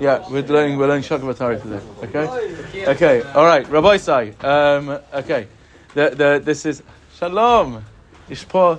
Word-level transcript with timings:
Yeah, 0.00 0.28
we're 0.28 0.42
learning 0.42 0.78
we're 0.78 0.88
learning 0.88 1.04
Shakavatari 1.04 1.62
today. 1.62 1.80
Okay, 2.02 2.86
okay, 2.90 3.22
all 3.34 3.46
right, 3.46 3.66
Rabbi 3.68 3.96
Sai. 3.96 4.34
Um, 4.40 4.98
okay, 5.14 5.46
the, 5.94 6.10
the, 6.10 6.42
this 6.44 6.66
is 6.66 6.82
Shalom. 7.16 7.82
יש 8.28 8.44
פה, 8.44 8.74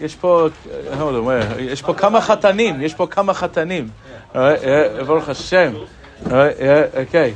יש 0.00 0.16
פה, 0.16 0.48
uh, 0.48 0.94
hold 0.96 1.16
on, 1.16 1.24
where? 1.24 1.60
יש 1.60 1.82
פה 1.82 1.94
כמה 1.94 2.20
חתנים, 2.20 2.80
יש 2.80 2.94
פה 2.94 3.06
כמה 3.06 3.34
חתנים. 3.34 3.88
Alright, 4.34 4.62
yeah, 4.62 5.04
ברוך 5.04 5.28
השם. 5.28 5.72
Alright, 6.26 6.58
yeah, 6.58 6.98
okay. 6.98 7.34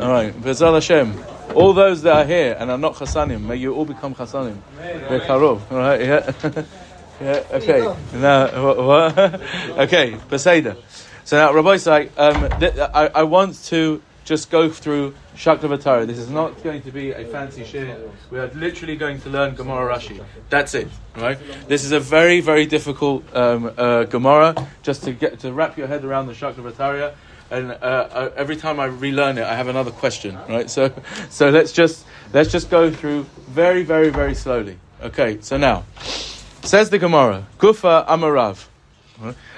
Alright, 0.00 0.34
Bezal 0.42 0.74
Hashem. 0.74 1.12
All 1.54 1.72
those 1.72 2.02
that 2.02 2.16
are 2.16 2.24
here 2.24 2.56
and 2.58 2.68
are 2.68 2.78
not 2.78 2.94
chasanim, 2.96 3.40
may 3.40 3.56
you 3.56 3.74
all 3.74 3.84
become 3.84 4.14
chasanim. 4.14 4.56
Bekarov. 5.08 5.60
Alright, 5.70 6.00
yeah. 6.00 6.32
yeah, 7.20 7.42
okay. 7.52 7.94
Now, 8.14 8.64
what? 8.64 9.16
what? 9.16 9.40
okay, 9.78 10.16
Beseda. 10.28 10.76
So 11.32 11.38
now, 11.38 11.54
Rabbi 11.54 12.08
um, 12.18 12.60
th- 12.60 12.78
I, 12.78 13.06
I 13.06 13.22
want 13.22 13.64
to 13.68 14.02
just 14.26 14.50
go 14.50 14.68
through 14.68 15.14
Shaklavatara. 15.34 16.06
This 16.06 16.18
is 16.18 16.28
not 16.28 16.62
going 16.62 16.82
to 16.82 16.90
be 16.90 17.12
a 17.12 17.24
fancy 17.24 17.64
share. 17.64 17.96
We 18.30 18.38
are 18.38 18.48
literally 18.48 18.96
going 18.96 19.18
to 19.22 19.30
learn 19.30 19.54
Gemara 19.54 19.94
Rashi. 19.94 20.22
That's 20.50 20.74
it, 20.74 20.88
right? 21.16 21.38
This 21.68 21.84
is 21.84 21.92
a 21.92 22.00
very, 22.00 22.42
very 22.42 22.66
difficult 22.66 23.24
um, 23.34 23.72
uh, 23.78 24.04
Gemara 24.04 24.68
just 24.82 25.04
to 25.04 25.12
get 25.14 25.40
to 25.40 25.54
wrap 25.54 25.78
your 25.78 25.86
head 25.86 26.04
around 26.04 26.26
the 26.26 26.34
Shaklavatara. 26.34 27.14
And 27.50 27.70
uh, 27.70 27.74
uh, 27.76 28.32
every 28.36 28.56
time 28.56 28.78
I 28.78 28.84
relearn 28.84 29.38
it, 29.38 29.44
I 29.44 29.54
have 29.54 29.68
another 29.68 29.90
question, 29.90 30.38
right? 30.50 30.68
So, 30.68 30.92
so 31.30 31.48
let's 31.48 31.72
just 31.72 32.04
let's 32.34 32.52
just 32.52 32.68
go 32.68 32.90
through 32.90 33.22
very, 33.48 33.84
very, 33.84 34.10
very 34.10 34.34
slowly. 34.34 34.76
Okay. 35.00 35.40
So 35.40 35.56
now, 35.56 35.84
says 36.60 36.90
the 36.90 36.98
Gemara, 36.98 37.46
Gufa 37.58 38.06
Amarav. 38.06 38.66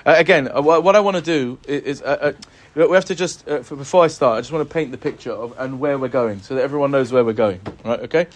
Uh, 0.06 0.14
again, 0.18 0.50
uh, 0.54 0.60
what, 0.60 0.94
I 0.94 1.00
want 1.00 1.16
to 1.16 1.22
do 1.22 1.58
is, 1.66 2.02
uh, 2.02 2.04
uh, 2.04 2.32
we 2.74 2.95
have 2.95 3.06
to 3.06 3.14
just 3.14 3.48
uh, 3.48 3.62
for, 3.62 3.74
before 3.74 4.04
I 4.04 4.08
start, 4.08 4.36
I 4.36 4.40
just 4.42 4.52
want 4.52 4.68
to 4.68 4.72
paint 4.72 4.90
the 4.90 4.98
picture 4.98 5.32
of 5.32 5.54
and 5.58 5.80
where 5.80 5.98
we're 5.98 6.09
going, 6.09 6.42
so 6.42 6.54
that 6.54 6.62
everyone 6.62 6.90
knows 6.90 7.10
where 7.10 7.24
we're 7.24 7.32
going. 7.32 7.60
Right? 7.84 8.01
Okay. 8.01 8.26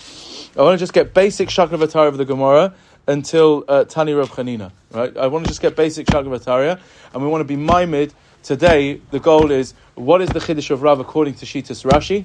I 0.56 0.62
want 0.62 0.78
to 0.78 0.82
just 0.82 0.94
get 0.94 1.12
basic 1.12 1.50
Shaklavatara 1.50 2.08
of 2.08 2.16
the 2.16 2.24
Gemara 2.24 2.72
until 3.06 3.64
uh, 3.68 3.84
Tani 3.84 4.14
Rav 4.14 4.30
Chanina. 4.30 4.72
Right. 4.92 5.14
I 5.14 5.26
want 5.26 5.44
to 5.44 5.50
just 5.50 5.60
get 5.60 5.76
basic 5.76 6.06
Shaklavatara, 6.06 6.80
and 7.12 7.22
we 7.22 7.28
want 7.28 7.42
to 7.42 7.56
be 7.56 7.62
mimed. 7.62 8.12
Today, 8.42 9.02
the 9.10 9.20
goal 9.20 9.50
is 9.50 9.74
what 9.94 10.22
is 10.22 10.30
the 10.30 10.38
Chiddush 10.38 10.70
of 10.70 10.80
Rav 10.80 11.00
according 11.00 11.34
to 11.34 11.44
Shitas 11.44 11.84
Rashi, 11.84 12.24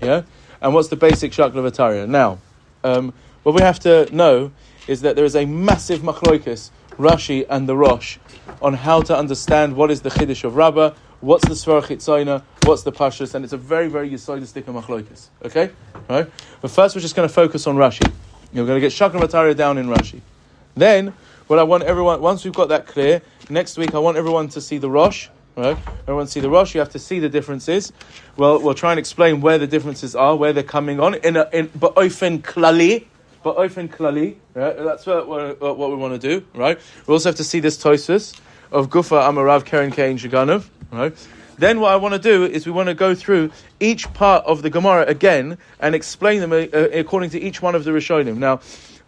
yeah, 0.00 0.22
and 0.60 0.74
what's 0.74 0.88
the 0.88 0.96
basic 0.96 1.30
Shaklavatara. 1.30 2.08
Now, 2.08 2.38
um, 2.82 3.12
what 3.44 3.54
we 3.54 3.60
have 3.60 3.78
to 3.80 4.12
know 4.12 4.50
is 4.88 5.02
that 5.02 5.14
there 5.14 5.24
is 5.24 5.36
a 5.36 5.44
massive 5.44 6.00
machloikus 6.00 6.70
Rashi 6.96 7.46
and 7.48 7.68
the 7.68 7.76
Rosh 7.76 8.18
on 8.60 8.74
how 8.74 9.00
to 9.02 9.16
understand 9.16 9.76
what 9.76 9.90
is 9.90 10.02
the 10.02 10.10
Chiddush 10.10 10.44
of 10.44 10.56
Rabbah, 10.56 10.94
what's 11.20 11.46
the 11.46 11.54
Svar 11.54 11.82
what's 12.64 12.82
the 12.82 12.92
Pashas, 12.92 13.34
and 13.34 13.44
it's 13.44 13.52
a 13.52 13.56
very, 13.56 13.88
very 13.88 14.10
Yisodistic 14.10 14.64
Machloikas. 14.64 15.28
Okay? 15.44 15.70
Right? 16.08 16.30
But 16.60 16.70
first, 16.70 16.94
we're 16.94 17.00
just 17.00 17.16
going 17.16 17.28
to 17.28 17.34
focus 17.34 17.66
on 17.66 17.76
Rashi. 17.76 18.10
You're 18.52 18.66
going 18.66 18.76
to 18.76 18.80
get 18.80 18.92
Shakra 18.92 19.54
down 19.54 19.78
in 19.78 19.86
Rashi. 19.86 20.20
Then, 20.74 21.14
what 21.46 21.58
I 21.58 21.62
want 21.62 21.84
everyone, 21.84 22.20
once 22.20 22.44
we've 22.44 22.54
got 22.54 22.68
that 22.68 22.86
clear, 22.86 23.22
next 23.50 23.76
week 23.78 23.94
I 23.94 23.98
want 23.98 24.16
everyone 24.16 24.48
to 24.50 24.60
see 24.60 24.78
the 24.78 24.90
Rosh. 24.90 25.28
Right? 25.56 25.76
Everyone 26.02 26.26
see 26.26 26.40
the 26.40 26.48
Rosh. 26.48 26.74
You 26.74 26.80
have 26.80 26.90
to 26.92 26.98
see 26.98 27.18
the 27.18 27.28
differences. 27.28 27.92
Well, 28.36 28.60
we'll 28.60 28.74
try 28.74 28.92
and 28.92 28.98
explain 28.98 29.40
where 29.42 29.58
the 29.58 29.66
differences 29.66 30.16
are, 30.16 30.34
where 30.34 30.52
they're 30.52 30.62
coming 30.62 30.98
on 30.98 31.14
in 31.14 31.36
a, 31.36 31.48
in 31.52 31.70
but 31.78 31.94
ba'ofen 31.94 32.40
klali, 32.40 33.06
ba'ofen 33.42 33.88
klali. 33.88 34.36
Right? 34.54 34.76
That's 34.76 35.06
what, 35.06 35.28
what, 35.28 35.78
what 35.78 35.90
we 35.90 35.96
want 35.96 36.20
to 36.20 36.28
do. 36.28 36.46
Right? 36.54 36.78
We 37.06 37.12
also 37.12 37.28
have 37.28 37.36
to 37.36 37.44
see 37.44 37.60
this 37.60 37.82
toisus 37.82 38.38
of 38.70 38.88
Gufa 38.88 39.22
Amarav 39.22 39.64
Keren 39.64 39.90
Kain 39.90 40.18
Shaganov. 40.18 40.68
Right? 40.90 41.14
Then 41.58 41.80
what 41.80 41.92
I 41.92 41.96
want 41.96 42.14
to 42.14 42.18
do 42.18 42.44
is 42.44 42.66
we 42.66 42.72
want 42.72 42.88
to 42.88 42.94
go 42.94 43.14
through 43.14 43.52
each 43.78 44.12
part 44.14 44.44
of 44.46 44.62
the 44.62 44.70
Gemara 44.70 45.06
again 45.06 45.58
and 45.80 45.94
explain 45.94 46.40
them 46.40 46.52
uh, 46.52 46.66
according 46.92 47.30
to 47.30 47.40
each 47.40 47.62
one 47.62 47.74
of 47.74 47.84
the 47.84 47.90
Rishonim. 47.90 48.38
Now, 48.38 48.56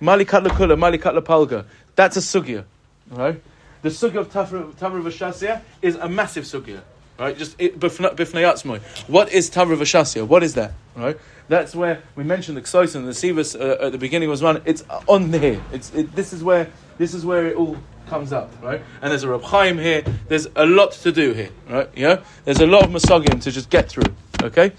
Malikat 0.00 0.46
Lakula, 0.46 0.76
Malikat 0.78 1.18
Lapalga, 1.18 1.64
that's 1.96 2.16
a 2.16 2.20
sugya. 2.20 2.64
Right? 3.10 3.42
The 3.82 3.88
sugya 3.88 4.16
of 4.16 4.30
Tavra 4.30 4.72
Vashasya 4.78 5.62
is 5.82 5.96
a 5.96 6.08
massive 6.08 6.44
sugya. 6.44 6.82
Right? 7.18 7.36
Just 7.36 7.58
bifnayatzmoy. 7.58 8.80
What 9.08 9.32
is 9.32 9.50
Tavra 9.50 9.76
Vashasya? 9.76 10.26
What 10.26 10.42
is 10.42 10.54
that? 10.54 10.72
Right? 10.96 11.16
That's 11.48 11.74
where 11.74 12.02
we 12.16 12.24
mentioned 12.24 12.56
the 12.56 12.62
Ksois 12.62 12.96
and 12.96 13.06
the 13.06 13.12
Sivas 13.12 13.58
uh, 13.58 13.86
at 13.86 13.92
the 13.92 13.98
beginning 13.98 14.28
was 14.28 14.42
one. 14.42 14.62
It's 14.64 14.82
on 15.06 15.32
here. 15.32 15.62
It's 15.72 15.94
it, 15.94 16.12
this 16.14 16.32
is 16.32 16.42
where 16.42 16.68
this 16.98 17.14
is 17.14 17.24
where 17.24 17.46
it 17.46 17.56
all 17.56 17.76
comes 18.06 18.32
up, 18.32 18.50
right? 18.62 18.82
And 19.02 19.10
there's 19.10 19.22
a 19.22 19.28
Reb 19.28 19.42
Chaim 19.42 19.78
here. 19.78 20.02
There's 20.28 20.46
a 20.56 20.66
lot 20.66 20.92
to 20.92 21.12
do 21.12 21.32
here, 21.32 21.50
right? 21.68 21.88
Yeah, 21.94 22.22
there's 22.44 22.60
a 22.60 22.66
lot 22.66 22.84
of 22.84 22.90
masagim 22.90 23.42
to 23.42 23.50
just 23.50 23.70
get 23.70 23.88
through. 23.88 24.14
Okay, 24.42 24.72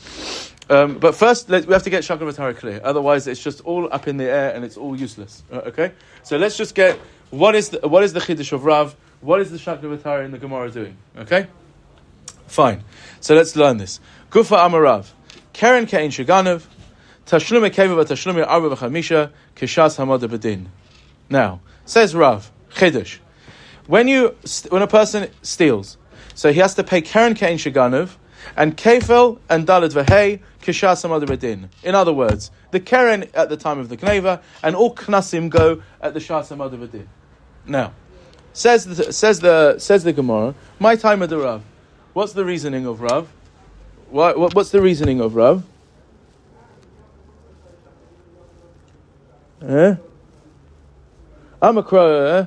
um, 0.69 0.97
but 0.97 1.15
first 1.15 1.49
we 1.49 1.55
have 1.55 1.83
to 1.83 1.89
get 1.89 2.03
Shakar 2.03 2.19
Vatara 2.19 2.55
clear. 2.57 2.81
Otherwise, 2.83 3.27
it's 3.27 3.41
just 3.41 3.61
all 3.61 3.91
up 3.93 4.07
in 4.07 4.17
the 4.17 4.25
air 4.25 4.53
and 4.53 4.65
it's 4.65 4.77
all 4.77 4.99
useless. 4.99 5.43
Uh, 5.51 5.57
okay, 5.67 5.91
so 6.23 6.37
let's 6.37 6.57
just 6.57 6.75
get 6.75 6.99
what 7.29 7.55
is 7.55 7.69
the, 7.69 7.87
what 7.87 8.03
is 8.03 8.13
the 8.13 8.19
chiddush 8.19 8.51
of 8.51 8.65
Rav? 8.65 8.95
What 9.21 9.39
is 9.41 9.51
the 9.51 9.57
Shakar 9.57 9.95
Vatara 9.95 10.25
in 10.25 10.31
the 10.31 10.37
Gemara 10.37 10.71
doing? 10.71 10.97
Okay, 11.17 11.47
fine. 12.47 12.83
So 13.19 13.35
let's 13.35 13.55
learn 13.55 13.77
this. 13.77 13.99
Gufa 14.29 14.57
Amarav, 14.57 15.11
Karen 15.53 15.85
Kain 15.85 16.11
Shaganov. 16.11 16.65
Tashlum 17.25 17.67
Ekeva 17.67 18.05
Tashlum 18.05 18.45
Arba 18.45 18.75
V'Chamisha 18.75 19.31
Kishas 19.55 19.97
Hamad 19.97 20.21
Bedin. 20.29 20.67
Now 21.27 21.59
says 21.83 22.13
Rav 22.13 22.51
Chiddush. 22.69 23.17
When 23.87 24.07
you 24.07 24.35
when 24.69 24.83
a 24.83 24.87
person 24.87 25.31
steals, 25.41 25.97
so 26.35 26.53
he 26.53 26.59
has 26.59 26.75
to 26.75 26.83
pay 26.83 27.01
Karen 27.01 27.33
Kain 27.33 27.57
Shaganov 27.57 28.17
and 28.55 28.77
Kefel 28.77 29.39
and 29.49 29.65
Dalit 29.65 29.93
Vehei 29.93 30.39
Kishas 30.61 31.03
Bedin. 31.25 31.69
In 31.81 31.95
other 31.95 32.13
words, 32.13 32.51
the 32.69 32.79
Karen 32.79 33.27
at 33.33 33.49
the 33.49 33.57
time 33.57 33.79
of 33.79 33.89
the 33.89 33.97
Kneva 33.97 34.43
and 34.61 34.75
all 34.75 34.93
Knasim 34.93 35.49
go 35.49 35.81
at 36.01 36.13
the 36.13 36.19
Shas 36.19 36.55
Bedin. 36.55 37.07
Now, 37.65 37.93
says 38.53 38.85
the, 38.85 39.11
says 39.11 39.39
the 39.39 39.79
says 39.79 40.03
the 40.03 40.13
Gemara, 40.13 40.53
my 40.77 40.95
time 40.95 41.23
of 41.23 41.29
the 41.31 41.39
Rav. 41.39 41.63
What's 42.15 42.31
the 42.31 42.45
reasoning 42.45 42.85
of 42.85 43.01
Rav? 43.01 43.27
What, 44.09 44.39
what, 44.39 44.55
what's 44.55 44.69
the 44.69 44.81
reasoning 44.81 45.19
of 45.19 45.35
Rav? 45.35 45.65
Eh? 49.61 49.95
Amakra, 51.61 52.39
eh? 52.39 52.45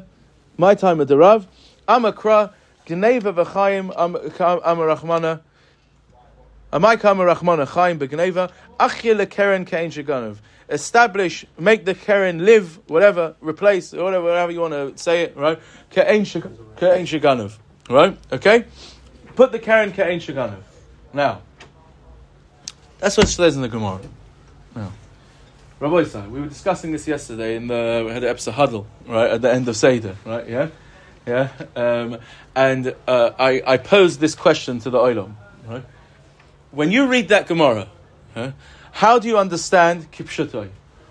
my 0.56 0.74
time 0.74 1.00
of 1.00 1.08
the 1.08 1.18
Rav. 1.18 1.46
Amakra, 1.86 2.54
Gneva 2.86 3.44
v'chaim 3.44 3.94
amarachmana. 3.94 5.42
Amaika 6.72 7.12
amarachmana 7.12 7.68
chaim 7.68 7.98
begneva. 7.98 8.50
Achye 8.80 9.14
lekeren 9.14 9.66
kein 9.66 9.90
shaganov. 9.90 10.38
Establish, 10.70 11.44
make 11.58 11.84
the 11.84 11.94
keren 11.94 12.42
live, 12.42 12.78
whatever, 12.88 13.36
replace, 13.42 13.92
whatever, 13.92 14.24
whatever 14.24 14.50
you 14.50 14.60
want 14.60 14.72
to 14.72 14.96
say 14.96 15.24
it, 15.24 15.36
right? 15.36 15.60
Kein 15.90 16.24
shaganov. 16.24 17.58
Right? 17.90 18.16
Okay? 18.32 18.64
Put 19.38 19.53
the 19.53 19.60
keren 19.60 19.93
kein 19.93 20.19
shaganov. 20.19 20.65
Now, 21.12 21.43
that's 22.99 23.16
what 23.16 23.28
says 23.28 23.54
in 23.54 23.62
the 23.62 23.69
Gemara. 23.69 24.00
Now. 24.75 24.91
Rabbi 25.78 25.94
Isai, 25.94 26.28
we 26.28 26.41
were 26.41 26.49
discussing 26.49 26.91
this 26.91 27.06
yesterday 27.06 27.54
in 27.54 27.69
the 27.69 28.03
we 28.04 28.12
had 28.12 28.25
an 28.25 28.31
episode 28.31 28.54
huddle 28.54 28.88
right 29.06 29.31
at 29.31 29.41
the 29.41 29.53
end 29.53 29.69
of 29.69 29.76
Seder, 29.76 30.16
right? 30.25 30.49
Yeah, 30.49 30.71
yeah. 31.25 31.53
Um, 31.76 32.19
and 32.56 32.97
uh, 33.06 33.31
I 33.38 33.62
I 33.65 33.76
posed 33.76 34.19
this 34.19 34.34
question 34.34 34.81
to 34.81 34.91
the 34.91 34.99
Olam, 34.99 35.34
right? 35.69 35.84
When 36.72 36.91
you 36.91 37.06
read 37.06 37.28
that 37.28 37.47
Gemara, 37.47 37.87
huh, 38.34 38.50
how 38.91 39.20
do 39.20 39.28
you 39.28 39.38
understand 39.38 40.10
Kipshutai? 40.10 40.69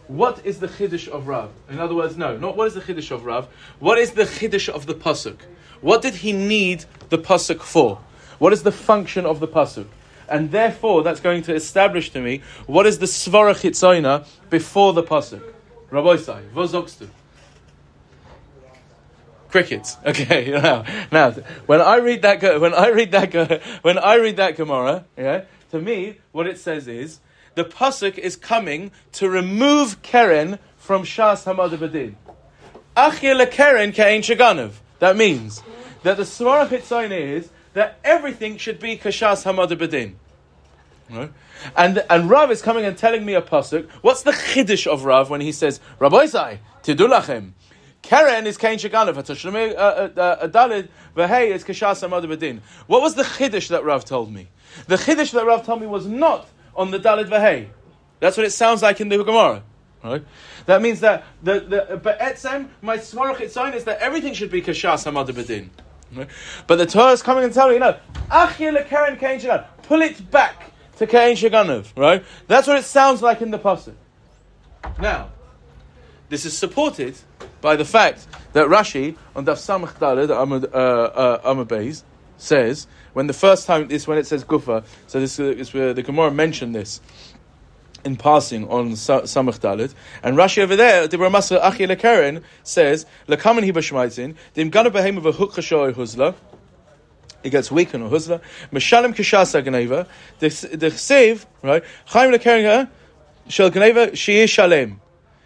What 0.09 0.46
is 0.46 0.59
the 0.59 0.68
chiddush 0.68 1.08
of 1.08 1.30
Rav? 1.30 1.52
In 1.70 1.80
other 1.80 1.96
words, 1.96 2.18
no, 2.18 2.36
not 2.36 2.58
what 2.58 2.68
is 2.68 2.74
the 2.74 2.82
chiddush 2.82 3.09
of 3.09 3.24
Rav. 3.24 3.48
What 3.80 3.98
is 3.98 4.12
the 4.12 4.24
chiddush 4.24 4.68
of 4.68 4.86
the 4.86 4.96
pasuk? 4.96 5.38
What 5.80 6.02
did 6.02 6.16
he 6.16 6.34
need 6.34 6.84
the 7.08 7.20
pasuk 7.20 7.62
for? 7.62 8.02
What 8.40 8.53
is 8.53 8.64
the 8.64 8.72
function 8.72 9.26
of 9.26 9.40
the 9.40 9.47
pasuk? 9.47 9.88
and 10.29 10.52
therefore 10.52 11.03
that's 11.03 11.20
going 11.20 11.41
to 11.44 11.53
establish 11.53 12.09
to 12.11 12.20
me 12.20 12.41
what 12.66 12.85
is 12.85 13.00
the 13.00 13.06
svara 13.06 13.53
chitzaina 13.53 14.28
before 14.50 14.94
the 14.94 15.03
pasuk. 15.03 15.41
Rabbi 15.90 16.17
Sai, 16.17 16.41
vozokstu. 16.53 17.08
Crickets. 19.50 19.97
Okay. 20.06 20.52
Now, 20.61 20.84
now, 21.11 21.32
when 21.66 21.82
I 21.82 21.97
read 21.97 22.22
that, 22.23 22.59
when 22.59 22.73
I 22.73 22.90
read 22.90 23.11
that, 23.11 23.61
when 23.82 23.97
I 23.97 24.16
read 24.16 24.38
that 24.38 24.58
Gemara, 24.58 25.06
yeah, 25.17 25.44
to 25.72 25.79
me, 25.79 26.17
what 26.32 26.47
it 26.47 26.59
says 26.59 26.88
is 26.88 27.20
the 27.56 27.64
pasuk 27.64 28.17
is 28.17 28.35
coming 28.35 28.91
to 29.14 29.29
remove 29.29 30.02
keren 30.02 30.59
from 30.76 31.03
shas 31.03 31.46
hamad 31.46 31.78
badin. 31.78 32.16
Achil 32.96 33.50
keren 33.50 33.94
kain 33.94 34.22
shaganov. 34.22 34.73
That 35.00 35.16
means 35.16 35.64
that 36.03 36.17
the 36.17 36.23
svara 36.23 36.67
chitzaina 36.67 37.17
is 37.17 37.50
that 37.78 38.00
everything 38.03 38.58
should 38.58 38.79
be 38.79 38.97
kashas 38.97 39.44
hamad 39.44 39.70
bedin. 39.78 40.16
Right? 41.12 41.32
And 41.76 42.03
and 42.09 42.28
Rav 42.28 42.50
is 42.50 42.64
coming 42.64 42.85
and 42.85 42.97
telling 42.97 43.24
me 43.24 43.35
a 43.35 43.41
pasuk. 43.41 43.88
What's 44.02 44.24
the 44.24 44.32
chiddush 44.32 44.88
of 44.88 45.06
Rav 45.06 45.29
when 45.29 45.41
he 45.41 45.52
says, 45.52 45.79
Rabbi 46.00 46.26
Isai, 46.26 46.58
tidulachem, 46.82 47.52
Keren 48.02 48.47
is 48.47 48.58
Kain 48.58 48.79
Shaganav. 48.79 49.14
Tashlumi 49.14 49.76
uh, 49.76 49.78
uh, 49.78 50.20
uh, 50.20 50.47
Dalid 50.47 50.88
v'Hei 51.16 51.52
is 51.52 51.64
Kashas 51.64 52.08
Amad 52.08 52.26
Bedin. 52.26 52.62
What 52.88 53.03
was 53.03 53.14
the 53.14 53.24
chiddush 53.24 53.68
that 53.68 53.84
Rav 53.84 54.06
told 54.06 54.34
me? 54.34 54.47
The 54.88 54.96
chiddush 54.96 55.34
that 55.34 55.46
Rav 55.46 55.64
told 55.64 55.80
me 55.80 55.85
was 55.85 56.08
not 56.08 56.50
on 56.76 56.90
the 56.90 57.00
Dalid 57.00 57.30
v'Hei. 57.30 57.68
That's 58.20 58.38
what 58.38 58.46
it 58.47 58.52
sounds 58.52 58.82
like 58.82 59.00
in 59.02 59.09
the 59.09 59.23
Gemara. 59.23 59.62
Right? 60.03 60.23
That 60.66 60.82
means 60.82 61.02
that 61.02 61.26
the 61.44 61.59
the 61.59 62.00
but 62.02 62.20
etzem 62.20 62.70
my 62.82 62.97
itzayin 62.97 63.76
is 63.76 63.84
that 63.84 64.00
everything 64.00 64.34
should 64.34 64.50
be 64.50 64.62
kashas 64.64 65.06
hamad 65.06 65.28
bedin. 65.30 65.70
But 66.68 66.76
the 66.76 66.86
Torah 66.86 67.12
is 67.12 67.22
coming 67.22 67.44
and 67.44 67.54
telling 67.54 67.74
you, 67.74 67.80
no, 67.80 67.98
achil 68.30 68.86
karen 68.88 69.18
kain 69.18 69.40
pull 69.84 70.02
it 70.02 70.30
back 70.32 70.72
to 70.98 71.08
kain 71.08 71.36
shaganov. 71.36 71.96
Right? 71.96 72.24
That's 72.48 72.68
what 72.68 72.78
it 72.78 72.86
sounds 72.86 73.22
like 73.22 73.42
in 73.42 73.52
the 73.52 73.59
pasuk. 73.59 73.96
Now, 75.00 75.30
this 76.30 76.46
is 76.46 76.58
supported 76.58 77.16
by 77.62 77.76
the 77.76 77.86
fact 77.86 78.28
that 78.54 78.68
Rashi 78.68 79.16
on 79.36 79.46
Daf 79.46 79.58
Samach 79.58 79.94
Daled 79.96 80.30
Amud 80.30 80.74
uh, 80.74 81.94
uh, 81.98 82.04
says 82.38 82.88
when 83.14 83.28
the 83.28 83.34
first 83.34 83.66
time 83.66 83.88
this 83.88 84.08
when 84.08 84.18
it 84.18 84.28
says 84.28 84.44
Gufa, 84.44 84.84
so 85.08 85.20
this 85.20 85.40
is 85.40 85.74
where 85.74 85.94
the 85.94 86.04
Gemara 86.04 86.32
mentioned 86.32 86.76
this 86.76 87.02
in 88.03 88.16
passing 88.16 88.67
on 88.70 88.91
Samach 88.91 89.59
Dalit. 89.59 89.94
And 90.23 90.38
Rashi 90.38 90.64
over 90.64 90.76
there, 90.76 91.08
the 91.08 91.17
Ramasra 91.17 91.59
Achi 91.61 91.88
Lekeren 91.88 92.44
says, 92.64 93.05
Lekaman 93.28 93.64
hi 93.64 93.72
b'shmaitzin, 93.72 94.35
dim 94.53 94.70
gana 94.70 94.91
behem 94.91 95.17
of 95.17 95.26
a 95.26 95.32
hook 95.32 95.53
huzla, 95.53 96.35
it 97.44 97.49
gets 97.49 97.72
weakened 97.72 98.03
or 98.03 98.09
huzla, 98.09 98.41
Meshalim 98.72 99.14
kishasa 99.14 99.64
ganeva, 99.64 100.08
the 100.40 100.47
chsev, 100.47 101.46
right, 101.61 101.84
Chaim 102.05 102.32
Lekeren, 102.32 102.64
eh? 102.64 102.85
shel 103.47 103.72
ganeva, 103.72 104.16
she'ih 104.16 104.47
shalem. 104.47 105.02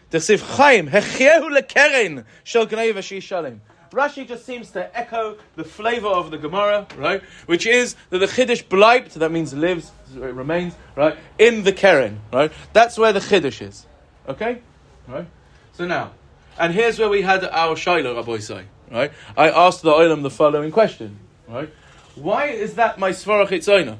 The 0.09 0.17
chsev 0.17 0.57
Chaim, 0.57 0.89
hechiehu 0.89 1.57
lekeren, 1.57 2.25
shel 2.43 2.67
ganeva, 2.67 3.01
she'ih 3.01 3.21
shalem. 3.21 3.61
Rashi 3.91 4.25
just 4.25 4.45
seems 4.45 4.71
to 4.71 4.97
echo 4.97 5.37
the 5.55 5.65
flavor 5.65 6.07
of 6.07 6.31
the 6.31 6.37
Gemara, 6.37 6.87
right? 6.95 7.21
Which 7.45 7.65
is 7.65 7.95
that 8.09 8.19
the 8.19 8.25
Chiddush 8.25 8.63
bleibt, 8.63 9.13
that 9.13 9.31
means 9.31 9.53
lives, 9.53 9.91
it 10.15 10.19
remains, 10.19 10.75
right? 10.95 11.17
In 11.37 11.63
the 11.63 11.73
Keren, 11.73 12.21
right? 12.31 12.51
That's 12.71 12.97
where 12.97 13.11
the 13.11 13.19
Chiddush 13.19 13.61
is. 13.61 13.85
Okay? 14.29 14.61
Right? 15.07 15.27
So 15.73 15.85
now, 15.85 16.11
and 16.57 16.73
here's 16.73 16.99
where 16.99 17.09
we 17.09 17.21
had 17.21 17.43
our 17.43 17.75
Shiloh, 17.75 18.15
Rabbi 18.15 18.63
right? 18.89 19.11
I 19.35 19.49
asked 19.49 19.81
the 19.81 19.91
Olam 19.91 20.23
the 20.23 20.29
following 20.29 20.71
question, 20.71 21.19
right? 21.47 21.69
Why 22.15 22.47
is 22.47 22.75
that 22.75 22.97
my 22.97 23.11
Svarach 23.11 23.49
Itzoina? 23.49 23.97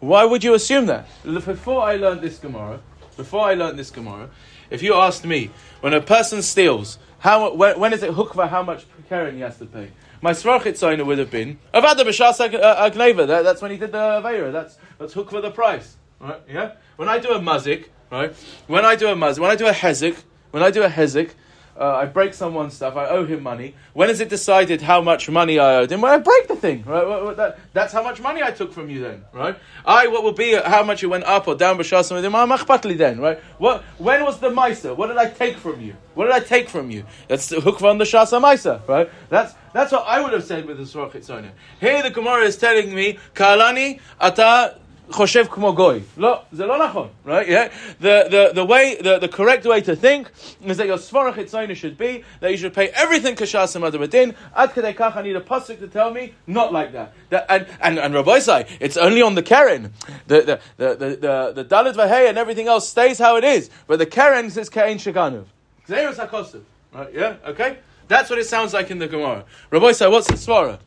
Why 0.00 0.24
would 0.24 0.44
you 0.44 0.54
assume 0.54 0.86
that? 0.86 1.06
Before 1.24 1.82
I 1.82 1.96
learned 1.96 2.22
this 2.22 2.38
Gemara, 2.38 2.80
before 3.16 3.42
I 3.42 3.54
learned 3.54 3.78
this 3.78 3.90
Gemara, 3.90 4.30
if 4.70 4.82
you 4.82 4.94
asked 4.94 5.24
me, 5.24 5.50
when 5.80 5.92
a 5.92 6.00
person 6.00 6.40
steals, 6.42 6.98
how, 7.18 7.54
when, 7.54 7.78
when 7.78 7.92
is 7.92 8.02
it 8.02 8.12
hukva? 8.12 8.48
How 8.48 8.62
much 8.62 8.86
keren 9.08 9.34
he 9.34 9.40
has 9.40 9.58
to 9.58 9.66
pay? 9.66 9.90
My 10.20 10.32
svarchitzaina 10.32 11.04
would 11.04 11.18
have 11.18 11.30
been 11.30 11.58
avada 11.74 12.00
b'shas 12.00 12.38
agneva. 12.48 13.18
Uh, 13.18 13.22
uh, 13.22 13.26
that, 13.26 13.42
that's 13.42 13.62
when 13.62 13.70
he 13.70 13.76
did 13.76 13.92
the 13.92 13.98
avera. 13.98 14.52
That's 14.52 14.78
that's 14.98 15.14
hukva 15.14 15.42
the 15.42 15.50
price, 15.50 15.96
right? 16.20 16.40
Yeah. 16.48 16.72
When 16.96 17.08
I 17.08 17.18
do 17.18 17.30
a 17.30 17.40
mazik, 17.40 17.86
right? 18.10 18.34
When 18.66 18.84
I 18.84 18.96
do 18.96 19.08
a 19.08 19.14
mazik, 19.14 19.38
when 19.38 19.50
I 19.50 19.56
do 19.56 19.66
a 19.66 19.72
hezik, 19.72 20.22
when 20.50 20.62
I 20.62 20.70
do 20.70 20.82
a 20.82 20.88
hezik, 20.88 21.32
uh, 21.78 21.94
I 21.94 22.06
break 22.06 22.34
someone's 22.34 22.74
stuff, 22.74 22.96
I 22.96 23.06
owe 23.06 23.24
him 23.24 23.42
money. 23.42 23.74
When 23.92 24.10
is 24.10 24.20
it 24.20 24.28
decided 24.28 24.82
how 24.82 25.00
much 25.00 25.30
money 25.30 25.58
I 25.58 25.76
owed 25.76 25.92
him? 25.92 26.00
When 26.00 26.10
I 26.10 26.18
break 26.18 26.48
the 26.48 26.56
thing, 26.56 26.82
right? 26.84 27.36
That, 27.36 27.58
that's 27.72 27.92
how 27.92 28.02
much 28.02 28.20
money 28.20 28.42
I 28.42 28.50
took 28.50 28.72
from 28.72 28.90
you 28.90 29.00
then, 29.00 29.24
right? 29.32 29.56
I, 29.86 30.08
what 30.08 30.24
will 30.24 30.32
be 30.32 30.54
how 30.54 30.82
much 30.82 31.02
it 31.02 31.06
went 31.06 31.24
up 31.24 31.46
or 31.46 31.54
down 31.54 31.78
b'shasam 31.78 32.16
with 32.16 32.24
him, 32.24 32.98
then, 32.98 33.20
right? 33.20 33.38
What, 33.58 33.82
when 33.98 34.24
was 34.24 34.40
the 34.40 34.50
Misa? 34.50 34.96
What 34.96 35.06
did 35.06 35.16
I 35.16 35.30
take 35.30 35.56
from 35.56 35.80
you? 35.80 35.94
What 36.14 36.24
did 36.24 36.34
I 36.34 36.40
take 36.40 36.68
from 36.68 36.90
you? 36.90 37.04
That's 37.28 37.48
the 37.48 37.60
hook 37.60 37.78
from 37.78 37.98
the 37.98 38.04
Shasa 38.04 38.42
Misa, 38.42 38.86
right? 38.88 39.08
That's, 39.28 39.54
that's 39.72 39.92
what 39.92 40.04
I 40.06 40.20
would 40.20 40.32
have 40.32 40.44
said 40.44 40.66
with 40.66 40.78
the 40.78 40.86
Surah 40.86 41.10
Here 41.80 42.02
the 42.02 42.10
Gemara 42.10 42.42
is 42.42 42.56
telling 42.56 42.92
me, 42.92 43.18
Kalani, 43.34 44.00
ata 44.20 44.78
חושב 45.11 45.45
כמו 45.49 45.73
גוי. 45.73 45.99
לא, 46.17 46.39
זה 46.51 46.65
לא 46.65 46.85
נכון, 46.85 47.07
right? 47.25 47.47
Yeah? 47.47 47.69
The, 47.99 48.27
the, 48.29 48.51
the 48.53 48.65
way, 48.65 48.95
the, 48.99 49.19
the 49.19 49.27
correct 49.27 49.65
way 49.65 49.81
to 49.81 49.95
think 49.95 50.31
is 50.63 50.77
that 50.77 50.87
your 50.87 50.97
svarach 50.97 51.35
itzayna 51.35 51.75
should 51.75 51.97
be 51.97 52.23
that 52.39 52.51
you 52.51 52.57
should 52.57 52.73
pay 52.73 52.87
everything 52.89 53.35
kashas 53.35 53.75
and 53.75 53.83
adabadin. 53.85 54.33
Ad 54.55 54.71
kadei 54.71 54.95
kach, 54.95 55.15
I 55.15 55.21
need 55.21 55.35
a 55.35 55.41
pasuk 55.41 55.79
to 55.79 55.87
tell 55.87 56.11
me, 56.11 56.33
not 56.47 56.73
like 56.73 56.93
that. 56.93 57.13
that 57.29 57.45
and, 57.49 57.67
and, 57.81 57.99
and 57.99 58.13
Rabbi 58.13 58.39
say, 58.39 58.65
it's 58.79 58.97
only 58.97 59.21
on 59.21 59.35
the 59.35 59.43
Karen. 59.43 59.93
The, 60.27 60.41
the, 60.41 60.59
the, 60.77 60.95
the, 60.95 61.07
the, 61.15 61.63
the 61.63 61.65
Dalit 61.65 61.95
Vahey 61.95 62.29
and 62.29 62.37
everything 62.37 62.67
else 62.67 62.87
stays 62.87 63.19
how 63.19 63.35
it 63.35 63.43
is. 63.43 63.69
But 63.87 63.99
the 63.99 64.05
Karen 64.05 64.49
says 64.49 64.69
Kain 64.69 64.97
Shaganuv. 64.97 65.45
Zerus 65.87 66.15
HaKosuv. 66.15 66.63
Right, 66.93 67.13
yeah? 67.13 67.35
Okay? 67.45 67.77
That's 68.07 68.29
what 68.29 68.39
it 68.39 68.45
sounds 68.45 68.73
like 68.73 68.89
in 68.91 68.99
the 68.99 69.07
Gemara. 69.07 69.45
Rabbi 69.69 69.91
say, 69.91 70.07
what's 70.07 70.27
the 70.27 70.35
svara? 70.35 70.79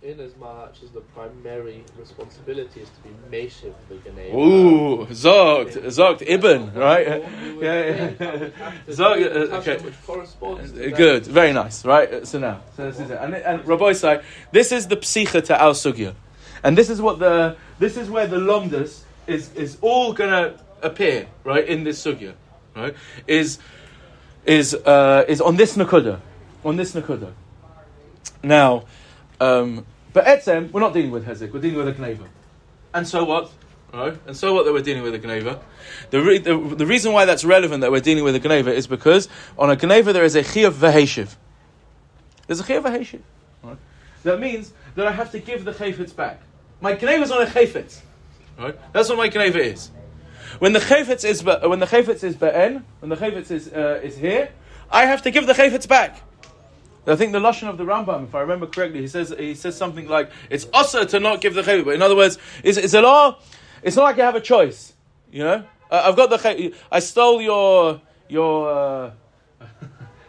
In 0.00 0.20
as 0.20 0.36
much 0.36 0.82
as 0.84 0.90
the 0.90 1.00
primary 1.00 1.82
responsibility 1.98 2.80
is 2.80 2.88
to 2.88 3.00
be 3.00 3.10
Meshiv 3.30 3.74
the 3.88 3.96
Ganei. 3.96 4.32
Ooh, 4.32 5.06
Zogt, 5.06 5.72
Zogt, 5.86 6.22
Ibn, 6.26 6.72
right? 6.74 7.06
Yeah, 7.58 8.12
yeah. 8.20 8.50
Zogt, 8.88 9.52
okay. 9.54 9.78
Which 9.78 9.94
corresponds 10.06 10.70
Good, 10.70 11.26
very 11.26 11.52
nice, 11.52 11.84
right? 11.84 12.24
So 12.26 12.38
now, 12.38 12.60
so 12.76 12.88
this 12.88 13.00
is 13.00 13.10
it. 13.10 13.18
And, 13.20 13.34
and 13.34 13.66
Rabbi 13.66 13.92
say, 13.92 14.22
this 14.52 14.70
is 14.70 14.86
the 14.86 14.96
psicha 14.96 15.44
to 15.46 15.60
Al 15.60 15.72
Sugya. 15.72 16.14
And 16.62 16.78
this 16.78 16.90
is 16.90 17.00
what 17.00 17.18
the, 17.18 17.56
this 17.80 17.96
is 17.96 18.08
where 18.08 18.28
the 18.28 18.36
Lomdus 18.36 19.02
is, 19.26 19.52
is 19.54 19.78
all 19.80 20.12
going 20.12 20.30
to 20.30 20.60
appear, 20.80 21.26
right, 21.42 21.66
in 21.66 21.82
this 21.82 22.04
Sugya, 22.04 22.34
right? 22.76 22.94
Is, 23.26 23.58
is, 24.46 24.74
uh, 24.74 25.24
is 25.26 25.40
on 25.40 25.56
this 25.56 25.76
Nakuda. 25.76 26.20
On 26.64 26.76
this 26.76 26.92
Nakuda. 26.94 27.32
Now, 28.44 28.84
um, 29.40 29.86
but 30.12 30.24
Etzem, 30.24 30.70
we're 30.72 30.80
not 30.80 30.92
dealing 30.92 31.10
with 31.10 31.26
Hezek, 31.26 31.52
we're 31.52 31.60
dealing 31.60 31.84
with 31.84 31.88
a 31.88 31.92
Gneva. 31.92 32.26
And 32.94 33.06
so 33.06 33.24
what? 33.24 33.52
Right? 33.92 34.18
And 34.26 34.36
so 34.36 34.52
what 34.52 34.64
that 34.64 34.72
we're 34.72 34.82
dealing 34.82 35.02
with 35.02 35.14
a 35.14 35.18
Gneva? 35.18 35.60
The, 36.10 36.20
re- 36.20 36.38
the, 36.38 36.56
the, 36.56 36.86
reason 36.86 37.12
why 37.12 37.24
that's 37.24 37.44
relevant 37.44 37.80
that 37.80 37.90
we're 37.90 38.00
dealing 38.00 38.24
with 38.24 38.34
a 38.34 38.40
Gneva 38.40 38.68
is 38.68 38.86
because 38.86 39.28
on 39.58 39.70
a 39.70 39.76
Gneva 39.76 40.12
there 40.12 40.24
is 40.24 40.34
a 40.34 40.42
Chiyav 40.42 40.72
Vaheshiv. 40.72 41.36
There's 42.46 42.60
a 42.60 42.64
Chiyav 42.64 42.82
Vaheshiv. 42.82 43.20
Right? 43.62 43.78
That 44.24 44.40
means 44.40 44.72
that 44.94 45.06
I 45.06 45.12
have 45.12 45.30
to 45.32 45.38
give 45.38 45.64
the 45.64 45.72
Chayfetz 45.72 46.14
back. 46.14 46.40
My 46.80 46.94
Gneva 46.94 47.22
is 47.22 47.30
on 47.30 47.42
a 47.42 47.46
Chayfetz. 47.46 48.00
Right? 48.58 48.78
That's 48.92 49.08
what 49.08 49.18
my 49.18 49.28
Gneva 49.28 49.56
is. 49.56 49.90
When 50.58 50.72
the 50.72 50.80
Chayfetz 50.80 51.24
is, 51.24 51.44
when 51.44 51.78
the 51.78 51.86
is 51.86 52.36
Ba'en, 52.36 52.82
when 53.00 53.08
the 53.08 53.16
Chayfetz 53.16 53.50
is, 53.50 53.72
uh, 53.72 54.00
is 54.02 54.16
here, 54.16 54.50
I 54.90 55.06
have 55.06 55.22
to 55.22 55.30
give 55.30 55.46
the 55.46 55.52
Chayfetz 55.52 55.86
back. 55.86 56.22
I 57.08 57.16
think 57.16 57.32
the 57.32 57.40
lashon 57.40 57.68
of 57.68 57.78
the 57.78 57.84
Rambam, 57.84 58.24
if 58.24 58.34
I 58.34 58.40
remember 58.40 58.66
correctly, 58.66 59.00
he 59.00 59.08
says 59.08 59.34
he 59.38 59.54
says 59.54 59.76
something 59.76 60.08
like 60.08 60.30
it's 60.50 60.66
usher 60.72 61.04
to 61.06 61.20
not 61.20 61.40
give 61.40 61.54
the 61.54 61.62
chayvah. 61.62 61.84
But 61.84 61.94
in 61.94 62.02
other 62.02 62.16
words, 62.16 62.38
it's, 62.62 62.76
it's 62.76 62.94
a 62.94 63.00
law. 63.00 63.38
It's 63.82 63.96
not 63.96 64.04
like 64.04 64.16
you 64.16 64.22
have 64.22 64.34
a 64.34 64.40
choice. 64.40 64.92
You 65.30 65.44
know, 65.44 65.64
I've 65.90 66.16
got 66.16 66.30
the. 66.30 66.74
I 66.90 67.00
stole 67.00 67.40
your 67.40 68.00
your. 68.28 68.70
Uh, 68.70 69.10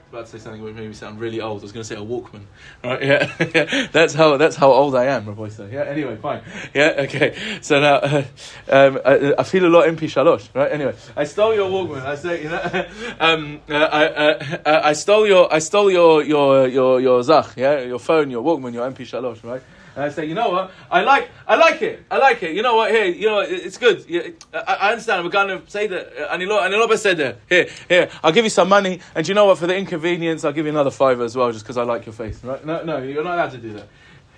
about 0.10 0.26
to 0.26 0.32
say 0.32 0.38
something 0.40 0.64
that 0.64 0.76
made 0.76 0.88
me 0.88 0.94
sound 0.94 1.20
really 1.20 1.40
old. 1.42 1.62
I 1.62 1.64
was 1.64 1.72
going 1.72 1.84
to 1.84 1.88
say 1.88 1.96
a 1.96 2.00
Walkman. 2.00 2.44
Right? 2.84 3.04
Yeah. 3.04 3.88
That's 3.92 4.14
how 4.14 4.38
that's 4.38 4.56
how 4.56 4.72
old 4.72 4.96
I 4.96 5.06
am, 5.06 5.28
Rabbi. 5.28 5.50
Yeah. 5.72 5.84
Anyway, 5.84 6.16
fine. 6.18 6.42
Yeah. 6.74 7.06
Okay. 7.06 7.36
So 7.62 7.80
now, 7.80 7.96
uh, 7.96 8.24
um, 8.70 9.00
I, 9.06 9.34
I, 9.38 9.44
feel 9.44 9.66
a 9.66 9.68
lot 9.68 9.88
MP 9.88 10.02
shalosh. 10.02 10.50
Right. 10.54 10.72
Anyway, 10.72 10.96
I 11.16 11.24
stole 11.24 11.54
your 11.54 11.70
Walkman. 11.70 12.06
I 12.06 12.16
say, 12.16 12.44
you 12.44 12.50
know, 12.50 12.86
um, 13.20 13.62
uh, 13.70 13.74
I, 13.74 14.06
uh, 14.06 14.82
I 14.86 14.94
stole 14.94 15.28
your 15.28 15.54
I 15.54 15.60
stole 15.60 15.92
your 15.92 16.24
your 16.24 16.68
your 16.68 17.02
your 17.02 17.24
zach. 17.24 17.54
Yeah. 17.56 17.82
Your 17.82 18.00
phone, 18.00 18.30
your 18.30 18.44
Walkman, 18.44 18.74
your 18.74 18.90
MP 18.90 19.00
shalosh. 19.00 19.44
Right. 19.44 19.62
And 20.00 20.10
I 20.10 20.14
say, 20.14 20.26
you 20.28 20.34
know 20.34 20.50
what? 20.50 20.72
I 20.90 21.02
like, 21.02 21.30
I 21.46 21.58
like 21.58 21.82
it. 21.82 22.06
I 22.10 22.20
like 22.20 22.42
it. 22.42 22.56
You 22.56 22.62
know 22.62 22.78
what? 22.78 22.90
Here, 22.90 23.04
you 23.04 23.28
know, 23.28 23.42
it's 23.42 23.78
good. 23.78 24.06
I, 24.54 24.92
understand. 24.92 25.26
We're 25.26 25.30
going 25.30 25.60
to 25.60 25.70
say 25.70 25.88
that. 25.88 26.14
Uh, 26.18 26.28
and 26.32 26.42
Aniloba 26.42 26.98
said 26.98 27.18
that. 27.18 27.40
Here, 27.50 27.68
here. 27.90 28.10
I'll 28.24 28.32
give 28.32 28.46
you 28.46 28.50
some 28.50 28.70
money. 28.70 29.02
And 29.14 29.28
you 29.28 29.34
know 29.34 29.44
what? 29.44 29.58
For 29.58 29.68
the 29.68 29.76
inconvenience, 29.76 30.46
I'll 30.46 30.54
give 30.54 30.66
you 30.66 30.72
another 30.72 30.90
fiver 30.90 31.26
as 31.26 31.36
well, 31.36 31.52
just 31.52 31.66
because 31.66 31.76
I 31.76 31.84
like 31.84 32.06
your 32.06 32.14
face. 32.14 32.42
Right? 32.46 32.66
No, 32.66 32.82
no, 32.82 33.00
you're 33.00 33.26
not 33.26 33.34
allowed 33.34 33.52
to 33.52 33.58
do 33.58 33.74
that. 33.74 33.90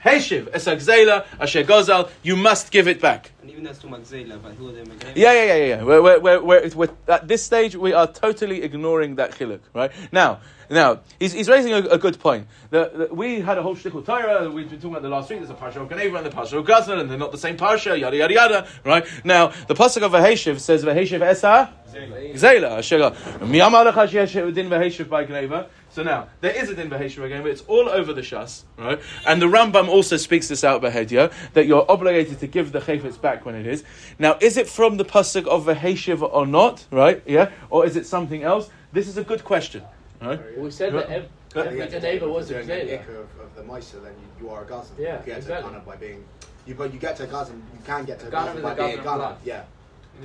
Heshiv, 0.04 0.52
esagzela, 0.52 1.26
asher 1.40 1.64
gozal, 1.64 2.10
you 2.24 2.36
must 2.36 2.72
give 2.72 2.88
it 2.88 3.00
back. 3.00 3.32
And 3.42 3.52
even 3.52 3.64
that's 3.64 3.80
to 3.80 3.88
magzela, 3.88 4.42
but 4.42 4.54
who 4.54 4.70
are 4.70 4.72
they 4.72 4.84
Yeah, 5.16 5.34
yeah, 5.34 5.56
yeah, 5.56 5.66
yeah. 5.66 5.84
We're, 5.84 6.02
we're, 6.02 6.42
we're, 6.42 6.70
we're, 6.74 6.90
at 7.08 7.28
this 7.28 7.44
stage, 7.44 7.76
we 7.76 7.94
are 7.94 8.08
totally 8.08 8.64
ignoring 8.64 9.16
that 9.16 9.32
chiluk, 9.32 9.60
right? 9.74 9.92
Now, 10.12 10.40
now, 10.72 11.02
he's, 11.20 11.34
he's 11.34 11.50
raising 11.50 11.74
a, 11.74 11.80
a 11.80 11.98
good 11.98 12.20
point. 12.20 12.48
The, 12.70 13.08
the, 13.10 13.14
we 13.14 13.42
had 13.42 13.58
a 13.58 13.62
whole 13.62 13.76
shtickle 13.76 14.06
Torah, 14.06 14.50
we've 14.50 14.70
been 14.70 14.80
talking 14.80 14.92
about 14.92 15.04
the 15.04 15.10
last 15.10 15.30
week, 15.30 15.40
there's 15.40 15.52
a 15.52 15.54
Parsha 15.54 15.78
of 15.78 15.90
Ganeva 15.90 16.18
and 16.18 16.26
the 16.26 16.32
Parsha 16.32 16.54
of 16.54 16.66
Gazlan, 16.66 17.00
and 17.00 17.10
they're 17.10 17.18
not 17.18 17.32
the 17.32 17.38
same 17.38 17.58
Parsha, 17.58 18.00
yada, 18.00 18.16
yada, 18.16 18.34
yada, 18.34 18.68
right? 18.86 19.06
Now, 19.24 19.48
the 19.68 19.76
Pasuk 19.76 20.02
of 20.02 20.14
Vaheshiv 20.14 20.60
says, 20.60 20.84
Vaheshiv 20.84 21.22
Esa? 21.22 21.74
Zela. 21.92 22.80
Zela. 22.80 23.14
Miyam 23.40 23.74
alech 23.74 24.54
din 24.56 24.70
Vaheshiv 24.70 25.10
by 25.10 25.26
Ganeva. 25.26 25.68
So 25.92 26.04
now, 26.04 26.30
there 26.40 26.52
is 26.56 26.70
a 26.70 26.76
din 26.76 26.90
v'heshiv 26.90 27.24
again, 27.24 27.42
but 27.42 27.52
it's 27.52 27.64
all 27.68 27.90
over 27.90 28.14
the 28.14 28.22
shas, 28.22 28.64
right? 28.78 29.00
And 29.28 29.42
the 29.42 29.48
Rambam 29.48 29.90
also 29.90 30.16
speaks 30.16 30.48
this 30.48 30.64
out 30.64 30.82
behedia, 30.82 31.34
that 31.54 31.66
you're 31.68 31.86
obligated 31.90 32.40
to 32.40 32.48
give 32.48 32.72
the 32.72 32.80
chayfetz 32.80 33.20
back 33.20 33.46
when 33.46 33.56
it 33.56 33.68
is. 33.68 33.84
Now, 34.18 34.38
is 34.40 34.56
it 34.56 34.70
from 34.70 34.96
the 34.96 35.04
pasuk 35.04 35.46
of 35.48 35.66
v'heshiv 35.66 36.22
or 36.22 36.48
not, 36.48 36.86
right? 36.92 37.22
Yeah? 37.26 37.52
Or 37.70 37.86
is 37.86 37.98
it 37.98 38.06
something 38.06 38.42
else? 38.44 38.70
This 38.94 39.10
is 39.10 39.18
a 39.18 39.24
good 39.24 39.44
question. 39.44 39.84
Right? 40.22 40.58
We 40.58 40.72
said 40.72 40.94
that 40.94 41.10
ev- 41.10 41.30
But- 41.54 41.68
every 41.68 41.92
You 41.92 42.00
neighbor 42.00 42.30
was 42.30 42.50
a 42.52 42.64
doing 42.64 42.70
an 42.72 42.88
Gzela. 42.88 43.10
of, 43.10 43.42
of 43.42 43.56
the 43.56 43.64
Maisa, 43.64 44.02
then 44.04 44.14
you, 44.40 44.46
you 44.46 44.50
are 44.54 44.64
a 44.64 44.66
Gazan. 44.66 44.96
Yeah, 44.98 45.20
you 45.20 45.26
get 45.26 45.38
exactly. 45.40 45.70
to 45.70 45.80
Ghana 45.80 45.86
by 45.86 45.96
being. 45.98 46.24
You, 46.66 46.76
but 46.76 46.94
you 46.94 47.00
get 47.00 47.18
to 47.18 47.26
Gazan, 47.26 47.62
you 47.74 47.80
can 47.86 48.06
get 48.06 48.20
to 48.20 48.30
Ghana 48.30 48.46
Gazan 48.46 48.58
is 48.58 48.64
by 48.64 48.72
a 48.72 48.76
being 48.76 48.98
Gazan 48.98 49.20
Ghana. 49.20 49.38
Yeah. 49.44 49.64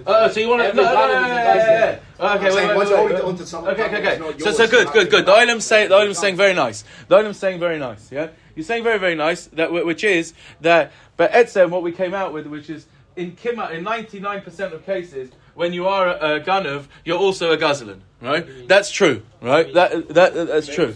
Oh, 0.07 0.25
oh, 0.25 0.29
so 0.29 0.41
you 0.41 0.49
want 0.49 0.63
to? 0.63 0.73
No, 0.75 0.83
no, 0.83 0.93
no, 0.93 1.07
no, 1.07 1.21
is 1.21 1.25
a 1.25 1.29
no, 1.29 1.35
Gazan. 1.37 1.57
yeah, 1.57 1.99
yeah. 2.19 2.35
Okay, 2.35 2.55
wait, 2.55 2.77
wait, 2.77 2.89
wait, 3.15 3.25
wait. 3.25 3.49
someone 3.49 3.71
Okay, 3.73 3.85
okay, 3.85 4.19
okay. 4.19 4.39
So, 4.39 4.53
so 4.53 4.67
good, 4.67 4.89
good, 4.93 5.11
good. 5.11 5.27
The 5.27 5.35
go 5.35 5.65
saying, 5.65 5.89
the 5.89 5.95
Gazan. 5.95 6.19
Saying 6.19 6.37
very 6.37 6.55
nice. 6.55 6.85
The 7.09 7.17
Olim's 7.17 7.39
saying 7.39 7.61
very 7.61 7.79
nice. 7.79 8.11
Yeah, 8.11 8.29
you're 8.55 8.65
saying 8.65 8.85
very, 8.85 8.99
very 8.99 9.15
nice. 9.15 9.47
That 9.47 9.73
which 9.73 10.05
is 10.05 10.35
that, 10.61 10.93
but 11.17 11.33
Edsem, 11.33 11.71
what 11.71 11.83
we 11.83 11.93
came 11.93 12.15
out 12.15 12.33
with, 12.33 12.47
which 12.47 12.69
is 12.69 12.87
in 13.17 13.33
Kima, 13.33 13.73
in 13.73 13.85
99% 13.85 14.73
of 14.73 14.85
cases, 14.85 15.31
when 15.57 15.73
you 15.73 15.89
are 15.89 16.07
a, 16.09 16.37
a 16.37 16.41
Ganav, 16.41 16.87
you're 17.05 17.19
also 17.19 17.51
a 17.51 17.57
Gazlan, 17.57 18.01
right? 18.21 18.47
That's 18.69 18.91
true, 18.91 19.23
right? 19.41 19.73
That, 19.75 20.09
that, 20.11 20.35
that's 20.35 20.69
true. 20.69 20.93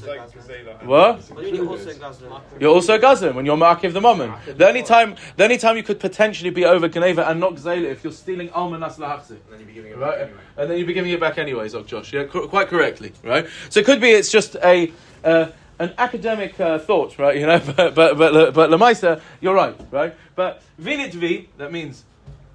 What? 0.84 1.28
You 1.42 1.68
also 1.68 1.90
Gazlan. 1.92 2.40
You're 2.60 2.74
also 2.74 2.94
a 2.94 2.98
Gazlan 2.98 3.34
when 3.34 3.46
you're 3.46 3.56
Markiv 3.56 3.92
the 3.94 4.00
Moment. 4.00 4.34
The 4.58 4.68
only 4.68 4.82
time, 4.82 5.16
the 5.36 5.44
only 5.44 5.56
time 5.56 5.76
you 5.76 5.82
could 5.82 5.98
potentially 5.98 6.50
be 6.50 6.64
over 6.66 6.88
Geneva 6.88 7.26
and 7.28 7.40
not 7.40 7.54
Gzela 7.54 7.84
if 7.84 8.04
you're 8.04 8.12
stealing 8.12 8.50
Almanas 8.50 8.96
Lahachzik. 8.98 9.30
And 9.30 9.40
then 9.50 9.58
you'd 9.60 9.68
be 9.68 9.72
giving 9.74 9.92
it 9.92 9.98
back 10.00 10.08
Right, 10.10 10.20
anyway. 10.20 10.40
and 10.58 10.70
then 10.70 10.78
you'd 10.78 10.86
be 10.86 10.92
giving 10.94 11.10
it 11.12 11.20
back 11.20 11.38
anyways, 11.38 11.74
oh 11.74 11.82
Josh. 11.82 12.12
Yeah, 12.12 12.24
qu- 12.24 12.48
quite 12.48 12.68
correctly, 12.68 13.12
right? 13.24 13.46
So 13.70 13.80
it 13.80 13.86
could 13.86 14.00
be 14.00 14.10
it's 14.10 14.30
just 14.30 14.56
a 14.62 14.92
uh, 15.24 15.46
an 15.78 15.94
academic 15.96 16.60
uh, 16.60 16.78
thought, 16.78 17.18
right? 17.18 17.36
You 17.36 17.46
know, 17.46 17.58
but 17.76 17.94
but 17.94 18.18
but 18.18 18.52
but 18.54 18.70
Lamaisa, 18.70 19.20
you're 19.40 19.54
right, 19.54 19.74
right? 19.90 20.14
But 20.34 20.62
vinit 20.80 21.12
v 21.12 21.48
that 21.56 21.72
means. 21.72 22.04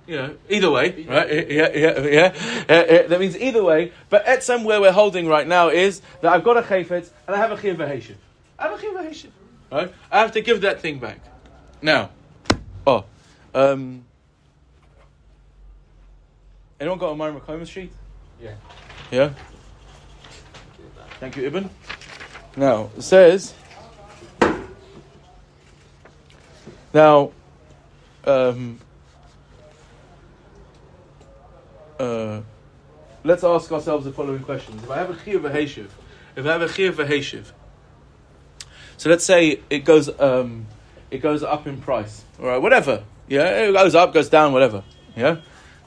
You 0.07 0.17
know, 0.17 0.35
either 0.49 0.69
way, 0.69 1.05
right? 1.09 1.49
Yeah, 1.49 1.69
yeah, 1.73 1.99
yeah. 2.01 2.65
Uh, 2.69 2.73
uh, 2.73 3.07
that 3.07 3.19
means 3.19 3.35
either 3.37 3.63
way. 3.63 3.91
But 4.09 4.25
etzem 4.25 4.63
where 4.63 4.79
we're 4.79 4.91
holding 4.91 5.27
right 5.27 5.47
now 5.47 5.69
is 5.69 6.01
that 6.21 6.31
I've 6.31 6.43
got 6.43 6.57
a 6.57 6.61
chayfetz 6.61 7.09
and 7.25 7.35
I 7.35 7.37
have 7.37 7.51
a 7.51 7.55
v'heshiv. 7.57 8.15
I 8.59 8.67
have 8.67 8.73
a 8.73 8.85
v'heshiv, 8.85 9.31
right? 9.71 9.91
I 10.11 10.19
have 10.19 10.31
to 10.33 10.41
give 10.41 10.61
that 10.61 10.79
thing 10.79 10.99
back. 10.99 11.19
Now, 11.81 12.11
oh, 12.85 13.05
um, 13.55 14.05
anyone 16.79 16.99
got 16.99 17.11
a 17.11 17.15
Mareh 17.15 17.39
Mekomos 17.39 17.67
sheet? 17.67 17.91
Yeah. 18.39 18.53
Yeah? 19.09 19.33
Thank 21.19 21.37
you, 21.37 21.45
Ibn. 21.45 21.69
Now, 22.57 22.91
it 22.95 23.01
says. 23.01 23.53
Now, 26.93 27.31
um, 28.23 28.79
uh, 31.99 32.41
let's 33.23 33.43
ask 33.43 33.71
ourselves 33.71 34.05
the 34.05 34.11
following 34.11 34.43
questions. 34.43 34.83
If 34.83 34.91
I 34.91 34.97
have 34.97 35.09
a 35.09 35.13
chiyuv 35.13 35.41
v'heshiv, 35.41 35.89
if 36.35 36.45
I 36.45 36.51
have 36.51 36.61
a 36.61 36.67
chiyuv 36.67 36.93
v'heshiv, 36.93 37.51
so 38.97 39.09
let's 39.09 39.25
say 39.25 39.61
it 39.69 39.79
goes, 39.79 40.09
um, 40.19 40.67
it 41.11 41.19
goes 41.19 41.43
up 41.43 41.67
in 41.67 41.81
price, 41.81 42.23
all 42.39 42.47
right, 42.47 42.61
whatever. 42.61 43.03
Yeah, 43.27 43.67
it 43.67 43.73
goes 43.73 43.95
up, 43.95 44.13
goes 44.13 44.29
down, 44.29 44.53
whatever. 44.53 44.83
Yeah. 45.15 45.37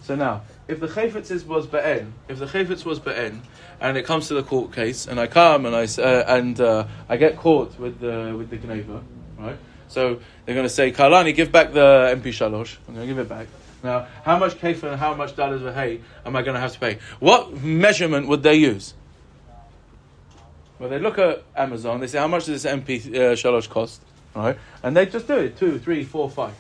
So 0.03 0.15
now, 0.15 0.43
if 0.67 0.81
the 0.81 0.89
chayfetz 0.89 1.47
was 1.47 1.67
be'en, 1.67 2.13
if 2.29 2.39
the 2.39 2.47
chayfetz 2.47 2.85
was 2.85 2.99
be'en, 2.99 3.43
and 3.81 3.97
it 3.97 4.05
comes 4.05 4.29
to 4.29 4.35
the 4.35 4.43
court 4.43 4.73
case, 4.73 5.07
and 5.07 5.21
I 5.21 5.27
come 5.27 5.67
and 5.67 5.75
I 5.75 5.85
uh, 5.85 6.25
and 6.27 6.61
uh, 6.61 6.87
I 7.09 7.17
get 7.17 7.37
caught 7.37 7.79
with 7.79 8.01
the 8.01 8.35
with 8.37 8.51
the 8.51 8.59
gneva, 8.59 9.03
right? 9.39 9.57
So 9.89 10.21
they're 10.45 10.55
going 10.55 10.67
to 10.67 10.73
say, 10.73 10.93
Kalani, 10.93 11.35
give 11.35 11.51
back 11.51 11.73
the 11.73 12.15
MP 12.15 12.29
shalosh. 12.29 12.77
I'm 12.87 12.95
going 12.95 13.07
to 13.07 13.15
give 13.15 13.19
it 13.19 13.29
back. 13.29 13.47
Now, 13.83 14.07
how 14.25 14.39
much 14.39 14.55
kefir 14.55 14.85
and 14.85 14.99
how 14.99 15.15
much 15.15 15.37
dollars 15.37 15.63
of 15.63 15.75
hay 15.75 16.01
am 16.27 16.35
I 16.35 16.43
going 16.43 16.55
to 16.55 16.61
have 16.61 16.73
to 16.73 16.81
pay? 16.81 16.99
What 17.21 17.63
measurement 17.63 18.27
would 18.27 18.43
they 18.43 18.57
use? 18.57 18.95
Well, 20.79 20.89
they 20.89 20.99
look 20.99 21.19
at 21.19 21.43
Amazon. 21.57 22.01
They 22.01 22.07
say, 22.07 22.19
how 22.19 22.29
much 22.29 22.47
does 22.47 22.63
this 22.63 22.73
MP 22.73 23.07
uh, 23.07 23.35
shalosh 23.35 23.69
cost? 23.69 24.01
Right, 24.35 24.57
and 24.83 24.97
they 24.97 25.07
just 25.07 25.27
do 25.27 25.37
it 25.39 25.59
two, 25.59 25.79
three, 25.79 26.05
four, 26.05 26.31
five. 26.31 26.55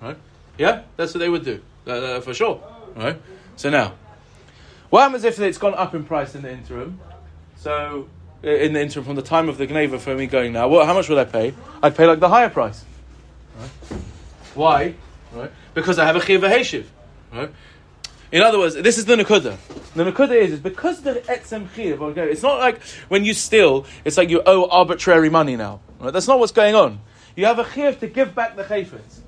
Right? 0.00 0.16
Yeah, 0.58 0.82
that's 0.96 1.14
what 1.14 1.20
they 1.20 1.28
would 1.28 1.44
do 1.44 1.62
uh, 1.86 2.20
for 2.20 2.34
sure. 2.34 2.62
Right. 2.94 3.20
So 3.56 3.70
now, 3.70 3.94
what 4.90 5.02
happens 5.02 5.24
if 5.24 5.38
it's 5.38 5.56
gone 5.56 5.74
up 5.74 5.94
in 5.94 6.04
price 6.04 6.34
in 6.34 6.42
the 6.42 6.52
interim? 6.52 7.00
So, 7.56 8.08
in 8.42 8.72
the 8.74 8.82
interim, 8.82 9.04
from 9.04 9.14
the 9.14 9.22
time 9.22 9.48
of 9.48 9.56
the 9.56 9.66
Gneva 9.66 9.98
for 9.98 10.14
me 10.14 10.26
going 10.26 10.52
now, 10.52 10.68
what, 10.68 10.84
how 10.86 10.94
much 10.94 11.08
would 11.08 11.18
I 11.18 11.24
pay? 11.24 11.54
I'd 11.82 11.96
pay 11.96 12.06
like 12.06 12.20
the 12.20 12.28
higher 12.28 12.50
price. 12.50 12.84
Right? 13.58 14.00
Why? 14.54 14.94
Right? 15.32 15.50
Because 15.74 15.98
I 15.98 16.04
have 16.06 16.16
a 16.16 16.24
chiv 16.24 16.40
v'heshiv. 16.40 16.84
Right? 17.32 17.50
In 18.30 18.40
other 18.40 18.58
words, 18.58 18.74
this 18.74 18.96
is 18.98 19.04
the 19.04 19.16
nakuda. 19.16 19.56
The 19.94 20.04
nakuda 20.04 20.32
is, 20.32 20.52
is 20.52 20.60
because 20.60 21.02
the 21.02 21.14
etzem 21.14 21.72
chiv. 21.74 22.00
Okay, 22.00 22.30
it's 22.30 22.42
not 22.42 22.58
like 22.58 22.80
when 23.08 23.24
you 23.24 23.34
steal, 23.34 23.86
it's 24.04 24.16
like 24.16 24.30
you 24.30 24.42
owe 24.44 24.68
arbitrary 24.68 25.28
money 25.28 25.56
now. 25.56 25.80
Right? 26.00 26.12
That's 26.12 26.28
not 26.28 26.38
what's 26.38 26.52
going 26.52 26.74
on. 26.74 27.00
You 27.36 27.46
have 27.46 27.58
a 27.58 27.70
chiv 27.70 28.00
to 28.00 28.06
give 28.06 28.34
back 28.34 28.56
the 28.56 28.64
chayfetz. 28.64 29.20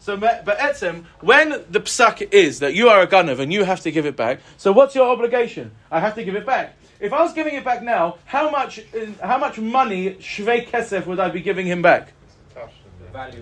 So, 0.00 0.16
but 0.16 0.46
etzem, 0.46 1.04
when 1.20 1.50
the 1.70 1.80
psak 1.80 2.32
is 2.32 2.60
that 2.60 2.72
you 2.72 2.88
are 2.88 3.02
a 3.02 3.06
ganav 3.06 3.40
and 3.40 3.52
you 3.52 3.64
have 3.64 3.80
to 3.80 3.90
give 3.90 4.06
it 4.06 4.16
back, 4.16 4.40
so 4.56 4.72
what's 4.72 4.94
your 4.94 5.06
obligation? 5.06 5.72
I 5.90 6.00
have 6.00 6.14
to 6.14 6.24
give 6.24 6.34
it 6.34 6.46
back. 6.46 6.76
If 7.00 7.12
I 7.12 7.22
was 7.22 7.34
giving 7.34 7.54
it 7.54 7.64
back 7.64 7.82
now, 7.82 8.16
how 8.24 8.50
much, 8.50 8.80
how 9.22 9.36
much 9.38 9.58
money 9.58 10.14
shvei 10.14 10.66
kesef 10.66 11.06
would 11.06 11.20
I 11.20 11.28
be 11.28 11.40
giving 11.40 11.66
him 11.66 11.82
back? 11.82 12.12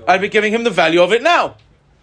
I'd 0.08 0.20
be 0.20 0.28
giving 0.28 0.52
him 0.52 0.64
the 0.64 0.70
value 0.70 1.02
of 1.02 1.12
it 1.12 1.22
now. 1.22 1.56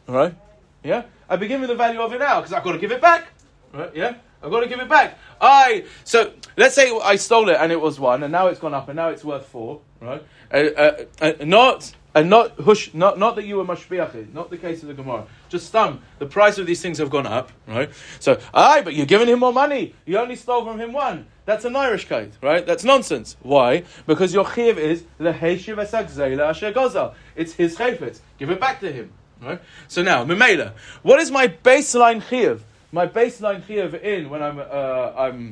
Right? 0.07 0.36
Yeah? 0.83 1.03
I'd 1.29 1.39
be 1.39 1.48
giving 1.48 1.67
the 1.67 1.75
value 1.75 2.01
of 2.01 2.13
it 2.13 2.19
now 2.19 2.39
because 2.39 2.53
I've 2.53 2.63
got 2.63 2.74
to 2.74 2.77
give 2.77 2.91
it 2.91 3.01
back. 3.01 3.27
Right? 3.74 3.95
Yeah? 3.95 4.15
I've 4.43 4.51
got 4.51 4.60
to 4.60 4.67
give 4.67 4.79
it 4.79 4.89
back. 4.89 5.17
I 5.39 5.86
so 6.03 6.33
let's 6.57 6.75
say 6.75 6.91
I 7.03 7.15
stole 7.15 7.50
it 7.50 7.57
and 7.60 7.72
it 7.72 7.79
was 7.79 8.00
one, 8.00 8.24
and 8.24 8.31
now 8.31 8.48
it's 8.48 8.60
gone 8.60 8.74
up 8.74 8.89
and 8.89 8.98
now 8.98 9.10
it's 9.10 9.24
worth 9.24 9.45
four. 9.45 9.81
Right? 10.01 10.24
Uh, 10.51 10.57
uh, 10.57 11.05
uh, 11.22 11.33
not 11.45 11.93
and 12.13 12.29
not 12.29 12.60
hush, 12.60 12.93
not 12.93 13.17
not 13.17 13.38
that 13.38 13.45
you 13.45 13.55
were 13.55 13.65
mashbiachid, 13.65 14.33
not 14.33 14.50
the 14.50 14.57
case 14.57 14.81
of 14.81 14.89
the 14.89 14.93
Gemara. 14.93 15.25
Just 15.48 15.72
stum. 15.72 16.00
The 16.19 16.25
price 16.25 16.57
of 16.57 16.67
these 16.67 16.81
things 16.81 16.98
have 16.98 17.10
gone 17.10 17.25
up. 17.25 17.51
Right? 17.67 17.89
So 18.19 18.39
aye, 18.53 18.81
but 18.81 18.93
you're 18.93 19.05
giving 19.05 19.29
him 19.29 19.39
more 19.39 19.53
money. 19.53 19.95
You 20.05 20.17
only 20.17 20.36
stole 20.36 20.65
from 20.65 20.79
him 20.79 20.91
one. 20.91 21.27
That's 21.45 21.65
an 21.65 21.75
Irish 21.75 22.07
kite, 22.07 22.33
right? 22.41 22.65
That's 22.65 22.83
nonsense. 22.83 23.36
Why? 23.41 23.83
Because 24.05 24.33
your 24.33 24.50
chiv 24.50 24.77
is 24.77 25.05
the 25.17 25.33
esagzela 25.33 26.50
asher 26.50 26.72
gozal. 26.72 27.15
It's 27.36 27.53
his 27.53 27.77
chayfetz. 27.77 28.19
Give 28.38 28.50
it 28.50 28.60
back 28.60 28.79
to 28.81 28.91
him. 28.91 29.12
Right? 29.43 29.62
So 29.88 30.01
now, 30.03 30.23
Mimela, 30.25 30.73
what 31.01 31.19
is 31.19 31.31
my 31.31 31.47
baseline 31.47 32.21
chiv? 32.27 32.63
My 32.91 33.07
baseline 33.07 33.65
chiv 33.65 33.95
in 33.95 34.29
when 34.29 34.41
I'm 34.43 34.59
uh, 34.59 35.13
I'm 35.17 35.51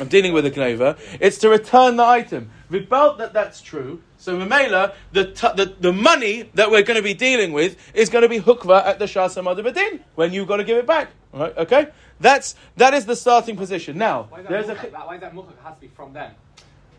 I'm 0.00 0.08
dealing 0.08 0.32
with 0.32 0.44
a 0.46 0.50
gneva, 0.50 0.98
it's 1.20 1.38
to 1.38 1.48
return 1.48 1.96
the 1.96 2.04
item. 2.04 2.50
Without 2.68 3.18
that 3.18 3.32
that's 3.32 3.60
true. 3.60 4.02
So 4.18 4.36
Mimela, 4.38 4.94
the, 5.12 5.26
t- 5.26 5.48
the 5.54 5.74
the 5.80 5.92
money 5.92 6.50
that 6.54 6.70
we're 6.70 6.82
going 6.82 6.96
to 6.96 7.02
be 7.02 7.14
dealing 7.14 7.52
with 7.52 7.76
is 7.94 8.08
going 8.08 8.22
to 8.22 8.28
be 8.28 8.40
hukva 8.40 8.84
at 8.84 8.98
the 8.98 9.04
shasa 9.04 9.42
badin 9.42 10.00
when 10.14 10.32
you've 10.32 10.48
got 10.48 10.56
to 10.58 10.64
give 10.64 10.78
it 10.78 10.86
back. 10.86 11.08
Right? 11.32 11.56
Okay, 11.58 11.88
that's 12.20 12.54
that 12.76 12.92
is 12.94 13.06
the 13.06 13.16
starting 13.16 13.56
position. 13.56 13.96
Now 13.98 14.24
Why 14.30 14.42
there's 14.42 14.66
that 14.66 14.84
a 14.84 14.88
Why 14.90 15.14
is 15.14 15.20
that 15.20 15.34
muchak 15.34 15.58
has 15.62 15.74
to 15.76 15.80
be 15.80 15.88
from 15.88 16.12
them? 16.12 16.32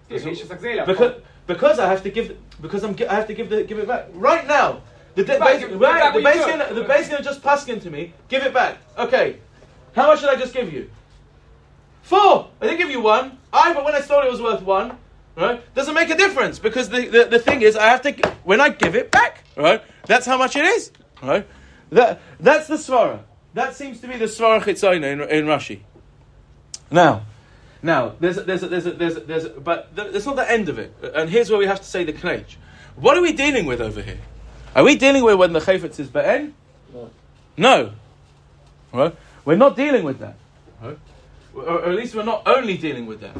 Because- 0.07 0.25
It's 0.25 0.39
just 0.39 0.51
like 0.51 0.61
Zela. 0.61 0.85
because 0.85 1.21
because 1.47 1.79
I 1.79 1.87
have 1.87 2.03
to 2.03 2.09
give 2.09 2.37
because 2.61 2.83
I'm 2.83 2.95
I 3.09 3.15
have 3.15 3.27
to 3.27 3.33
give 3.33 3.49
the 3.49 3.63
give 3.63 3.79
it 3.79 3.87
back 3.87 4.07
right 4.13 4.47
now. 4.47 4.81
The 5.15 5.23
de- 5.23 5.39
back- 5.39 5.61
base, 5.61 5.71
right, 5.71 6.13
the 6.13 6.21
base 6.21 6.45
gonna, 6.45 6.73
the 6.73 6.83
base 6.83 7.09
gonna 7.09 7.23
just 7.23 7.41
paskin 7.41 7.81
to 7.81 7.89
me. 7.89 8.13
Give 8.27 8.43
it 8.43 8.53
back. 8.53 8.77
Okay. 8.97 9.37
How 9.95 10.07
much 10.07 10.19
should 10.19 10.29
I 10.29 10.35
just 10.35 10.53
give 10.53 10.71
you? 10.71 10.89
Four. 12.03 12.49
I 12.61 12.65
didn't 12.65 12.79
give 12.79 12.89
you 12.89 13.01
one. 13.01 13.37
I 13.51 13.73
but 13.73 13.85
when 13.85 13.95
I 13.95 14.01
stole 14.01 14.21
it, 14.21 14.25
it 14.25 14.31
was 14.31 14.41
worth 14.41 14.61
one. 14.61 14.97
Right? 15.35 15.61
Doesn't 15.73 15.93
make 15.93 16.09
a 16.09 16.15
difference 16.15 16.59
because 16.59 16.89
the, 16.89 17.07
the, 17.07 17.25
the 17.25 17.39
thing 17.39 17.61
is 17.61 17.75
I 17.75 17.87
have 17.87 18.01
to 18.03 18.11
when 18.43 18.61
I 18.61 18.69
give 18.69 18.95
it 18.95 19.11
back. 19.11 19.43
Right? 19.57 19.81
That's 20.05 20.25
how 20.25 20.37
much 20.37 20.55
it 20.55 20.65
is. 20.65 20.91
Right? 21.21 21.47
That 21.91 22.21
that's 22.39 22.67
the 22.67 22.75
svara. 22.75 23.19
That 23.53 23.75
seems 23.75 24.01
to 24.01 24.07
be 24.07 24.17
the 24.17 24.25
svara 24.25 24.61
chitzayna 24.61 25.11
in, 25.13 25.21
in 25.21 25.45
Rashi. 25.45 25.79
Now, 26.91 27.23
now, 27.81 28.15
there's 28.19 28.37
a, 28.37 28.43
there's 28.43 28.63
a, 28.63 28.67
there's 28.67 28.85
a, 28.85 28.91
there's 28.91 29.15
a, 29.15 29.19
there's 29.21 29.45
a, 29.45 29.49
but 29.49 29.95
th- 29.95 30.11
that's 30.11 30.25
not 30.25 30.35
the 30.35 30.49
end 30.51 30.69
of 30.69 30.79
it. 30.79 30.93
And 31.13 31.29
here's 31.29 31.49
where 31.49 31.59
we 31.59 31.67
have 31.67 31.79
to 31.79 31.85
say 31.85 32.03
the 32.03 32.13
knech. 32.13 32.55
What 32.95 33.17
are 33.17 33.21
we 33.21 33.31
dealing 33.31 33.65
with 33.65 33.81
over 33.81 34.01
here? 34.01 34.19
Are 34.75 34.83
we 34.83 34.95
dealing 34.95 35.23
with 35.23 35.35
when 35.37 35.53
the 35.53 35.59
chayfetz 35.59 35.99
is 35.99 36.09
be'en? 36.09 36.53
No. 36.93 37.09
No. 37.57 37.91
Right? 38.91 39.15
We're 39.45 39.55
not 39.55 39.75
dealing 39.75 40.03
with 40.03 40.19
that. 40.19 40.35
Right? 40.81 40.97
Or, 41.55 41.85
at 41.85 41.95
least 41.95 42.13
we're 42.13 42.23
not 42.23 42.43
only 42.45 42.77
dealing 42.77 43.05
with 43.05 43.21
that. 43.21 43.35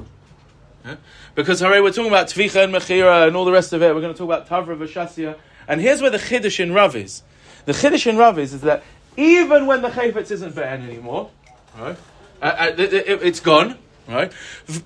Yeah? 0.86 0.96
Because 1.34 1.60
hooray, 1.60 1.82
we're 1.82 1.92
talking 1.92 2.08
about 2.08 2.28
tvicha 2.28 2.64
and 2.64 2.74
mechira 2.74 3.28
and 3.28 3.36
all 3.36 3.44
the 3.44 3.52
rest 3.52 3.74
of 3.74 3.82
it. 3.82 3.94
We're 3.94 4.02
going 4.02 4.14
to 4.14 4.18
talk 4.18 4.26
about 4.26 4.48
tavra 4.48 4.78
v'shasya. 4.78 5.38
And 5.68 5.82
here's 5.82 6.02
where 6.02 6.12
the 6.12 6.18
chiddush 6.20 6.60
in 6.60 6.74
Rav 6.74 6.96
is. 6.96 7.24
The 7.66 7.74
chiddush 7.74 8.08
in 8.08 8.18
Rav 8.18 8.40
is, 8.40 8.54
is 8.54 8.62
that 8.62 8.84
even 9.18 9.66
when 9.66 9.82
the 9.82 9.90
chayfetz 9.90 10.32
isn't 10.32 10.56
be'en 10.56 10.84
anymore, 10.84 11.32
right? 11.78 11.98
Uh, 12.42 12.46
uh, 12.46 12.72
th- 12.72 12.94
it- 12.94 13.24
it's 13.24 13.40
gone, 13.40 13.78
right? 14.08 14.32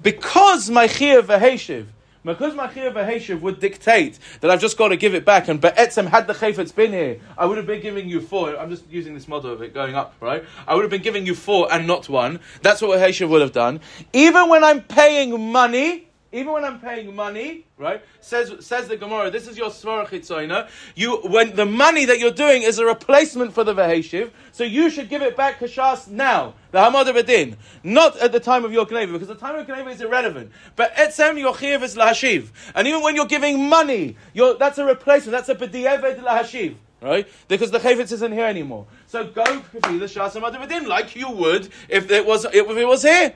Because 0.01 0.69
my 0.69 0.87
chiyah 0.87 1.21
v'heshiv, 1.21 1.85
because 2.33 2.55
my 2.55 2.67
chiyah 2.67 2.93
v'heshiv 2.93 3.41
would 3.41 3.59
dictate 3.59 4.19
that 4.41 4.51
I've 4.51 4.61
just 4.61 4.77
got 4.77 4.89
to 4.89 4.97
give 4.97 5.15
it 5.15 5.25
back, 5.25 5.47
and 5.47 5.59
be'etzem 5.59 6.07
had 6.07 6.27
the 6.27 6.33
chayfetz 6.33 6.73
been 6.73 6.91
here, 6.91 7.19
I 7.37 7.45
would 7.45 7.57
have 7.57 7.67
been 7.67 7.81
giving 7.81 8.09
you 8.09 8.21
four. 8.21 8.57
I'm 8.57 8.69
just 8.69 8.87
using 8.89 9.13
this 9.13 9.27
model 9.27 9.53
of 9.53 9.61
it 9.61 9.73
going 9.73 9.95
up, 9.95 10.15
right? 10.19 10.43
I 10.67 10.75
would 10.75 10.83
have 10.83 10.91
been 10.91 11.01
giving 11.01 11.25
you 11.25 11.35
four 11.35 11.71
and 11.71 11.87
not 11.87 12.09
one. 12.09 12.39
That's 12.61 12.81
what 12.81 12.99
heshiv 12.99 13.29
would 13.29 13.41
have 13.41 13.53
done. 13.53 13.79
Even 14.13 14.49
when 14.49 14.63
I'm 14.63 14.81
paying 14.81 15.51
money, 15.51 16.08
even 16.31 16.53
when 16.53 16.63
I'm 16.63 16.79
paying 16.79 17.15
money, 17.15 17.65
right? 17.77 18.03
Says 18.21 18.53
says 18.65 18.87
the 18.87 18.97
Gemara, 18.97 19.31
this 19.31 19.47
is 19.47 19.57
your 19.57 19.69
svara 19.69 20.07
chitzoina. 20.07 20.69
You 20.95 21.17
when 21.17 21.55
the 21.55 21.65
money 21.65 22.05
that 22.05 22.19
you're 22.19 22.31
doing 22.31 22.61
is 22.61 22.77
a 22.77 22.85
replacement 22.85 23.53
for 23.53 23.63
the 23.63 23.73
veheshiv, 23.73 24.29
so 24.51 24.63
you 24.63 24.89
should 24.91 25.09
give 25.09 25.23
it 25.23 25.35
back 25.35 25.59
kashas 25.59 26.07
now, 26.07 26.53
the 26.71 26.77
hamad 26.77 27.05
bedin, 27.13 27.55
not 27.83 28.15
at 28.17 28.31
the 28.31 28.39
time 28.39 28.63
of 28.63 28.71
your 28.71 28.85
kneva, 28.85 29.13
because 29.13 29.27
the 29.27 29.35
time 29.35 29.55
of 29.55 29.65
kneva 29.65 29.91
is 29.91 30.01
irrelevant. 30.01 30.51
But 30.75 30.93
etzem 30.95 31.39
your 31.39 31.57
chiv 31.57 31.81
is 31.81 31.95
lahashiv, 31.95 32.49
and 32.75 32.87
even 32.87 33.01
when 33.01 33.15
you're 33.15 33.25
giving 33.25 33.67
money, 33.67 34.15
you're, 34.33 34.55
that's 34.55 34.77
a 34.77 34.85
replacement. 34.85 35.31
That's 35.31 35.49
a 35.49 35.55
b'di'eved 35.55 36.19
lahashiv. 36.19 36.75
Right? 37.01 37.29
Because 37.47 37.71
the 37.71 37.79
chayvitz 37.79 38.11
isn't 38.11 38.33
here 38.33 38.45
anymore. 38.45 38.85
So 39.07 39.25
go 39.25 39.45
be 39.87 39.97
the 39.97 40.05
shas 40.05 40.33
hamad 40.33 40.53
bedin 40.53 40.85
like 40.85 41.15
you 41.15 41.31
would 41.31 41.69
if 41.87 42.11
it 42.11 42.25
was 42.25 42.45
if 42.45 42.69
it 42.69 42.85
was 42.85 43.01
here. 43.01 43.33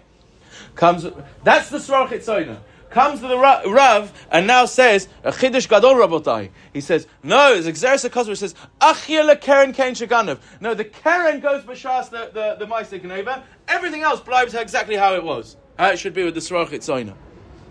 Comes 0.76 1.08
that's 1.44 1.70
the 1.70 1.78
svara 1.78 2.08
chitzoina 2.08 2.58
comes 2.94 3.20
to 3.20 3.28
the 3.28 3.38
Rav 3.38 4.28
and 4.32 4.48
now 4.48 4.66
says 4.66 5.08
a 5.24 5.32
chiddush 5.32 5.68
gadol 5.68 5.96
rabotai. 5.96 6.50
He 6.72 6.82
says 6.82 7.08
no, 7.24 7.54
it's 7.54 7.68
exeris 7.68 8.28
He 8.28 8.36
says 8.36 8.56
achia 8.80 9.26
le 9.26 9.36
keren 9.36 9.74
kain 9.74 9.94
shaganav. 9.94 10.40
No, 10.62 10.74
the 10.74 10.86
keren 10.86 11.40
goes 11.40 11.64
b'shas 11.64 12.10
the 12.10 12.32
the 12.34 12.66
the 12.66 13.00
gneva. 13.00 13.44
Everything 13.68 14.04
else 14.04 14.22
blives 14.22 14.54
exactly 14.54 14.96
how 14.96 15.16
it 15.16 15.24
was, 15.24 15.58
how 15.78 15.90
it 15.90 16.00
should 16.00 16.14
be 16.14 16.24
with 16.24 16.36
the 16.36 16.40
srach 16.40 16.70
itzoina. 16.70 17.16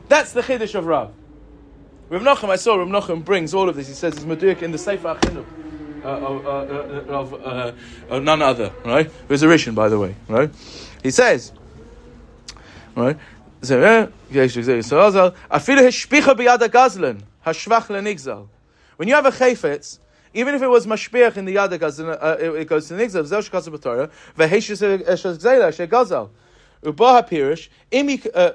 That's 0.08 0.32
the 0.32 0.42
chiddush 0.42 0.74
of 0.74 0.86
Rav. 0.86 1.12
Rav 2.10 2.22
Nachum, 2.22 2.50
I 2.50 2.56
saw 2.56 2.74
Rav 2.74 2.88
Nachum 2.88 3.24
brings 3.24 3.54
all 3.54 3.68
of 3.68 3.76
this. 3.76 3.88
He 3.88 3.94
says 3.94 4.14
it's 4.14 4.24
meduik 4.24 4.60
in 4.60 4.72
the 4.72 4.78
Sefer 4.78 5.14
Achinuch. 5.14 5.46
Uh, 6.04 6.08
of, 6.08 6.46
uh, 6.46 6.50
uh, 6.50 7.16
of, 7.16 7.34
uh, 7.34 7.72
of 8.10 8.24
none 8.24 8.42
other, 8.42 8.72
right? 8.84 9.08
Who's 9.28 9.44
a 9.44 9.46
Rishon, 9.46 9.76
by 9.76 9.88
the 9.88 10.00
way, 10.00 10.16
right? 10.26 10.50
He 11.00 11.12
says, 11.12 11.52
right? 12.96 13.16
When 13.62 13.70
you 13.70 13.84
have 13.84 14.10
a 19.26 19.30
chayfetz, 19.30 19.98
even 20.34 20.54
if 20.56 20.62
it 20.62 20.66
was 20.66 20.84
mashpiach 20.84 21.36
in 21.36 21.44
the 21.44 21.54
yad 21.54 21.70
uh, 21.70 22.36
it, 22.40 22.66
goes 22.66 22.88
to 22.88 22.94
the 22.94 23.04
nigzal. 23.04 23.22
Zesh 23.22 23.48
kasav 23.50 23.78
b'torah 23.78 24.10
veheshes 24.36 24.82
eshes 25.04 25.38
gzela 25.38 25.68
shegazal. 25.70 26.30
Uba 26.84 27.22
hapirish 27.22 27.68
im 27.92 28.08
uh, 28.34 28.50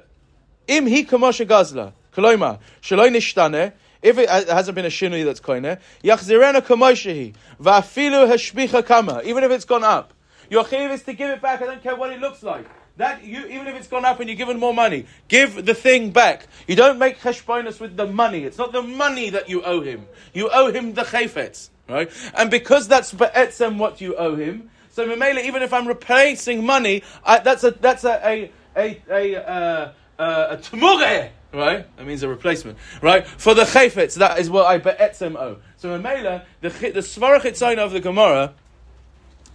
im 0.67 0.87
hi 0.87 1.05
kamosh 1.05 1.45
gazla. 1.47 1.93
Koloima 2.13 2.59
shaloi 2.81 3.09
nishtane. 3.09 3.71
If 4.01 4.17
it 4.17 4.27
hasn't 4.27 4.75
been 4.75 4.83
a 4.83 4.89
shinui 4.89 5.23
that's 5.23 5.39
koine, 5.39 5.79
yachzirena 6.03 6.61
kamoshehi 6.61 7.33
va'afilu 7.61 8.27
hashpicha 8.27 8.85
kama. 8.85 9.21
Even 9.23 9.45
if 9.45 9.51
it's 9.51 9.63
gone 9.63 9.85
up, 9.85 10.13
your 10.49 10.65
chayv 10.65 10.91
is 10.91 11.03
to 11.03 11.13
give 11.13 11.29
it 11.29 11.41
back. 11.41 11.61
I 11.61 11.65
don't 11.65 11.81
care 11.81 11.95
what 11.95 12.11
it 12.11 12.19
looks 12.19 12.43
like. 12.43 12.65
That 12.97 13.23
you, 13.23 13.45
even 13.45 13.67
if 13.67 13.75
it's 13.75 13.87
gone 13.87 14.05
up 14.05 14.19
and 14.19 14.27
you're 14.27 14.37
given 14.37 14.57
more 14.59 14.73
money, 14.73 15.05
give 15.27 15.65
the 15.65 15.75
thing 15.75 16.09
back. 16.09 16.47
You 16.67 16.75
don't 16.75 16.97
make 16.97 17.19
cheshbonis 17.19 17.79
with 17.79 17.95
the 17.95 18.07
money. 18.07 18.43
It's 18.43 18.57
not 18.57 18.71
the 18.71 18.81
money 18.81 19.29
that 19.29 19.49
you 19.49 19.61
owe 19.63 19.81
him. 19.81 20.07
You 20.33 20.49
owe 20.51 20.71
him 20.71 20.95
the 20.95 21.03
chayfetz, 21.03 21.69
right? 21.87 22.11
And 22.33 22.49
because 22.49 22.87
that's 22.87 23.13
be'etzem 23.13 23.77
what 23.77 24.01
you 24.01 24.15
owe 24.15 24.35
him, 24.35 24.71
so 24.97 25.07
Mamela, 25.07 25.43
even 25.43 25.61
if 25.61 25.73
I'm 25.73 25.87
replacing 25.87 26.65
money, 26.65 27.03
I, 27.23 27.37
that's 27.37 27.63
a 27.63 27.69
that's 27.69 28.03
a 28.03 28.19
a 28.27 28.51
a 28.75 29.01
a, 29.11 29.47
uh, 29.47 29.91
uh, 30.17 30.57
a 30.57 31.29
right? 31.53 31.97
That 31.97 32.05
means 32.07 32.23
a 32.23 32.27
replacement, 32.27 32.79
right? 33.03 33.27
For 33.27 33.53
the 33.53 33.61
chayfetz, 33.61 34.15
that 34.15 34.39
is 34.39 34.49
what 34.49 34.65
I 34.65 34.79
be'etzem 34.79 35.35
owe. 35.35 35.57
So 35.77 35.89
Mamela, 35.89 36.45
the 36.61 36.69
the 36.69 37.01
svarach 37.01 37.77
of 37.77 37.91
the 37.91 37.99
Gemara 37.99 38.55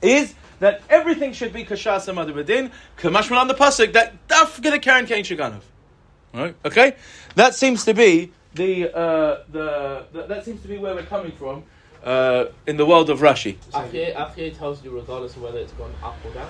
is 0.01 0.33
that 0.63 0.81
everything 0.89 1.33
should 1.33 1.53
be 1.53 1.65
kashas 1.65 2.07
amadabadin, 2.09 2.71
kamashman 2.97 3.37
on 3.37 3.49
the 3.49 3.55
pasuk 3.55 3.93
that 3.93 4.29
daf 4.29 4.63
get 4.63 4.73
a 4.73 4.79
karen 4.79 5.07
kain 5.07 5.25
shaganov. 5.25 5.63
Right? 6.33 6.55
Okay, 6.65 6.95
that 7.35 7.57
seems 7.57 7.85
to 7.85 7.93
be 7.93 8.33
the, 8.55 8.97
uh, 8.97 9.43
the, 9.51 10.07
the 10.13 10.23
that 10.29 10.45
seems 10.45 10.63
to 10.63 10.69
be 10.69 10.79
where 10.79 10.95
we're 10.95 11.03
coming 11.03 11.33
from. 11.33 11.65
Uh, 12.05 12.47
in 12.67 12.77
the 12.77 12.85
world 12.85 13.11
of 13.11 13.21
Rashi. 13.21 13.57
After 13.73 14.51
tells 14.51 14.83
you 14.83 14.91
regardless 14.91 15.37
of 15.37 15.43
whether 15.43 15.61
it's 15.61 15.73
gone 15.75 15.95
up 16.03 16.17
or 16.25 16.33
down. 16.35 16.49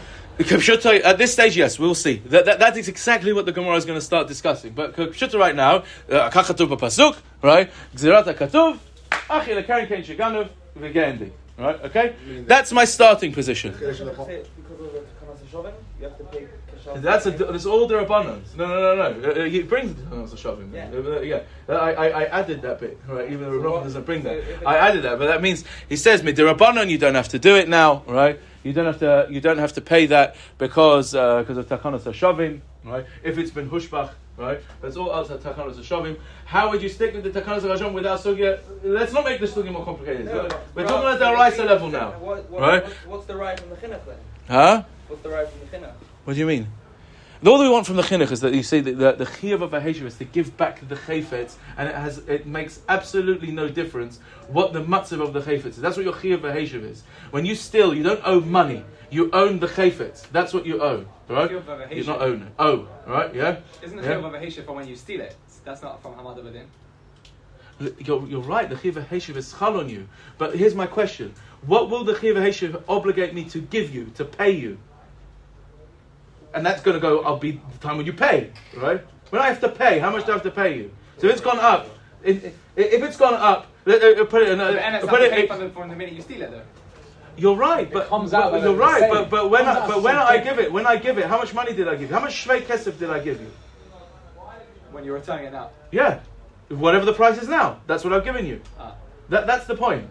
At 1.05 1.19
this 1.19 1.35
stage, 1.35 1.59
yes, 1.59 1.79
we'll 1.79 1.95
see. 1.95 2.23
That, 2.25 2.47
that, 2.47 2.59
that 2.59 2.79
is 2.79 2.89
exactly 2.89 3.35
what 3.35 3.45
the 3.45 3.53
Gemara 3.53 3.77
is 3.77 3.85
going 3.85 3.99
to 3.99 4.05
start 4.05 4.29
discussing. 4.29 4.73
But 4.73 4.97
Pshuta 4.97 5.39
right 5.39 5.55
now, 5.55 5.85
uh, 6.11 6.31
Kachatuv 6.31 6.69
pasuk, 6.79 7.19
right? 7.43 7.71
Gzirat 7.95 8.35
katuv, 8.35 8.79
achil 9.11 9.67
kain 9.67 9.87
kain 9.89 10.03
shaganov, 10.03 10.49
v'gendi. 10.79 11.33
Right? 11.63 11.81
Okay? 11.85 12.15
That's 12.47 12.73
my 12.73 12.85
starting 12.85 13.33
position. 13.33 13.75
That's 16.97 17.27
a, 17.27 17.31
that's 17.31 17.67
all 17.67 17.87
the 17.87 17.99
abundance. 17.99 18.55
No, 18.57 18.67
no, 18.67 18.97
no, 18.97 19.13
no. 19.13 19.31
Uh, 19.31 19.45
he 19.45 19.63
brings 19.63 19.95
the 19.95 20.03
Takanas 20.03 20.35
Shavim. 20.35 20.75
Yeah. 20.75 20.91
Uh, 20.93 21.21
yeah. 21.21 21.43
I, 21.69 21.93
I, 21.93 22.07
I 22.09 22.25
added 22.25 22.63
that 22.63 22.81
bit, 22.81 22.99
right? 23.07 23.31
Even 23.31 23.43
though 23.43 23.53
Rabban 23.53 23.85
doesn't 23.85 24.05
bring 24.05 24.23
that. 24.25 24.67
I 24.67 24.79
added 24.79 25.05
that, 25.05 25.19
but 25.19 25.27
that 25.27 25.41
means 25.41 25.65
he 25.89 25.97
says 25.97 26.23
the 26.23 26.33
Midirabbanon, 26.33 26.89
you 26.91 26.99
don't 26.99 27.15
have 27.15 27.29
to 27.29 27.39
do 27.39 27.55
it 27.55 27.69
now, 27.69 28.03
right? 28.07 28.41
You 28.65 28.73
don't 28.73 28.87
have 28.87 28.99
to 28.99 29.27
you 29.31 29.41
don't 29.41 29.59
have 29.59 29.73
to 29.75 29.81
pay 29.81 30.07
that 30.07 30.37
because 30.59 31.15
uh, 31.15 31.41
because 31.41 31.57
of 31.57 31.69
Takanas 31.69 32.03
Shavim, 32.03 32.61
right? 32.85 33.07
If 33.23 33.39
it's 33.39 33.51
been 33.51 33.71
hushbach, 33.71 34.11
right? 34.37 34.61
That's 34.81 34.97
all 34.97 35.13
outside 35.13 35.41
Takanas 35.41 35.77
Shavim. 35.77 36.19
How 36.45 36.71
would 36.71 36.83
you 36.83 36.89
stick 36.89 37.15
with 37.15 37.25
the 37.25 37.41
Takanas 37.41 37.69
Hashem 37.69 37.93
without 37.93 38.21
Sugya? 38.21 38.61
Let's 38.83 39.13
not 39.13 39.25
make 39.25 39.41
the 39.41 39.47
Sugya 39.47 39.73
more 39.73 39.85
complicated. 39.85 40.27
No, 40.27 40.49
We're 40.75 40.87
talking 40.87 41.09
at 41.09 41.19
the 41.19 41.33
Raisa 41.33 41.65
level 41.65 41.89
now. 41.89 42.13
What, 42.13 42.49
what, 42.51 42.61
right? 42.61 42.85
what's 43.07 43.27
the 43.27 43.37
right 43.37 43.59
from 43.59 43.71
the 43.71 43.77
Chinuch 43.77 44.05
then? 44.07 44.17
Huh? 44.49 44.85
What's 45.09 45.23
the 45.23 45.31
right 45.31 45.49
from 45.49 45.61
the 45.61 45.67
Chinuch? 45.67 45.95
What 46.25 46.35
do 46.35 46.41
you 46.41 46.47
mean? 46.47 46.69
All 47.45 47.59
that 47.59 47.65
we 47.65 47.71
want 47.71 47.87
from 47.87 47.97
the 47.97 48.03
chinuch 48.03 48.31
is 48.31 48.41
that 48.43 48.55
you 48.55 48.63
see 48.63 48.79
that 48.79 48.99
the, 48.99 49.25
the 49.25 49.25
chiyuv 49.25 49.63
of 49.63 49.75
a 49.75 49.85
is 49.85 50.17
to 50.19 50.25
give 50.25 50.57
back 50.57 50.87
the 50.87 50.95
chayfetz, 50.95 51.57
and 51.77 51.89
it 51.89 51.95
has 51.97 52.19
it 52.29 52.47
makes 52.47 52.79
absolutely 52.89 53.51
no 53.51 53.69
difference 53.69 54.21
what 54.47 54.73
the 54.73 54.81
matzav 54.81 55.21
of 55.21 55.33
the 55.33 55.41
chayfetz 55.41 55.67
is. 55.67 55.77
That's 55.79 55.97
what 55.97 56.05
your 56.05 56.15
chiyuv 56.15 56.45
of 56.45 56.85
is. 56.85 57.03
When 57.33 57.45
you 57.45 57.57
steal, 57.57 57.95
you 57.95 58.05
don't 58.05 58.21
owe 58.25 58.41
money. 58.41 58.85
You 59.13 59.31
own 59.33 59.61
the 59.61 59.69
chayfetz. 59.69 60.29
That's 60.31 60.53
what 60.53 60.67
you 60.67 60.83
own, 60.83 61.07
right? 61.29 61.51
You 61.51 62.05
not 62.05 62.23
own 62.23 62.43
it. 62.43 62.53
Owe, 62.59 62.89
right? 63.07 63.33
Yeah. 63.35 63.59
Isn't 63.83 63.99
the 63.99 64.03
yeah? 64.03 64.15
chiyuv 64.15 64.59
a 64.59 64.63
from 64.63 64.77
when 64.77 64.89
you 64.89 64.97
steal 64.97 65.21
it? 65.21 65.37
That's 65.65 65.83
not 65.83 66.03
from 66.03 66.15
hamad 66.15 66.39
abedin. 66.39 66.65
You're, 68.05 68.27
you're 68.27 68.41
right. 68.41 68.69
The 68.69 68.77
chiyuv 68.77 68.97
of 68.97 69.37
is 69.37 69.53
chal 69.53 69.79
on 69.79 69.89
you. 69.89 70.09
But 70.39 70.57
here's 70.57 70.75
my 70.75 70.87
question: 70.87 71.35
What 71.67 71.91
will 71.91 72.03
the 72.03 72.15
chiyuv 72.15 72.75
of 72.75 72.85
obligate 72.89 73.35
me 73.35 73.45
to 73.51 73.61
give 73.61 73.95
you 73.95 74.11
to 74.17 74.25
pay 74.25 74.51
you? 74.51 74.79
and 76.55 76.65
that's 76.65 76.83
going 76.83 76.95
to 76.95 77.01
go. 77.01 77.21
I'll 77.23 77.37
be 77.37 77.53
the 77.53 77.79
time 77.81 77.97
when 77.97 78.07
you 78.07 78.13
pay, 78.13 78.51
right? 78.77 79.01
When 79.31 79.41
I 79.41 79.49
have 79.49 79.61
to 79.61 79.69
pay, 79.69 79.99
how 79.99 80.11
much 80.11 80.27
do 80.27 80.33
I 80.33 80.35
have 80.35 80.43
to 80.43 80.51
pay 80.51 80.77
you? 80.77 80.91
So 81.19 81.27
if 81.27 81.35
it's 81.35 81.41
gone 81.41 81.59
up, 81.59 81.89
if, 82.23 82.45
if 82.45 83.03
it's 83.03 83.17
gone 83.17 83.35
up, 83.35 83.67
put 83.85 83.95
it. 83.95 84.49
In, 84.49 84.61
uh, 84.61 85.01
put 85.07 85.23
it 85.23 85.49
the, 85.49 85.71
from 85.71 85.89
the 85.89 85.97
minute 85.97 86.15
you 86.15 86.23
steal 86.23 86.43
it, 86.43 86.51
though. 86.51 86.63
You're 87.37 87.57
right, 87.57 87.91
but, 87.91 88.11
but 88.11 88.63
you're 88.63 88.75
right, 88.75 89.11
but, 89.11 89.31
but 89.31 89.51
when 89.51 89.67
I, 89.67 89.87
but 89.87 90.03
when 90.03 90.17
I 90.17 90.39
give 90.39 90.59
it, 90.59 90.71
when 90.71 90.87
I 90.87 90.97
give 90.97 91.19
it, 91.19 91.25
how 91.25 91.39
much 91.39 91.55
money 91.55 91.73
did 91.73 91.89
I 91.89 91.93
give 91.93 92.11
you? 92.11 92.15
How 92.15 92.21
much 92.21 92.47
shvei 92.47 92.63
kesef 92.63 92.99
did 92.99 93.11
I 93.11 93.21
give 93.21 93.41
you? 93.41 93.51
When 94.91 95.05
you're 95.05 95.15
returning 95.15 95.47
it 95.47 95.53
now. 95.53 95.71
Yeah, 95.91 96.21
whatever 96.69 97.07
the 97.07 97.15
price 97.15 97.41
is 97.41 97.49
now, 97.49 97.81
that's 97.87 98.05
what 98.05 98.13
I've 98.13 98.25
given 98.25 98.45
you. 98.45 98.61
Ah. 98.79 98.95
That, 99.31 99.47
that's 99.47 99.67
the 99.67 99.75
point. 99.75 100.07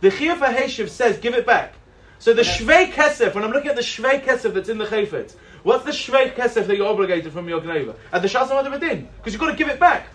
The 0.00 0.10
chiyuv 0.10 0.38
ha'heshiv 0.38 0.88
says 0.88 1.18
give 1.18 1.34
it 1.34 1.44
back. 1.44 1.74
So 2.20 2.32
the 2.34 2.42
shvei 2.42 2.92
kesef, 2.92 3.34
when 3.34 3.42
I'm 3.42 3.50
looking 3.50 3.70
at 3.70 3.76
the 3.76 3.82
shvei 3.82 4.22
kesef 4.22 4.54
that's 4.54 4.68
in 4.68 4.78
the 4.78 4.86
chayfetz, 4.86 5.34
What's 5.62 5.84
the 5.84 5.90
shvei 5.90 6.34
kesef 6.34 6.66
that 6.66 6.76
you're 6.76 6.88
obligated 6.88 7.32
from 7.32 7.48
your 7.48 7.60
gneva? 7.60 7.94
At 8.12 8.22
the 8.22 8.28
shas 8.28 8.48
hamad 8.48 9.06
because 9.16 9.32
you've 9.32 9.40
got 9.40 9.50
to 9.50 9.56
give 9.56 9.68
it 9.68 9.78
back. 9.78 10.06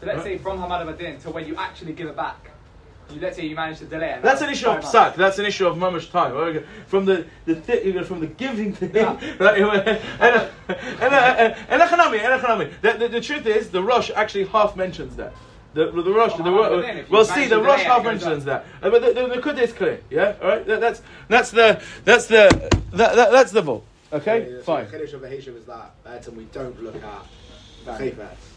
So 0.00 0.06
let's 0.06 0.18
right? 0.18 0.24
say 0.24 0.38
from 0.38 0.58
hamad 0.58 0.88
adin 0.88 1.18
to 1.20 1.30
when 1.30 1.46
you 1.46 1.56
actually 1.56 1.92
give 1.92 2.08
it 2.08 2.16
back. 2.16 2.50
You, 3.12 3.20
let's 3.20 3.36
say 3.36 3.46
you 3.46 3.54
manage 3.54 3.78
to 3.78 3.84
delay 3.84 4.10
it. 4.10 4.22
That's 4.22 4.42
an 4.42 4.50
issue 4.50 4.68
of 4.68 4.82
psak. 4.82 5.14
That's 5.14 5.38
an 5.38 5.46
issue 5.46 5.66
of 5.66 5.76
mamish 5.76 6.10
time. 6.10 6.64
From 6.86 7.04
the 7.04 7.26
the 7.44 7.54
th- 7.54 8.06
from 8.06 8.20
the 8.20 8.26
giving 8.26 8.72
thing, 8.72 8.90
yeah. 8.94 9.12
right? 9.38 9.60
And 11.70 11.82
economy, 11.82 12.72
The 12.82 13.08
the 13.08 13.20
truth 13.20 13.46
is, 13.46 13.70
the 13.70 13.82
Rosh 13.82 14.10
actually 14.14 14.44
half 14.46 14.76
mentions 14.76 15.16
that. 15.16 15.32
The, 15.74 15.90
the 15.90 16.10
Rosh, 16.10 16.34
the, 16.38 16.42
the, 16.42 17.04
well, 17.10 17.24
see, 17.26 17.46
the 17.48 17.60
Rosh 17.60 17.82
half 17.82 18.02
mentions 18.02 18.46
that, 18.46 18.64
uh, 18.82 18.88
but 18.88 19.02
the, 19.02 19.12
the, 19.12 19.34
the 19.34 19.42
Kud 19.42 19.58
is 19.58 19.74
clear, 19.74 20.00
yeah. 20.08 20.34
All 20.40 20.48
right, 20.48 20.66
that, 20.66 20.80
that's 20.80 21.02
that's 21.28 21.50
the 21.50 21.82
that's 22.02 22.26
the 22.26 22.48
that, 22.92 23.14
that, 23.14 23.30
that's 23.30 23.52
the 23.52 23.60
vote. 23.60 23.84
Okay, 24.10 24.54
yeah, 24.54 24.62
fine. 24.62 24.86
The 24.86 24.90
Kiddush 24.92 25.12
of 25.12 25.20
Aheshav 25.20 25.54
is 25.54 25.66
that, 25.66 25.92
and 26.06 26.34
we 26.34 26.44
don't 26.44 26.82
look 26.82 26.96
at 26.96 27.26
Chayfetz. 27.84 28.55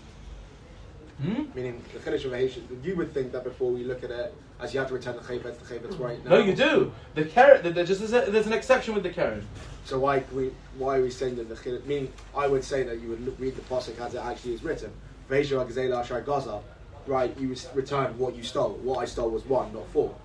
Hmm? 1.22 1.44
Meaning, 1.54 1.84
the 1.94 2.00
Kiddush 2.00 2.24
of 2.26 2.32
Aheshav, 2.32 2.84
you 2.84 2.96
would 2.96 3.14
think 3.14 3.34
that 3.34 3.44
before 3.44 3.72
we 3.72 3.84
look 3.84 4.04
at 4.04 4.12
it, 4.12 4.34
as 4.62 4.74
you 4.74 4.80
have 4.80 4.88
to 4.88 4.94
return 4.94 5.16
the 5.16 5.22
Chayfetz, 5.22 5.60
the 5.60 5.76
Chayfetz 5.76 6.00
right 6.00 6.24
now. 6.24 6.32
No, 6.32 6.40
you 6.40 6.56
do. 6.56 6.94
The 7.16 7.26
carrot, 7.26 7.64
there's, 7.64 7.88
just, 7.88 8.10
there's 8.10 8.48
an 8.48 8.54
exception 8.54 8.94
with 8.94 9.04
the 9.04 9.10
carrot. 9.10 9.44
So 9.84 10.00
why 10.00 10.24
we, 10.34 10.52
why 10.78 10.98
are 10.98 11.02
we 11.02 11.10
saying 11.10 11.36
that 11.36 11.50
the 11.50 11.56
Kiddush, 11.56 11.86
meaning, 11.86 12.14
I 12.36 12.48
would 12.48 12.64
say 12.64 12.84
that 12.84 13.02
you 13.02 13.10
would 13.10 13.26
look, 13.26 13.36
read 13.38 13.56
the 13.56 13.62
Pasuk 13.64 14.00
as 14.00 14.14
it 14.14 14.24
actually 14.24 14.54
is 14.54 14.64
written. 14.64 14.92
Vaheshav 15.30 15.68
Agazela 15.68 16.02
Ashar 16.02 16.22
Gaza, 16.22 16.62
right, 17.06 17.38
you 17.38 17.56
return 17.74 18.18
what 18.18 18.36
you 18.36 18.44
stole. 18.44 18.74
What 18.84 19.00
I 19.00 19.06
stole 19.06 19.30
was 19.30 19.46
one, 19.46 19.74
not 19.74 19.88
four. 19.88 20.16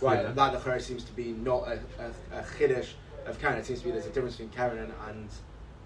Right, 0.00 0.22
yeah. 0.22 0.32
that 0.32 0.64
the 0.64 0.78
seems 0.80 1.04
to 1.04 1.12
be 1.12 1.32
not 1.32 1.66
a, 1.66 1.78
a, 1.98 2.38
a 2.40 2.44
Kiddush 2.58 2.90
of 3.26 3.40
Karen. 3.40 3.58
It 3.58 3.66
seems 3.66 3.80
to 3.80 3.86
be 3.86 3.90
there's 3.92 4.06
a 4.06 4.10
difference 4.10 4.36
between 4.36 4.54
Karen 4.54 4.92
and, 5.08 5.28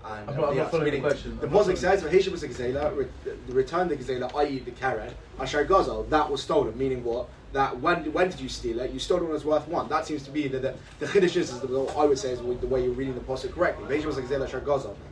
and 0.07 0.31
I'm 0.31 0.39
uh, 0.39 0.41
not- 0.41 0.51
I'm 0.51 0.57
not 0.57 0.71
following 0.71 0.93
the 0.93 1.01
question. 1.01 1.39
The 1.41 1.47
I'm 1.47 1.53
not 1.53 1.67
Pasuk 1.67 1.77
says, 1.79 2.03
"V'hishav 2.03 2.33
was 2.33 2.43
a 2.43 2.49
gazela, 2.49 2.97
re- 2.97 3.07
return 3.49 3.89
the 3.89 3.97
gazela, 3.97 4.35
i.e. 4.37 4.59
the 4.61 4.71
karen, 4.71 5.13
ashar 5.39 5.65
gazel." 5.65 6.09
That 6.11 6.31
was 6.31 6.43
stolen. 6.43 6.77
Meaning 6.79 7.05
what? 7.05 7.29
That 7.53 7.81
when 7.81 8.13
when 8.13 8.29
did 8.29 8.41
you 8.41 8.49
steal 8.49 8.81
it? 8.81 8.91
You 8.91 8.99
stole 8.99 9.19
it 9.19 9.23
when 9.23 9.31
it 9.31 9.35
was 9.35 9.45
worth 9.45 9.67
one. 9.69 9.89
That 9.89 10.07
seems 10.07 10.23
to 10.25 10.31
be 10.31 10.47
the 10.49 10.59
the, 10.59 10.75
the 10.99 11.07
chiddush 11.07 11.37
is 11.37 11.59
the, 11.61 11.69
I 11.97 12.05
would 12.05 12.19
say 12.19 12.33
is 12.33 12.41
the 12.41 12.67
way 12.67 12.83
you're 12.85 12.93
reading 12.93 13.15
the 13.15 13.21
pasuk 13.21 13.53
correctly. 13.55 13.85
V'hishav 13.87 14.07
was 14.07 14.19
a 14.19 14.23
gazela, 14.23 14.45
ashar. 14.45 14.61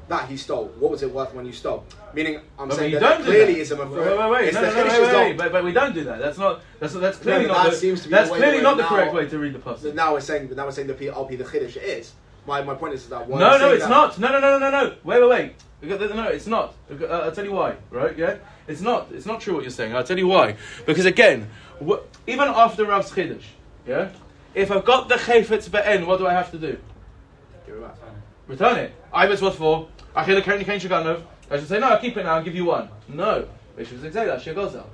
That 0.08 0.28
he 0.28 0.36
stole. 0.36 0.66
What 0.78 0.90
was 0.90 1.02
it 1.02 1.10
worth 1.10 1.32
when 1.32 1.46
you 1.46 1.52
stole? 1.52 1.84
Meaning, 2.12 2.40
I'm 2.58 2.68
But 2.68 2.76
saying 2.76 2.92
that, 2.94 3.00
that 3.00 3.20
clearly 3.22 3.54
that. 3.54 3.60
is 3.60 3.70
a 3.70 3.76
Wait, 3.76 3.88
wait, 3.90 4.30
wait, 4.30 4.44
It's 4.48 4.54
no, 4.54 4.60
the 4.60 4.66
no, 4.66 4.74
no, 4.74 4.82
wait, 4.84 4.92
is 5.08 5.14
wait, 5.14 5.38
but, 5.38 5.52
but 5.52 5.64
we 5.64 5.72
don't 5.72 5.94
do 5.94 6.04
that. 6.04 6.18
That's 6.18 6.36
not. 6.36 6.60
That's 6.78 6.92
that's 6.94 7.18
clearly 7.18 7.46
but 7.46 7.54
not. 7.54 7.64
that 7.64 7.70
the, 7.72 7.76
seems 7.78 8.02
to 8.02 8.08
be 8.08 8.10
the 8.10 8.16
that's 8.16 8.30
way 8.30 8.38
clearly 8.38 8.62
not 8.62 8.76
the 8.76 8.82
correct 8.84 9.14
way 9.14 9.26
to 9.26 9.38
read 9.38 9.54
the 9.54 9.58
pasuk. 9.60 9.94
Now 9.94 10.12
we're 10.12 10.20
saying, 10.20 10.54
now 10.54 10.66
we're 10.66 10.72
saying 10.72 10.88
the 10.88 10.94
P- 10.94 11.08
LP 11.08 11.36
the 11.36 11.44
chiddush 11.44 11.76
is. 11.76 12.12
My, 12.46 12.62
my 12.62 12.74
point 12.74 12.94
is 12.94 13.08
that. 13.08 13.26
when 13.26 13.40
No, 13.40 13.56
no, 13.58 13.72
it's 13.72 13.84
that- 13.84 13.90
not. 13.90 14.18
No, 14.18 14.28
no, 14.32 14.40
no, 14.40 14.58
no, 14.58 14.70
no, 14.70 14.84
no. 14.84 14.94
Wait, 15.02 15.20
wait, 15.22 15.28
wait. 15.28 15.54
No, 16.14 16.28
it's 16.28 16.46
not. 16.46 16.74
Uh, 16.90 17.04
I'll 17.06 17.32
tell 17.32 17.44
you 17.44 17.52
why. 17.52 17.76
Right? 17.90 18.16
Yeah, 18.16 18.36
it's 18.66 18.80
not. 18.80 19.08
It's 19.12 19.26
not 19.26 19.40
true 19.40 19.54
what 19.54 19.64
you're 19.64 19.70
saying. 19.70 19.94
I'll 19.94 20.04
tell 20.04 20.18
you 20.18 20.26
why. 20.26 20.56
Because 20.86 21.04
again, 21.04 21.48
even 22.26 22.48
after 22.48 22.86
Rav's 22.86 23.10
chiddush, 23.10 23.42
yeah, 23.86 24.08
if 24.54 24.70
I've 24.70 24.84
got 24.84 25.08
the 25.08 25.16
chayfetz 25.16 25.70
be'en, 25.70 26.06
what 26.06 26.18
do 26.18 26.26
I 26.26 26.32
have 26.32 26.50
to 26.52 26.58
do? 26.58 26.78
Give 27.66 27.76
it 27.76 27.82
back. 27.82 27.96
Return 28.46 28.78
it. 28.78 28.92
I 29.12 29.26
was 29.26 29.42
what 29.42 29.56
for? 29.56 29.88
Achille 30.16 30.40
Karen 30.42 30.64
Kain 30.64 30.80
Shaganov. 30.80 31.22
I 31.50 31.58
should 31.58 31.68
say 31.68 31.78
no. 31.78 31.88
I'll 31.88 31.98
keep 31.98 32.16
it 32.16 32.24
now. 32.24 32.36
I'll 32.36 32.42
give 32.44 32.54
you 32.54 32.64
one. 32.64 32.88
No. 33.08 33.46
Should 33.78 34.00
say 34.00 34.24
that 34.24 34.40
Shagozel. 34.40 34.86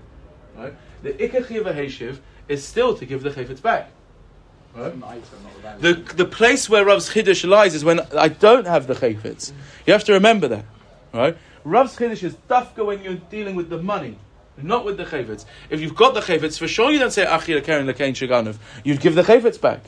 Right. 0.57 0.75
The 1.03 1.13
ikach 1.13 1.47
Heshiv 1.47 2.19
is 2.49 2.65
still 2.65 2.97
to 2.97 3.07
give 3.07 3.23
the 3.23 3.31
chayfetz 3.31 3.63
back. 3.63 3.63
Right. 3.63 3.91
An 3.91 3.91
item, 3.91 3.91
not 3.91 4.60
the. 4.75 5.95
The, 6.17 6.25
place 6.25 6.69
where 6.69 6.85
Rav's 6.85 7.11
Chiddush 7.11 7.49
lies 7.49 7.75
is 7.75 7.85
when 7.85 8.01
I 8.17 8.29
don't 8.29 8.67
have 8.67 8.87
the 8.87 8.95
chayfetz. 8.95 9.53
You 9.87 9.93
have 9.93 10.05
to 10.05 10.13
remember 10.13 10.49
that, 10.49 10.65
right? 11.13 11.37
Rav's 11.65 11.97
Chiddush 11.97 12.23
is 12.23 12.35
dafka 12.49 12.85
when 12.87 13.03
you're 13.03 13.15
dealing 13.15 13.57
with 13.57 13.69
the 13.69 13.83
money, 13.83 14.17
not 14.57 14.85
with 14.85 14.97
the 14.97 15.05
chayfetz. 15.05 15.45
If 15.69 15.81
you've 15.81 15.97
got 15.97 16.15
the 16.15 16.21
chayfetz, 16.21 16.59
for 16.59 16.69
sure 16.69 16.91
you 16.91 16.99
don't 16.99 17.11
say 17.11 17.25
Achir 17.27 17.63
Karen 17.65 17.87
Lekain 17.87 18.13
Shaganov. 18.13 18.57
You'd 18.85 19.01
give 19.01 19.15
the 19.15 19.23
chayfetz 19.23 19.61
back, 19.61 19.81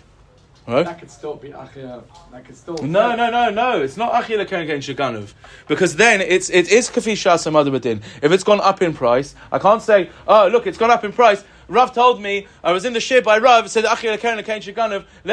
right? 0.66 0.84
That 0.84 0.98
could 0.98 1.10
still 1.10 1.36
be 1.36 1.50
Achia. 1.50 2.02
That 2.32 2.44
could 2.44 2.56
still. 2.56 2.76
No, 2.78 3.14
no, 3.14 3.30
no, 3.30 3.50
no. 3.50 3.82
It's 3.82 3.96
not 3.96 4.12
Achila 4.12 4.46
Karen 4.48 4.66
Karen 4.66 4.80
Shaganov. 4.80 5.32
Because 5.68 5.96
then 5.96 6.20
it's, 6.20 6.50
it 6.50 6.70
is 6.70 6.90
Kafi 6.90 7.12
Shas 7.12 7.50
Badin. 7.50 8.02
If 8.20 8.32
it's 8.32 8.44
gone 8.44 8.60
up 8.60 8.82
in 8.82 8.94
price, 8.94 9.34
I 9.50 9.58
can't 9.58 9.82
say, 9.82 10.10
oh, 10.26 10.48
look, 10.48 10.66
it's 10.66 10.78
gone 10.78 10.90
up 10.90 11.04
in 11.04 11.12
price. 11.12 11.44
Rav 11.68 11.92
told 11.92 12.20
me, 12.20 12.46
I 12.62 12.72
was 12.72 12.84
in 12.84 12.92
the 12.92 13.00
ship 13.00 13.24
by 13.24 13.38
Rav, 13.38 13.70
said, 13.70 13.84
let 13.84 14.02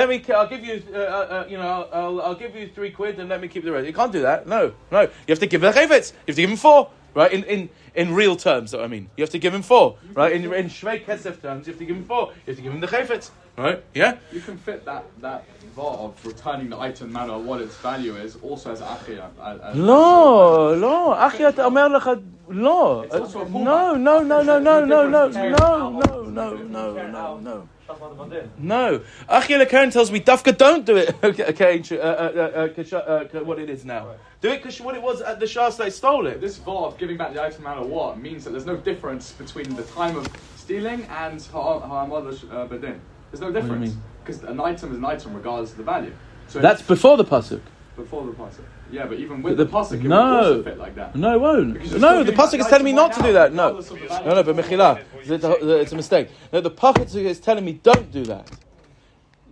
me, 0.09 0.23
I'll 0.33 0.47
give 0.47 0.63
you, 0.63 0.83
uh, 0.93 0.97
uh, 0.97 1.01
uh, 1.01 1.45
you 1.49 1.57
know, 1.57 1.87
I'll, 1.91 2.21
I'll, 2.21 2.35
give 2.35 2.55
you 2.55 2.69
three 2.73 2.91
quid 2.91 3.19
and 3.19 3.29
let 3.29 3.41
me 3.41 3.47
keep 3.47 3.63
the 3.63 3.71
rest. 3.71 3.87
You 3.87 3.93
can't 3.93 4.11
do 4.11 4.21
that. 4.21 4.47
No, 4.47 4.73
no. 4.91 5.01
You 5.01 5.09
have 5.29 5.39
to 5.39 5.47
give 5.47 5.61
the 5.61 5.71
chayvetz. 5.71 6.11
You 6.11 6.17
have 6.27 6.35
to 6.35 6.41
give 6.41 6.49
him 6.49 6.57
four. 6.57 6.89
Right, 7.15 7.33
in, 7.33 7.43
in, 7.45 7.69
in 7.95 8.13
real 8.13 8.35
terms, 8.35 8.73
I 8.75 8.85
mean, 8.85 9.09
you 9.17 9.23
have 9.23 9.31
to 9.31 9.39
give 9.39 9.53
him 9.53 9.63
four, 9.63 9.97
right? 10.13 10.31
In 10.31 10.43
in 10.53 10.67
shvei 10.67 11.03
kesef 11.03 11.41
terms, 11.41 11.65
you 11.65 11.73
have 11.73 11.79
to 11.79 11.85
give 11.85 11.95
him 11.95 12.05
four. 12.05 12.27
You 12.45 12.53
have 12.53 12.55
to 12.57 12.61
give 12.61 12.71
him 12.71 12.79
the 12.79 12.87
chayfetz, 12.87 13.31
right? 13.58 13.82
Yeah. 13.94 14.16
You 14.32 14.40
can 14.40 14.56
fit 14.58 14.84
that 14.84 15.04
that 15.20 15.44
var 15.76 15.94
of 16.04 16.12
returning 16.26 16.68
the 16.70 16.78
item 16.78 17.12
no 17.12 17.20
matter 17.20 17.38
what 17.38 17.60
its 17.60 17.76
value 17.76 18.16
is 18.16 18.36
also 18.42 18.72
as 18.72 18.80
Achia. 18.80 19.26
as- 19.42 19.60
as- 19.60 19.76
לא, 19.76 20.74
לא, 20.80 21.14
אחי, 21.26 21.48
אתה 21.48 21.64
אומר 21.64 21.88
לך, 21.88 22.10
לא. 22.48 23.04
It's 23.06 23.14
also 23.14 23.40
a 23.40 23.44
pullback. 23.44 23.64
No, 23.64 23.94
no, 23.94 24.22
no, 24.22 24.42
no, 24.42 24.58
no, 24.58 24.84
no, 24.84 25.08
no, 25.08 25.28
Different 25.28 25.58
no, 25.58 25.90
between 25.90 26.34
no, 26.34 26.50
no, 26.50 26.54
no, 26.56 26.94
Karen 26.94 27.12
no, 27.12 27.18
out. 27.18 27.42
no. 27.42 27.68
Shas 27.86 28.16
Badin. 28.16 28.46
No. 28.58 29.00
Achia 29.28 29.68
Karen 29.68 29.90
tells 29.90 30.10
me, 30.10 30.18
Dafka, 30.20 30.56
don't 30.56 30.84
do 30.86 30.96
it. 30.96 31.14
Okay, 31.22 31.44
okay, 31.52 31.72
uh, 31.92 32.02
uh, 32.02 32.06
uh, 32.06 32.68
kasha- 32.68 33.06
uh, 33.08 33.24
ka- 33.30 33.42
what 33.48 33.58
it 33.58 33.68
is 33.70 33.84
now. 33.84 34.06
Do 34.40 34.48
it 34.50 34.58
because 34.62 34.80
what 34.80 34.94
it 34.94 35.02
was 35.02 35.20
at 35.20 35.38
the 35.40 35.46
Shas 35.46 35.76
they 35.76 35.90
stole 35.90 36.26
it. 36.26 36.40
This 36.40 36.56
var 36.58 36.86
of 36.88 36.98
giving 36.98 37.16
back 37.16 37.32
the 37.34 37.42
item 37.42 37.62
no 37.62 37.68
matter 37.70 37.82
what 37.96 38.18
means 38.18 38.44
that 38.44 38.50
there's 38.50 38.66
no 38.74 38.76
difference 38.76 39.32
between 39.32 39.68
the 39.80 39.82
time 39.98 40.16
of 40.16 40.26
stealing 40.56 41.00
and 41.24 41.40
Ha'amad 41.52 42.24
uh, 42.26 42.66
Bedin. 42.72 42.98
There's 43.31 43.41
no 43.41 43.51
difference. 43.51 43.95
Because 44.23 44.43
an 44.43 44.59
item 44.59 44.91
is 44.91 44.97
an 44.97 45.05
item 45.05 45.33
regardless 45.35 45.71
of 45.71 45.77
the 45.77 45.83
value. 45.83 46.13
So 46.47 46.59
That's 46.59 46.81
before 46.81 47.17
the 47.17 47.25
pasuk. 47.25 47.61
before 47.95 48.25
the 48.25 48.31
pasuk. 48.31 48.63
Yeah, 48.91 49.05
but 49.05 49.19
even 49.19 49.43
with 49.43 49.57
The- 49.57 49.65
the, 49.65 49.71
pasuk, 49.71 50.03
it 50.03 50.03
no. 50.03 50.37
also 50.37 50.63
fit 50.63 50.77
like 50.79 50.95
that. 50.95 51.15
No, 51.15 51.35
it 51.35 51.39
won't. 51.41 51.99
No, 51.99 52.23
the 52.23 52.31
pasuk 52.31 52.59
is 52.59 52.65
telling 52.67 52.85
me 52.85 52.93
not 52.93 53.11
right 53.11 53.17
to 53.17 53.23
do 53.23 53.33
that. 53.33 53.53
No, 53.53 53.65
regardless 53.65 53.91
of 53.91 53.99
the 53.99 54.07
value. 54.07 54.29
no, 54.29 54.35
no. 54.35 54.43
But 54.43 54.55
Mechila, 54.55 55.81
it's 55.81 55.91
a 55.91 55.95
mistake. 55.95 56.29
No, 56.51 56.61
the 56.61 56.71
pasuk 56.71 57.15
is 57.23 57.39
telling 57.39 57.65
me 57.65 57.73
don't 57.73 58.11
do 58.11 58.23
that. 58.25 58.49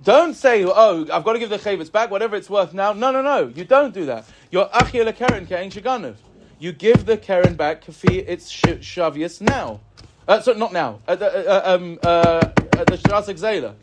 Don't 0.04 0.36
say, 0.36 0.64
oh, 0.64 1.02
I've 1.12 1.24
got 1.24 1.34
to 1.34 1.40
give 1.40 1.50
the 1.50 1.58
chayvitz 1.58 1.92
back, 1.92 2.10
whatever 2.10 2.36
it's 2.36 2.50
worth 2.50 2.74
now. 2.74 2.94
No, 2.94 3.12
no, 3.12 3.22
no. 3.22 3.52
You 3.54 3.66
don't 3.66 3.94
do 3.94 4.06
that. 4.06 4.26
You're 4.52 4.68
achia 4.70 5.14
keren 5.16 5.46
kein 5.46 5.70
shaganov. 5.70 6.16
You 6.60 6.72
give 6.72 7.06
the 7.06 7.18
keren 7.18 7.56
back 7.56 7.84
kafi 7.86 8.24
its 8.28 8.50
sh- 8.50 8.80
shavius 8.80 9.42
now. 9.42 9.82
Uh, 10.28 10.42
so 10.42 10.54
not 10.54 10.74
now. 10.74 11.00
At 11.08 11.20
the, 11.20 11.48
uh, 11.50 11.76
um, 11.76 12.00
uh, 12.04 12.42
at 12.78 12.88
the 12.88 12.98
shas 12.98 13.28
exela. 13.28 13.76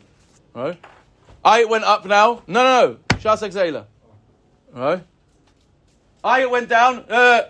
Right? 0.53 0.77
I 1.43 1.65
went 1.65 1.83
up 1.83 2.05
now. 2.05 2.43
No, 2.47 2.63
no, 2.63 2.87
no. 2.87 2.97
Shas 3.17 3.41
exela. 3.41 3.85
Right? 4.73 5.03
I 6.23 6.45
went 6.45 6.69
down. 6.69 7.05
Uh, 7.09 7.43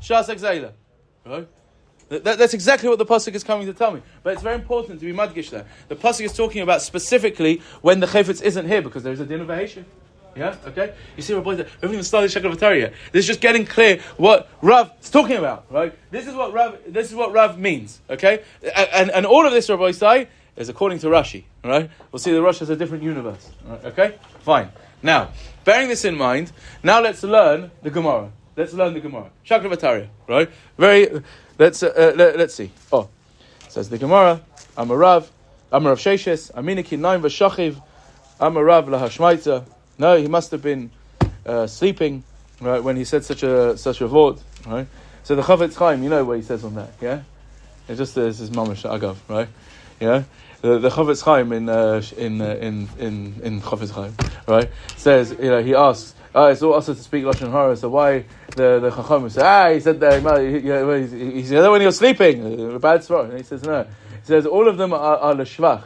shas 0.00 0.28
exela. 0.28 0.72
Right? 1.24 1.48
That, 2.08 2.24
that- 2.24 2.38
that's 2.38 2.52
exactly 2.54 2.88
what 2.90 2.98
the 2.98 3.06
pasuk 3.06 3.34
is 3.34 3.42
coming 3.42 3.66
to 3.66 3.72
tell 3.72 3.90
me. 3.92 4.02
But 4.22 4.34
it's 4.34 4.42
very 4.42 4.56
important 4.56 5.00
to 5.00 5.06
be 5.06 5.12
madgish 5.12 5.48
there. 5.50 5.64
The 5.88 5.96
pasuk 5.96 6.24
is 6.26 6.34
talking 6.34 6.60
about 6.60 6.82
specifically 6.82 7.62
when 7.80 8.00
the 8.00 8.06
chayfetz 8.06 8.42
isn't 8.42 8.66
here 8.66 8.82
because 8.82 9.02
there 9.02 9.12
is 9.14 9.20
a 9.20 9.26
din 9.26 9.40
of 9.40 9.48
Vaheshiv. 9.48 9.84
Yeah, 10.34 10.56
okay. 10.66 10.94
You 11.16 11.22
see, 11.22 11.34
Rabbi, 11.34 11.50
we 11.50 11.56
haven't 11.56 11.90
even 11.90 12.02
started 12.02 12.30
Shekar 12.30 12.54
Vatari 12.54 12.80
yet. 12.80 12.92
This 13.12 13.20
is 13.24 13.26
just 13.26 13.40
getting 13.40 13.66
clear 13.66 14.00
what 14.16 14.48
Rav 14.62 14.90
is 15.02 15.10
talking 15.10 15.36
about, 15.36 15.66
right? 15.70 15.92
This 16.10 16.26
is 16.26 16.34
what 16.34 16.52
Rav. 16.52 16.78
This 16.86 17.10
is 17.10 17.14
what 17.14 17.32
Rav 17.32 17.58
means, 17.58 18.00
okay? 18.08 18.42
A- 18.62 18.96
And 18.96 19.10
and 19.10 19.26
all 19.26 19.46
of 19.46 19.52
this, 19.52 19.68
Rabbi 19.68 19.90
Sai, 19.90 20.28
is 20.56 20.68
according 20.68 21.00
to 21.00 21.08
Rashi, 21.08 21.44
right? 21.62 21.90
We'll 22.10 22.18
see 22.20 22.32
that 22.32 22.38
Rashi 22.40 22.60
has 22.60 22.70
a 22.70 22.76
different 22.76 23.02
universe, 23.04 23.50
right? 23.66 23.84
okay? 23.86 24.14
Fine. 24.40 24.70
Now, 25.02 25.30
bearing 25.64 25.88
this 25.88 26.04
in 26.04 26.16
mind, 26.16 26.52
now 26.82 27.00
let's 27.02 27.22
learn 27.22 27.70
the 27.82 27.90
Gemara. 27.90 28.30
Let's 28.56 28.72
learn 28.72 28.94
the 28.94 29.00
Gemara. 29.00 29.30
Shakra 29.42 29.68
Vatariya, 29.68 30.08
right? 30.28 30.48
Very. 30.78 31.22
Let's 31.58 31.82
uh, 31.82 31.88
uh, 31.88 32.12
let, 32.16 32.40
us 32.40 32.54
see. 32.54 32.70
Oh, 32.92 33.08
says 33.68 33.88
the 33.90 33.98
Gemara. 33.98 34.40
Amarav, 34.76 35.28
Amarav 35.70 35.98
Sheshes, 35.98 36.50
I'm 36.54 36.64
Aminiki 36.66 36.98
Naim 36.98 37.20
Vashachiv, 37.20 37.82
Amarav 38.40 38.86
Lahashmaita. 38.88 39.64
No, 39.98 40.16
he 40.16 40.26
must 40.26 40.50
have 40.50 40.62
been 40.62 40.90
uh, 41.46 41.66
sleeping, 41.66 42.24
right, 42.60 42.82
when 42.82 42.96
he 42.96 43.04
said 43.04 43.24
such 43.24 43.42
a 43.42 43.76
such 43.76 44.00
a 44.00 44.06
vort, 44.06 44.42
right? 44.66 44.86
So 45.22 45.34
the 45.36 45.42
Chavetz 45.42 45.76
Chaim, 45.76 46.02
you 46.02 46.10
know 46.10 46.24
what 46.24 46.38
he 46.38 46.42
says 46.42 46.64
on 46.64 46.74
that, 46.74 46.90
yeah? 47.00 47.22
It 47.88 47.96
just 47.96 48.14
says 48.14 48.38
his 48.38 48.50
mamash 48.50 48.88
agav, 48.88 49.16
right? 49.28 49.48
Yeah. 50.00 50.24
The, 50.62 50.78
the 50.78 50.88
Chavetz 50.88 51.22
Chaim 51.22 51.52
in 51.52 51.68
uh, 51.68 52.02
in 52.16 52.40
uh, 52.40 52.54
in 52.54 52.88
in 52.98 53.40
in 53.42 53.60
Chavetz 53.60 53.90
Chaim, 53.90 54.14
right? 54.46 54.70
Says 54.96 55.30
you 55.30 55.50
know 55.50 55.62
he 55.62 55.74
asks, 55.74 56.14
oh, 56.34 56.46
it's 56.46 56.62
all 56.62 56.74
also 56.74 56.94
to 56.94 57.00
speak 57.00 57.24
lashon 57.24 57.50
hara. 57.50 57.76
So 57.76 57.88
why 57.88 58.24
the 58.56 58.80
the 58.80 58.90
Chacham 58.90 59.28
say 59.30 59.42
ah 59.42 59.72
he 59.72 59.80
said 59.80 60.00
that 60.00 60.40
he, 60.40 60.52
he, 60.52 61.24
he, 61.24 61.40
he 61.40 61.46
said 61.46 61.62
that 61.62 61.70
when 61.70 61.80
he 61.80 61.86
was 61.86 61.98
sleeping, 61.98 62.74
uh, 62.74 62.78
bad 62.78 63.00
svara. 63.00 63.30
And 63.30 63.38
he 63.38 63.44
says 63.44 63.62
no. 63.62 63.84
He 63.84 64.26
says 64.26 64.46
all 64.46 64.68
of 64.68 64.76
them 64.76 64.92
are, 64.92 65.18
are 65.18 65.34
l'shvach, 65.34 65.82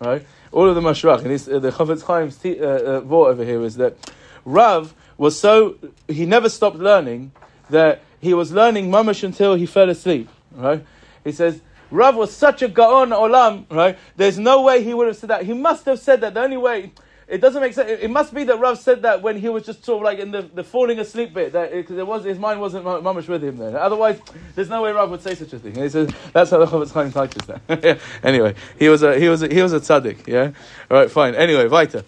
right? 0.00 0.24
All 0.52 0.68
of 0.68 0.74
the 0.74 0.80
are 0.82 0.92
shvach. 0.92 1.22
And 1.22 1.30
he's, 1.30 1.48
uh, 1.48 1.58
the 1.58 1.70
Chavetz 1.70 2.06
Chaim's 2.06 2.36
t- 2.36 2.60
uh, 2.60 2.66
uh, 2.66 3.26
over 3.26 3.44
here 3.44 3.62
is 3.62 3.76
that 3.76 3.96
Rav 4.44 4.94
was 5.16 5.38
so 5.38 5.76
he 6.06 6.26
never 6.26 6.48
stopped 6.48 6.78
learning 6.78 7.32
that 7.70 8.02
he 8.20 8.34
was 8.34 8.52
learning 8.52 8.90
mamash 8.90 9.22
until 9.22 9.54
he 9.54 9.66
fell 9.66 9.88
asleep, 9.90 10.28
right? 10.52 10.84
He 11.24 11.32
says. 11.32 11.60
Rav 11.90 12.16
was 12.16 12.34
such 12.36 12.60
a 12.60 12.68
gaon 12.68 13.10
olam, 13.10 13.64
right? 13.70 13.98
There's 14.14 14.38
no 14.38 14.60
way 14.60 14.84
he 14.84 14.92
would 14.92 15.06
have 15.06 15.16
said 15.16 15.30
that. 15.30 15.44
He 15.44 15.54
must 15.54 15.86
have 15.86 15.98
said 15.98 16.20
that. 16.20 16.34
The 16.34 16.42
only 16.42 16.58
way, 16.58 16.92
it 17.28 17.42
doesn't 17.42 17.60
make 17.60 17.74
sense. 17.74 17.90
It, 17.90 18.00
it 18.04 18.10
must 18.10 18.32
be 18.32 18.44
that 18.44 18.58
Rav 18.58 18.78
said 18.78 19.02
that 19.02 19.20
when 19.20 19.38
he 19.38 19.48
was 19.48 19.66
just 19.66 19.84
sort 19.84 19.98
of 19.98 20.04
like 20.04 20.18
in 20.18 20.30
the, 20.30 20.42
the 20.42 20.64
falling 20.64 20.98
asleep 20.98 21.34
bit, 21.34 21.52
that 21.52 21.72
because 21.72 21.98
it, 21.98 22.06
was 22.06 22.24
his 22.24 22.38
mind 22.38 22.60
wasn't 22.60 22.84
mamish 22.86 23.28
with 23.28 23.44
him 23.44 23.58
then. 23.58 23.76
Otherwise, 23.76 24.18
there's 24.54 24.70
no 24.70 24.82
way 24.82 24.92
Rav 24.92 25.10
would 25.10 25.20
say 25.20 25.34
such 25.34 25.52
a 25.52 25.58
thing. 25.58 25.74
He 25.74 25.88
says 25.90 26.10
that's 26.32 26.50
how 26.50 26.58
the 26.58 26.66
Chavetz 26.66 26.92
Chaim 26.92 27.12
touches 27.12 27.42
that. 27.46 28.00
anyway, 28.22 28.54
he 28.78 28.88
was 28.88 29.02
a 29.02 29.18
he 29.18 29.28
was 29.28 29.42
a, 29.42 29.52
he 29.52 29.60
was 29.60 29.74
a 29.74 29.80
tzaddik. 29.80 30.26
Yeah. 30.26 30.52
All 30.90 30.96
right. 30.96 31.10
Fine. 31.10 31.34
Anyway, 31.34 31.68
weiter. 31.68 32.02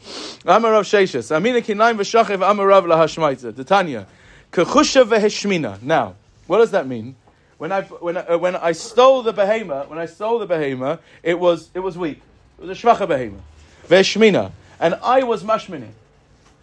Amar 0.47 0.73
Rav 0.73 0.85
Sheshes. 0.85 1.35
Amina 1.35 1.61
v'shachev 1.61 2.49
Amar 2.49 2.67
Rav 2.67 2.85
lahashmaita. 2.85 3.55
Titania. 3.55 4.07
Kechusha 4.51 5.05
v'heshmina. 5.05 5.83
Now, 5.83 6.15
what 6.47 6.59
does 6.59 6.71
that 6.71 6.87
mean? 6.87 7.15
When 7.59 7.73
I 7.73 7.83
when 7.83 8.17
uh, 8.17 8.39
when 8.39 8.57
I 8.57 8.73
stole 8.73 9.23
the 9.23 9.35
behemoth, 9.35 9.91
when 9.91 9.99
I 9.99 10.07
stole 10.07 10.39
the 10.39 10.47
behemoth, 10.47 11.01
it 11.23 11.39
was 11.39 11.69
it 11.75 11.81
was 11.81 11.99
weak. 11.99 12.23
It 12.59 12.67
was 12.67 12.83
a 12.83 12.87
shvacha 12.87 13.07
behemoth, 13.07 13.43
veshmina, 13.87 14.51
and 14.81 14.95
I 15.03 15.23
was 15.23 15.45
mashmini. 15.45 15.91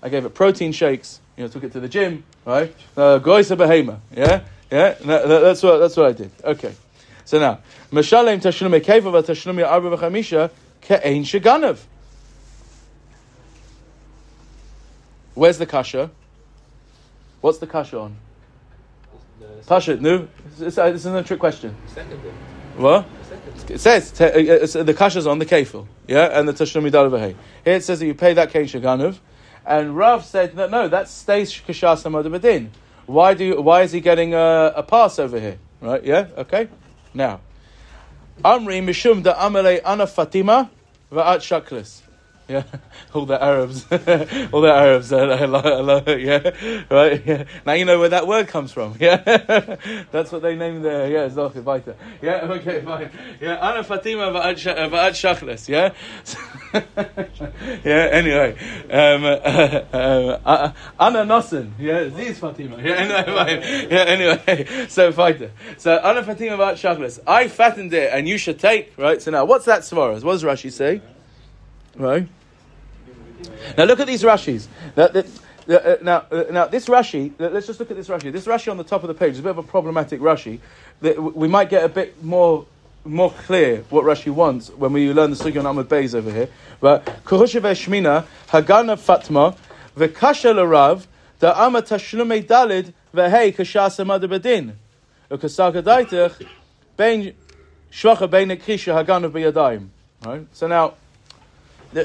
I 0.03 0.09
gave 0.09 0.25
it 0.25 0.33
protein 0.33 0.71
shakes. 0.73 1.21
You 1.37 1.43
know, 1.43 1.49
took 1.49 1.63
it 1.63 1.71
to 1.73 1.79
the 1.79 1.87
gym, 1.87 2.23
right? 2.45 2.73
Uh, 2.95 3.19
Goisa 3.19 3.55
behemoth, 3.55 3.99
yeah, 4.15 4.41
yeah. 4.71 4.93
That- 4.93 5.03
that- 5.05 5.27
that's 5.27 5.63
what 5.63 5.77
that's 5.77 5.95
what 5.95 6.07
I 6.07 6.11
did. 6.11 6.31
Okay, 6.43 6.73
so 7.25 7.39
now 7.39 7.59
mashalem 7.91 8.39
tashlumi 8.41 8.81
keva 8.81 9.11
v'tashlumi 9.23 9.65
arba 9.65 9.95
v'chamisha 9.95 10.49
ke'ein 10.81 11.21
sheganav. 11.23 11.77
Where's 15.35 15.59
the 15.59 15.67
kasha? 15.67 16.09
What's 17.41 17.59
the 17.59 17.67
kasha 17.67 17.99
on? 17.99 18.15
No, 19.39 19.47
Pasha, 19.67 19.95
no. 19.97 20.27
This 20.57 20.75
this 20.75 20.95
isn't 20.95 21.15
a 21.15 21.21
trick 21.21 21.39
question. 21.39 21.75
What? 22.77 23.05
It 23.69 23.79
says 23.79 24.19
uh, 24.19 24.25
uh, 24.25 24.37
it's- 24.37 24.73
the 24.73 24.93
kasha's 24.93 25.27
on 25.27 25.39
the 25.39 25.45
kefil, 25.45 25.87
yeah, 26.07 26.39
and 26.39 26.47
the 26.47 26.53
dalavahay. 26.53 27.35
Here 27.65 27.75
it 27.75 27.83
says 27.83 27.99
that 27.99 28.05
you 28.05 28.13
pay 28.13 28.33
that 28.33 28.51
shaganuv, 28.51 29.19
and 29.65 29.95
Rav 29.95 30.25
said 30.25 30.55
that 30.55 30.71
no, 30.71 30.87
that 30.87 31.09
stays 31.09 31.53
badin. 32.29 32.69
Why 33.05 33.33
do 33.33 33.45
you, 33.45 33.61
why 33.61 33.83
is 33.83 33.91
he 33.93 34.01
getting 34.01 34.33
a, 34.33 34.73
a 34.75 34.83
pass 34.83 35.17
over 35.19 35.39
here? 35.39 35.57
Right? 35.81 36.03
Yeah. 36.03 36.27
Okay. 36.37 36.67
Now, 37.13 37.39
Amri 38.43 38.83
mishum 38.83 39.23
da 39.23 39.33
amale 39.35 39.81
ana 39.83 40.05
Fatima 40.07 40.69
va'at 41.11 41.37
shaklis. 41.37 42.01
Yeah, 42.47 42.63
all 43.13 43.25
the 43.25 43.41
Arabs, 43.43 43.85
all 43.91 44.61
the 44.61 44.71
Arabs, 44.73 45.11
uh, 45.11 45.17
uh, 45.17 46.03
uh, 46.07 46.11
yeah, 46.15 46.85
right. 46.89 47.17
Yeah. 47.27 47.43
Now 47.65 47.73
you 47.73 47.83
know 47.83 47.99
where 47.99 48.09
that 48.09 48.25
word 48.25 48.47
comes 48.47 48.71
from. 48.71 48.95
Yeah, 48.99 49.17
that's 50.11 50.31
what 50.31 50.41
they 50.41 50.55
named 50.55 50.85
their 50.85 51.09
yeah 51.09 51.27
Zochir 51.27 51.61
Baita. 51.63 51.95
Yeah, 52.21 52.45
okay, 52.51 52.81
fine. 52.81 53.09
Yeah, 53.41 53.55
Ana 53.55 53.83
Fatima 53.83 54.31
va'at 54.31 54.57
Sha- 54.57 54.71
uh. 54.71 55.57
Yeah, 55.67 55.93
yeah. 57.83 58.09
Anyway, 58.11 58.55
um, 58.91 59.25
uh, 59.25 60.37
uh, 60.45 60.71
Ana 60.99 61.19
Nosson. 61.25 61.71
Yeah, 61.77 62.05
these 62.05 62.39
Fatima. 62.39 62.77
Yeah, 62.81 62.93
anyway, 62.93 63.87
yeah. 63.91 63.97
Anyway, 63.97 64.87
so 64.87 65.11
fighter. 65.11 65.51
So 65.77 65.97
Ana 65.97 66.23
Fatima 66.23 66.55
va'at 66.57 66.75
Shachles. 66.75 67.19
I 67.27 67.47
fattened 67.49 67.91
it, 67.93 68.11
and 68.13 68.27
you 68.27 68.37
should 68.37 68.59
take. 68.59 68.97
Right. 68.97 69.21
So 69.21 69.31
now, 69.31 69.43
what's 69.43 69.65
that 69.65 69.81
svaras? 69.81 70.23
What 70.23 70.33
does 70.33 70.43
Rashi 70.43 70.71
say? 70.71 71.01
Right. 71.97 72.27
Now 73.77 73.83
look 73.85 73.99
at 73.99 74.07
these 74.07 74.23
Rashis. 74.23 74.67
Now, 74.95 75.09
uh, 75.75 75.95
now, 76.01 76.25
uh, 76.31 76.43
now 76.51 76.65
this 76.67 76.87
Rashi. 76.87 77.33
let- 77.37 77.53
Let's 77.53 77.67
just 77.67 77.79
look 77.79 77.91
at 77.91 77.97
this 77.97 78.07
Rashi. 78.07 78.31
This 78.31 78.45
Rashi 78.45 78.71
on 78.71 78.77
the 78.77 78.83
top 78.83 79.03
of 79.03 79.07
the 79.09 79.13
page 79.13 79.33
is 79.33 79.39
a 79.39 79.43
bit 79.43 79.49
of 79.49 79.57
a 79.57 79.63
problematic 79.63 80.21
Rashi. 80.21 80.59
We 81.01 81.47
might 81.47 81.69
get 81.69 81.83
a 81.83 81.89
bit 81.89 82.23
more 82.23 82.65
more 83.05 83.31
clear 83.31 83.85
what 83.89 84.03
Rashi 84.03 84.31
wants 84.31 84.69
when 84.69 84.91
we 84.91 85.13
learn 85.13 85.29
the 85.29 85.37
Sugyan 85.37 85.65
Ahmad 85.65 85.87
Beis 85.87 86.13
over 86.13 86.29
here. 86.31 86.49
But 86.81 87.05
Kurusha 87.23 87.61
Shmina 87.61 88.25
Hagana 88.49 88.97
Fatma 88.97 89.55
V'Kasha 89.97 90.53
Larav 90.53 91.05
Da 91.39 91.53
Ama 91.65 91.81
Tashlumei 91.83 92.45
Dalid 92.45 92.91
V'Hei 93.15 93.55
Kashasa 93.55 94.05
Madabadin 94.05 94.73
Ukasaka 95.31 95.81
Daitach 95.81 96.45
Ben 96.97 97.33
Shvacha 97.91 98.29
Ben 98.29 98.49
Krisha 98.49 98.93
Hagana 99.05 99.31
B'Yadayim. 99.31 99.87
Right. 100.25 100.45
So 100.51 100.67
now 100.67 100.95
the 101.93 102.03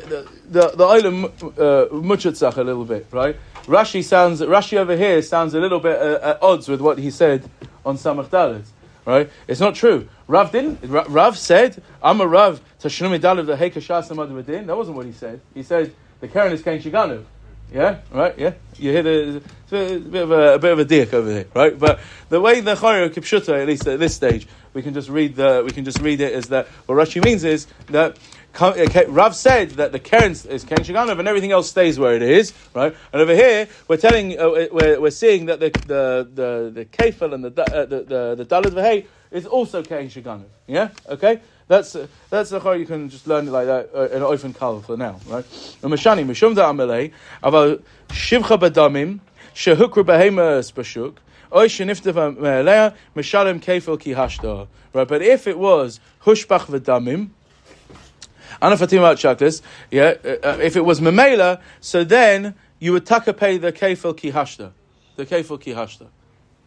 the 0.50 0.70
the, 0.76 0.84
Olam 0.84 1.24
uh, 1.58 2.60
a 2.60 2.64
little 2.64 2.84
bit, 2.84 3.06
right? 3.10 3.36
Rashi 3.64 4.02
sounds 4.02 4.40
Rashi 4.40 4.78
over 4.78 4.96
here 4.96 5.22
sounds 5.22 5.54
a 5.54 5.60
little 5.60 5.80
bit 5.80 6.00
uh, 6.00 6.30
at 6.30 6.42
odds 6.42 6.68
with 6.68 6.80
what 6.80 6.98
he 6.98 7.10
said 7.10 7.48
on 7.84 7.96
Samach 7.96 8.28
Dalet, 8.28 8.64
right? 9.04 9.30
It's 9.46 9.60
not 9.60 9.74
true. 9.74 10.08
Rav 10.26 10.52
didn't. 10.52 10.80
Rav 10.82 11.38
said, 11.38 11.82
"I'm 12.02 12.20
a 12.20 12.26
Rav 12.26 12.60
tashnumi 12.80 13.20
dalet 13.20 13.46
the 13.46 13.56
heikashas 13.56 14.66
That 14.66 14.76
wasn't 14.76 14.96
what 14.96 15.06
he 15.06 15.12
said. 15.12 15.40
He 15.54 15.62
said 15.62 15.94
the 16.20 16.28
Karen 16.28 16.52
is 16.52 16.62
kain 16.62 16.80
shiganu. 16.80 17.24
Yeah, 17.72 17.98
right. 18.10 18.38
Yeah, 18.38 18.52
you 18.78 18.92
hear 18.92 19.02
the 19.02 19.42
a 19.72 19.98
bit 19.98 20.22
of 20.22 20.30
a, 20.30 20.54
a 20.54 20.58
bit 20.58 20.72
of 20.72 20.78
a 20.78 20.84
dick 20.84 21.14
over 21.14 21.32
there, 21.32 21.46
right? 21.54 21.78
But 21.78 22.00
the 22.28 22.40
way 22.40 22.60
the 22.60 22.74
Chayro 22.74 23.08
Kipshuta, 23.08 23.60
at 23.60 23.66
least 23.66 23.86
at 23.86 23.98
this 23.98 24.14
stage, 24.14 24.46
we 24.74 24.82
can 24.82 24.92
just 24.92 25.08
read 25.08 25.36
the 25.36 25.62
we 25.64 25.70
can 25.70 25.84
just 25.84 26.00
read 26.00 26.20
it 26.20 26.32
as 26.32 26.48
that. 26.48 26.66
What 26.86 26.96
Rashi 26.96 27.24
means 27.24 27.44
is 27.44 27.66
that 27.86 28.18
Rav 28.60 29.34
said 29.34 29.70
that 29.72 29.92
the 29.92 29.98
Karen 29.98 30.32
is 30.32 30.64
Ken 30.64 30.78
Shiganav 30.78 31.18
and 31.18 31.26
everything 31.28 31.52
else 31.52 31.68
stays 31.70 31.98
where 31.98 32.14
it 32.14 32.22
is, 32.22 32.52
right? 32.74 32.94
And 33.12 33.22
over 33.22 33.34
here, 33.34 33.68
we're 33.88 33.96
telling, 33.96 34.38
uh, 34.38 34.68
we're, 34.70 35.00
we're 35.00 35.10
seeing 35.10 35.46
that 35.46 35.60
the 35.60 35.70
the 35.86 36.28
the, 36.34 36.70
the 36.74 36.84
Kefil 36.84 37.34
and 37.34 37.44
the 37.44 37.62
uh, 37.62 37.86
the 37.86 38.02
the, 38.02 38.34
the 38.36 38.44
Dalit 38.44 38.72
Vahey 38.72 39.06
is 39.30 39.46
also 39.46 39.82
Ken 39.82 40.08
Shiganav. 40.08 40.44
Yeah, 40.66 40.90
okay. 41.08 41.40
That's 41.68 41.96
uh, 41.96 42.06
that's 42.28 42.50
the 42.50 42.60
how 42.60 42.72
you 42.72 42.84
can 42.84 43.08
just 43.08 43.26
learn 43.26 43.48
it 43.48 43.50
like 43.50 43.66
that 43.66 43.90
uh, 43.94 44.08
in 44.08 44.22
open 44.22 44.52
for 44.52 44.96
now, 44.96 45.18
right? 45.26 45.44
Mashani 45.82 46.26
Mishum 46.26 46.54
da 46.54 46.70
Amalei 46.70 47.12
about 47.42 47.82
Shivcha 48.08 48.58
Badamim 48.58 49.20
Shehukra 49.54 50.04
Behemas 50.04 50.72
Bashuk. 50.72 51.16
Right, 51.54 51.68
but 55.08 55.22
if 55.22 55.46
it 55.46 55.58
was 55.58 56.00
hushbach 56.24 56.64
v'damim, 56.64 57.28
Ana 58.62 58.76
Fatima 58.76 59.14
Chaklis, 59.14 59.60
yeah, 59.90 60.14
uh, 60.24 60.28
uh, 60.28 60.58
if 60.62 60.76
it 60.76 60.84
was 60.84 61.00
Memela, 61.00 61.60
so 61.80 62.04
then 62.04 62.54
you 62.78 62.92
would 62.92 63.04
taka 63.04 63.34
pay 63.34 63.58
the 63.58 63.72
Kefil 63.72 64.16
Ki 64.16 64.30
Hashta. 64.30 64.70
The 65.16 65.26
Kefil 65.26 65.60
Ki 65.60 65.72
Hashta. 65.72 66.06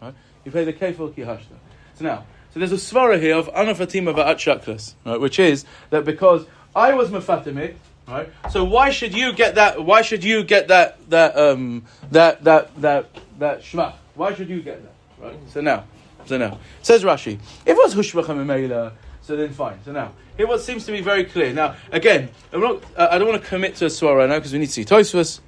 Right? 0.01 0.13
You 0.43 0.51
pay 0.51 0.65
the 0.65 0.73
Kefil 0.73 1.15
Ki 1.15 1.21
Hashta. 1.21 1.55
So 1.93 2.03
now, 2.03 2.25
so 2.53 2.60
there's 2.60 2.73
a 2.73 2.75
svara 2.75 3.17
here 3.17 3.38
of 3.38 3.49
Ana 3.55 3.73
Fatima 3.73 4.13
Chaklis, 4.13 4.95
right, 5.05 5.19
which 5.19 5.39
is 5.39 5.63
that 5.89 6.03
because 6.03 6.45
I 6.75 6.93
was 6.93 7.12
Mefatimit, 7.12 7.75
right, 8.10 8.29
so 8.51 8.65
why 8.65 8.89
should 8.89 9.15
you 9.15 9.31
get 9.31 9.55
that, 9.55 9.81
why 9.81 10.01
should 10.01 10.25
you 10.25 10.43
get 10.43 10.67
that, 10.67 10.97
that, 11.10 11.38
um, 11.38 11.86
that, 12.12 12.43
that, 12.43 12.75
that, 12.81 13.08
that 13.39 13.62
shvach? 13.62 13.93
Why 14.15 14.34
should 14.34 14.49
you 14.49 14.62
get 14.62 14.84
that? 14.84 15.25
Right? 15.25 15.39
So 15.47 15.62
now, 15.62 15.86
so 16.25 16.38
now, 16.38 16.60
says 16.81 17.05
Rashi, 17.05 17.39
if 17.65 17.67
it 17.67 17.77
was 17.77 17.95
Memela, 17.95 18.91
so 19.25 19.35
then 19.35 19.51
fine. 19.51 19.79
So 19.83 19.91
now, 19.91 20.11
here 20.38 20.47
what 20.47 20.61
seems 20.61 20.85
to 20.85 20.91
be 20.91 21.01
very 21.01 21.23
clear. 21.23 21.51
Now, 21.51 21.75
again, 21.91 22.29
not, 22.53 22.83
uh, 22.95 23.07
I 23.09 23.17
don't 23.17 23.27
want 23.27 23.41
to 23.41 23.47
commit 23.47 23.75
to 23.77 23.85
a 23.85 23.89
swara 23.89 24.17
right 24.17 24.29
now 24.29 24.35
because 24.35 24.53
we 24.53 24.59
need 24.59 24.67
to 24.67 24.71
see 24.71 24.85
Tosfos. 24.85 25.39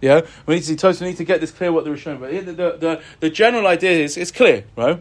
Yeah, 0.00 0.22
we 0.46 0.56
need 0.56 0.62
to 0.62 0.66
see 0.66 0.76
Tosfos. 0.76 1.00
We 1.00 1.08
need 1.08 1.16
to 1.18 1.24
get 1.24 1.40
this 1.40 1.52
clear 1.52 1.70
what 1.70 1.84
the 1.84 1.90
Rishon. 1.90 2.18
But 2.18 2.30
the, 2.30 2.40
the, 2.40 2.52
the, 2.76 3.02
the 3.20 3.30
general 3.30 3.68
idea 3.68 3.92
is 3.92 4.16
it's 4.16 4.32
clear, 4.32 4.64
right? 4.76 5.00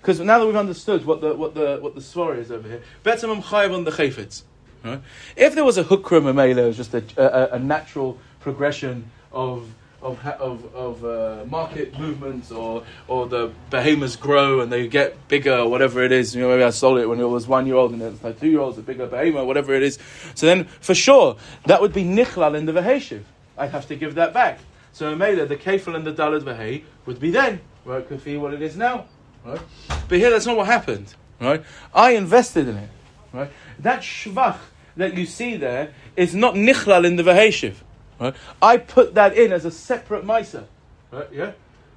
Because 0.00 0.20
now 0.20 0.38
that 0.38 0.46
we've 0.46 0.56
understood 0.56 1.04
what 1.04 1.20
the 1.20 1.34
what 1.34 1.54
the 1.54 1.78
what 1.80 1.94
the 1.94 2.00
swara 2.00 2.38
is 2.38 2.50
over 2.52 2.68
here, 2.68 2.82
better 3.02 3.28
I'm 3.28 3.42
chayiv 3.42 3.74
on 3.74 3.84
the 3.84 3.90
chayfetz. 3.90 4.42
Right? 4.84 5.02
If 5.36 5.54
there 5.56 5.64
was 5.64 5.76
a 5.76 5.84
hukram 5.84 6.22
amela, 6.22 6.58
it 6.58 6.66
was 6.68 6.76
just 6.76 6.94
a, 6.94 7.02
a, 7.16 7.56
a 7.56 7.58
natural 7.58 8.16
progression 8.40 9.10
of 9.32 9.68
of 10.02 10.24
of, 10.26 10.74
of 10.74 11.04
uh, 11.04 11.44
market 11.46 11.98
movements, 11.98 12.50
or 12.50 12.84
or 13.08 13.26
the 13.26 13.52
behemoths 13.70 14.16
grow 14.16 14.60
and 14.60 14.72
they 14.72 14.88
get 14.88 15.28
bigger, 15.28 15.58
or 15.58 15.68
whatever 15.68 16.02
it 16.02 16.12
is. 16.12 16.34
You 16.34 16.42
know, 16.42 16.48
maybe 16.48 16.62
I 16.62 16.70
sold 16.70 16.98
it 16.98 17.06
when 17.06 17.20
it 17.20 17.24
was 17.24 17.46
one 17.46 17.66
year 17.66 17.76
old, 17.76 17.92
and 17.92 18.00
then 18.00 18.12
it's 18.14 18.24
like 18.24 18.40
two 18.40 18.48
year 18.48 18.60
olds, 18.60 18.78
a 18.78 18.82
bigger 18.82 19.06
behemoth, 19.06 19.46
whatever 19.46 19.74
it 19.74 19.82
is. 19.82 19.98
So 20.34 20.46
then, 20.46 20.64
for 20.64 20.94
sure, 20.94 21.36
that 21.66 21.80
would 21.80 21.92
be 21.92 22.04
nichlal 22.04 22.56
in 22.56 22.66
the 22.66 22.72
veheshiv. 22.72 23.22
I'd 23.58 23.70
have 23.70 23.86
to 23.88 23.96
give 23.96 24.14
that 24.14 24.32
back. 24.32 24.60
So 24.92 25.14
Mela, 25.14 25.46
the 25.46 25.56
kefil 25.56 25.94
and 25.94 26.06
the 26.06 26.12
dalad 26.12 26.42
vehei 26.42 26.84
would 27.06 27.20
be 27.20 27.30
then, 27.30 27.60
right? 27.84 28.06
Could 28.06 28.24
be 28.24 28.36
what 28.36 28.54
it 28.54 28.62
is 28.62 28.76
now, 28.76 29.06
right? 29.44 29.60
But 30.08 30.18
here, 30.18 30.30
that's 30.30 30.46
not 30.46 30.56
what 30.56 30.66
happened, 30.66 31.14
right? 31.40 31.62
I 31.94 32.12
invested 32.12 32.68
in 32.68 32.76
it, 32.76 32.90
right? 33.32 33.50
That 33.78 34.00
shvach 34.00 34.58
that 34.96 35.16
you 35.16 35.26
see 35.26 35.56
there 35.56 35.92
is 36.16 36.34
not 36.34 36.54
nichlal 36.54 37.04
in 37.04 37.16
the 37.16 37.22
veheshiv. 37.22 37.74
Right? 38.20 38.34
I 38.60 38.76
put 38.76 39.14
that 39.14 39.36
in 39.36 39.52
as 39.52 39.64
a 39.64 39.70
separate 39.70 40.24
miser. 40.24 40.66
Right? 41.10 41.28
Yeah? 41.32 41.52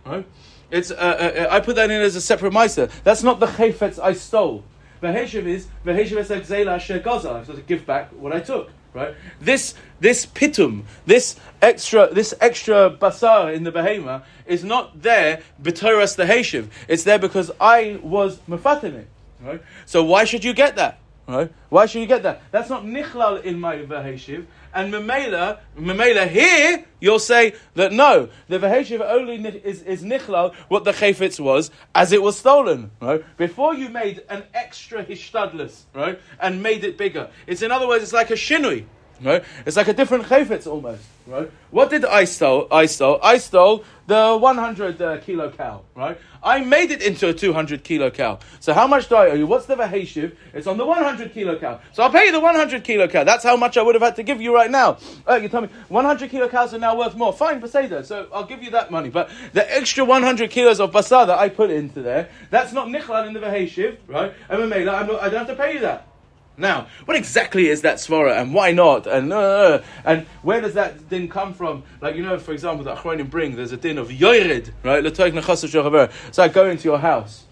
Right? 0.05 0.25
It's, 0.71 0.89
uh, 0.89 0.95
uh, 0.95 1.47
I 1.53 1.59
put 1.59 1.75
that 1.75 1.91
in 1.91 2.01
as 2.01 2.15
a 2.15 2.21
separate 2.21 2.53
miser. 2.53 2.89
That's 3.03 3.21
not 3.21 3.39
the 3.39 3.45
chayfetz 3.45 3.99
I 3.99 4.13
stole. 4.13 4.63
Veheshiv 5.01 5.45
is, 5.45 5.67
veheshiv 5.85 6.17
is 6.17 6.29
like 6.29 6.47
zela 6.47 6.75
asher 6.75 6.99
gaza. 6.99 7.29
I 7.29 7.37
have 7.39 7.47
got 7.47 7.57
to 7.57 7.61
give 7.61 7.85
back 7.85 8.11
what 8.11 8.33
I 8.33 8.39
took. 8.39 8.71
Right? 8.93 9.15
This, 9.41 9.73
this 9.99 10.25
pitum, 10.25 10.83
this 11.05 11.35
extra, 11.61 12.13
this 12.13 12.33
extra 12.39 12.91
basar 12.91 13.53
in 13.53 13.63
the 13.63 13.71
behema 13.71 14.23
is 14.45 14.63
not 14.63 15.01
there 15.01 15.41
b'toras 15.61 16.15
the 16.15 16.25
heshiv. 16.25 16.69
It's 16.87 17.03
there 17.03 17.19
because 17.19 17.51
I 17.59 17.99
was 18.01 18.37
mefatim 18.47 18.95
it. 18.95 19.07
Right? 19.41 19.61
So 19.85 20.03
why 20.03 20.25
should 20.25 20.43
you 20.43 20.53
get 20.53 20.75
that? 20.77 20.99
Right? 21.27 21.51
Why 21.69 21.85
should 21.85 22.01
you 22.01 22.07
get 22.07 22.23
that? 22.23 22.41
That's 22.51 22.69
not 22.69 22.83
nichlal 22.83 23.43
in 23.43 23.59
my 23.59 23.77
veheshiv. 23.77 24.45
And 24.73 24.93
memela, 24.93 25.59
memela 25.77 26.27
here, 26.27 26.85
you'll 26.99 27.19
say 27.19 27.53
that 27.75 27.91
no, 27.91 28.29
the 28.47 28.59
veheshiv 28.59 29.01
only 29.01 29.35
is, 29.35 29.83
is 29.83 30.03
nichlal 30.03 30.55
what 30.67 30.83
the 30.83 30.91
chayfetz 30.91 31.39
was 31.39 31.69
as 31.93 32.11
it 32.11 32.21
was 32.21 32.37
stolen. 32.37 32.91
Right? 32.99 33.23
Before 33.37 33.73
you 33.73 33.89
made 33.89 34.23
an 34.29 34.43
extra 34.53 35.03
hishtadlus, 35.03 35.83
right, 35.93 36.19
and 36.39 36.63
made 36.63 36.83
it 36.83 36.97
bigger. 36.97 37.29
It's 37.45 37.61
in 37.61 37.71
other 37.71 37.87
words, 37.87 38.03
it's 38.03 38.13
like 38.13 38.31
a 38.31 38.35
shinui. 38.35 38.85
Right? 39.21 39.43
It's 39.65 39.77
like 39.77 39.87
a 39.87 39.93
different 39.93 40.25
chayfetz 40.25 40.67
almost. 40.67 41.03
Right? 41.25 41.49
What 41.71 41.89
did 41.89 42.03
I 42.03 42.25
stole? 42.25 42.67
I 42.69 42.85
stole. 42.85 43.19
I 43.23 43.37
stole 43.37 43.85
the 44.07 44.37
100 44.37 45.01
uh, 45.01 45.17
kilo 45.19 45.49
cow. 45.51 45.83
Right? 45.95 46.17
I 46.43 46.59
made 46.61 46.91
it 46.91 47.01
into 47.01 47.29
a 47.29 47.33
200 47.33 47.83
kilo 47.83 48.09
cow. 48.11 48.39
So 48.59 48.73
how 48.73 48.85
much 48.87 49.07
do 49.07 49.15
I 49.15 49.29
owe 49.29 49.33
you? 49.35 49.47
What's 49.47 49.65
the 49.65 49.75
vaheshiv? 49.75 50.35
It's 50.53 50.67
on 50.67 50.77
the 50.77 50.85
100 50.85 51.33
kilo 51.33 51.57
cow. 51.57 51.79
So 51.93 52.03
I'll 52.03 52.11
pay 52.11 52.25
you 52.25 52.33
the 52.33 52.41
100 52.41 52.83
kilo 52.83 53.07
cow. 53.07 53.23
That's 53.23 53.43
how 53.43 53.55
much 53.55 53.77
I 53.77 53.81
would 53.81 53.95
have 53.95 54.01
had 54.01 54.17
to 54.17 54.23
give 54.23 54.41
you 54.41 54.53
right 54.53 54.69
now. 54.69 54.97
Uh, 55.27 55.35
you 55.35 55.47
tell 55.47 55.61
me 55.61 55.69
100 55.87 56.29
kilo 56.29 56.49
cows 56.49 56.73
are 56.73 56.79
now 56.79 56.97
worth 56.97 57.15
more. 57.15 57.31
Fine, 57.31 57.61
Beseda. 57.61 58.05
So 58.05 58.27
I'll 58.33 58.45
give 58.45 58.61
you 58.61 58.71
that 58.71 58.91
money. 58.91 59.09
But 59.09 59.29
the 59.53 59.73
extra 59.73 60.03
100 60.03 60.49
kilos 60.49 60.81
of 60.81 60.91
basar 60.91 61.27
that 61.27 61.39
I 61.39 61.47
put 61.47 61.69
into 61.69 62.01
there, 62.01 62.29
that's 62.49 62.73
not 62.73 62.87
nichlal 62.87 63.25
in 63.27 63.33
the 63.33 63.39
vaheshiv, 63.39 63.97
right? 64.07 64.33
I'm 64.49 64.69
not, 64.69 65.21
I 65.21 65.29
don't 65.29 65.47
have 65.47 65.47
to 65.47 65.55
pay 65.55 65.75
you 65.75 65.79
that. 65.81 66.07
Now, 66.55 66.87
what 67.05 67.17
exactly 67.17 67.67
is 67.67 67.81
that 67.81 67.95
svara, 67.95 68.39
and 68.39 68.53
why 68.53 68.71
not, 68.71 69.07
and 69.07 69.33
uh, 69.33 69.81
and 70.05 70.27
where 70.43 70.61
does 70.61 70.75
that 70.75 71.09
din 71.09 71.27
come 71.27 71.53
from? 71.53 71.83
Like 71.99 72.15
you 72.15 72.21
know, 72.21 72.37
for 72.37 72.51
example, 72.53 72.83
the 72.83 72.95
Achronim 72.95 73.29
bring 73.29 73.55
there's 73.55 73.71
a 73.71 73.77
din 73.77 73.97
of 73.97 74.11
yored, 74.11 74.71
right? 74.83 75.15
So 75.15 76.43
I 76.43 76.47
go 76.49 76.69
into 76.69 76.83
your 76.83 76.99
house, 76.99 77.45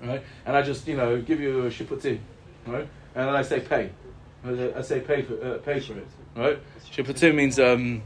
right, 0.00 0.22
and 0.44 0.56
I 0.56 0.62
just 0.62 0.86
you 0.86 0.96
know 0.96 1.20
give 1.20 1.40
you 1.40 1.66
a 1.66 1.70
shiputim, 1.70 2.20
right, 2.66 2.86
and 3.16 3.28
then 3.28 3.34
I 3.34 3.42
say 3.42 3.58
pay, 3.58 3.90
I 4.44 4.82
say 4.82 5.00
pay 5.00 5.22
for 5.22 5.44
uh, 5.44 5.58
pay 5.58 5.80
for 5.80 5.94
it, 5.98 6.06
right? 6.36 6.60
Shiputim 6.92 7.34
means 7.34 7.58
um, 7.58 8.02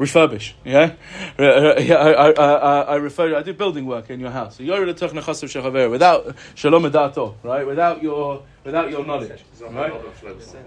refurbish. 0.00 0.54
Yeah, 0.64 0.94
Uh, 1.38 1.42
uh, 1.42 1.74
yeah. 1.78 1.94
I, 1.96 2.30
I, 2.30 2.30
I, 2.30 2.80
I 2.80 2.96
refer. 2.96 3.36
I 3.36 3.42
do 3.42 3.52
building 3.52 3.84
work 3.84 4.08
in 4.08 4.18
your 4.18 4.30
house. 4.30 4.56
So 4.56 4.62
you're 4.62 4.86
without 4.86 6.34
shalom 6.54 6.84
edato, 6.84 7.34
right? 7.42 7.66
Without 7.66 8.02
your 8.02 8.42
without 8.64 8.90
your 8.90 9.04
knowledge, 9.04 9.44
right? 9.60 9.92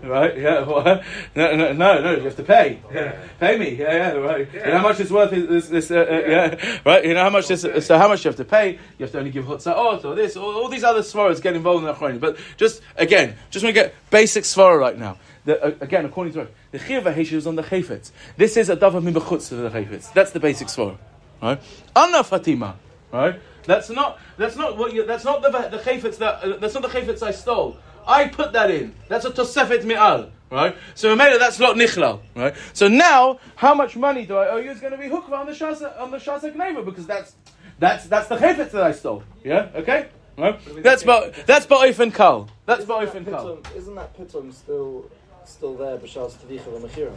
Right? 0.04 0.38
Yeah. 0.38 0.66
what? 0.66 1.04
No, 1.36 1.56
no, 1.56 1.74
no, 1.74 2.02
no. 2.02 2.16
You 2.16 2.24
have 2.24 2.36
to 2.36 2.44
pay. 2.44 2.80
Pay 3.40 3.58
me. 3.58 3.76
Yeah, 3.76 3.94
yeah. 3.94 4.12
Right. 4.14 4.54
You 4.54 4.66
know 4.66 4.78
how 4.78 4.84
much 4.84 5.00
it's 5.00 5.12
worth? 5.12 5.32
This? 5.32 5.68
this 5.68 5.90
uh, 5.90 5.96
uh, 5.98 6.30
yeah. 6.30 6.80
Right. 6.86 7.04
You 7.04 7.16
know 7.16 7.24
how 7.24 7.32
much 7.32 7.48
this? 7.48 7.62
So 7.86 7.98
how 7.98 8.08
much 8.08 8.24
you 8.24 8.30
have 8.30 8.38
to 8.38 8.46
pay? 8.46 8.74
You 8.74 9.06
have 9.06 9.12
to 9.12 9.20
only 9.20 9.32
give 9.32 9.46
chutzahot 9.46 10.06
or 10.06 10.14
this. 10.14 10.38
All, 10.38 10.54
all 10.54 10.70
these 10.70 10.84
other 10.84 11.02
svaras 11.02 11.42
get 11.42 11.56
involved 11.56 11.84
in 11.84 11.88
the 11.88 11.94
achrayim. 11.96 12.20
But 12.20 12.38
just 12.58 12.82
again, 12.98 13.36
just 13.50 13.64
want 13.64 13.76
to 13.76 13.82
get 13.82 13.96
basic 14.12 14.44
svara 14.44 14.80
right 14.80 14.98
now. 14.98 15.18
The, 15.46 15.62
uh, 15.62 15.72
again, 15.82 16.06
according 16.06 16.34
to 16.34 16.48
the 16.72 16.80
chiyuv 16.80 17.04
v'heshiv 17.04 17.34
is 17.34 17.48
on 17.48 17.56
the 17.56 17.64
chayfetz. 17.64 18.12
This 18.38 18.56
is 18.56 18.70
a 18.70 18.78
davar 18.78 19.04
min 19.04 19.14
b'chutz 19.14 19.52
of 19.52 19.60
the 19.60 19.70
chayfetz. 19.70 20.14
That's 20.14 20.32
the 20.32 20.40
basic 20.40 20.68
svara, 20.68 20.98
right? 21.42 21.60
Anna 21.96 22.24
fatima, 22.24 22.76
right? 23.12 23.40
That's 23.66 23.90
not 23.90 24.20
that's 24.38 24.56
not 24.56 24.78
what 24.78 24.94
you, 24.94 25.06
that's 25.06 25.26
not 25.26 25.42
the 25.42 25.50
the 25.50 25.80
chayfetz 25.80 26.18
that 26.20 26.44
uh, 26.44 26.58
that's 26.58 26.74
not 26.74 26.84
the 26.84 26.90
chayfetz 26.90 27.22
I 27.24 27.32
stole. 27.32 27.78
I 28.06 28.28
put 28.28 28.54
that 28.54 28.72
in. 28.72 28.94
That's 29.08 29.26
a 29.26 29.32
tosefet 29.32 29.84
mi'al, 29.84 30.30
right? 30.50 30.76
So 30.96 31.16
Mamela, 31.16 31.40
that's 31.40 31.60
not 31.60 31.76
nichlal, 31.76 32.20
right? 32.36 32.56
So 32.74 32.88
now, 32.88 33.40
how 33.56 33.74
much 33.74 33.96
money 33.96 34.26
do 34.26 34.38
I 34.38 34.50
owe 34.50 34.58
you? 34.58 34.72
Is 34.72 34.80
going 34.80 34.92
to 34.92 34.98
be 34.98 35.08
hukva 35.08 35.32
on 35.32 35.46
the 35.46 35.54
shasa 35.54 36.00
on 36.00 36.12
the 36.12 36.18
shasa 36.18 36.54
gneva 36.54 36.84
because 36.86 37.06
that's 37.06 37.36
that's 37.80 38.06
that's 38.06 38.28
the 38.28 38.38
chayfetz 38.38 38.72
that 38.72 38.84
I 38.84 38.92
stole. 38.92 39.24
Yeah, 39.44 39.70
okay. 39.76 40.08
Right? 40.38 40.60
That's 40.82 41.04
ba 41.04 41.32
that's 41.46 41.66
ba'if 41.66 42.00
and 42.00 42.14
kal. 42.14 42.50
That's 42.66 42.86
ba'if 42.86 43.14
and 43.14 43.28
kal. 43.28 43.60
Isn't 43.76 43.96
that 43.96 44.18
pitum 44.18 44.52
still 44.52 45.10
still 45.48 45.76
there? 45.76 45.98
B'shas 45.98 46.34
tadicha 46.34 46.66
v'mechira. 46.66 47.14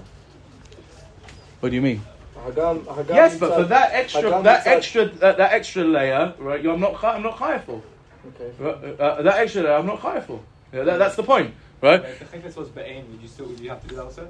What 1.61 1.71
do 1.71 1.75
you 1.75 1.83
mean? 1.83 2.03
Hagam, 2.37 2.85
Hagam 2.85 3.15
Yes, 3.15 3.39
but 3.39 3.55
for 3.55 3.65
that 3.65 3.93
extra, 3.93 4.43
that 4.43 4.67
extra, 4.67 5.05
uh, 5.05 5.33
that 5.33 5.53
extra 5.53 5.85
layer, 5.85 6.35
right? 6.39 6.62
You, 6.62 6.73
I'm 6.73 6.81
not, 6.81 6.95
chi- 6.95 7.15
I'm 7.15 7.23
not 7.23 7.37
chayav 7.37 7.65
for. 7.65 7.83
Okay. 8.29 8.53
Uh, 8.61 9.03
uh, 9.03 9.23
that 9.23 9.39
extra 9.39 9.62
layer, 9.62 9.75
I'm 9.75 9.87
not 9.87 10.01
chayav 10.01 10.25
for. 10.25 10.41
Yeah, 10.73 10.83
that, 10.83 10.99
that's 10.99 11.17
the 11.17 11.23
point, 11.23 11.55
right? 11.81 12.05
If 12.05 12.19
the 12.19 12.39
chayfetz 12.39 12.57
was 12.57 12.69
be'en, 12.69 13.11
would 13.11 13.23
you 13.23 13.29
still 13.29 13.47
would 13.47 13.59
you 13.59 13.71
have 13.71 13.81
to 13.83 13.89
do 13.89 13.97
that 13.97 14.05
also? 14.05 14.29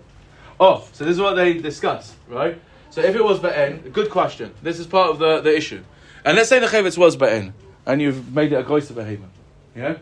Oh, 0.58 0.86
so 0.92 1.04
this 1.04 1.12
is 1.12 1.20
what 1.20 1.34
they 1.34 1.54
discuss, 1.54 2.14
right? 2.28 2.58
So 2.90 3.02
if 3.02 3.14
it 3.14 3.22
was 3.22 3.40
ba'en, 3.40 3.92
good 3.92 4.10
question. 4.10 4.54
This 4.62 4.78
is 4.78 4.86
part 4.86 5.10
of 5.10 5.18
the, 5.18 5.40
the 5.40 5.54
issue. 5.54 5.82
And 6.24 6.36
let's 6.36 6.48
say 6.48 6.58
the 6.58 6.66
chavetz 6.66 6.96
was 6.96 7.16
ba'en, 7.16 7.52
and 7.84 8.00
you've 8.00 8.34
made 8.34 8.52
it 8.52 8.56
a 8.56 8.62
groiser 8.62 8.94
behavior, 8.94 9.26
yeah? 9.74 9.96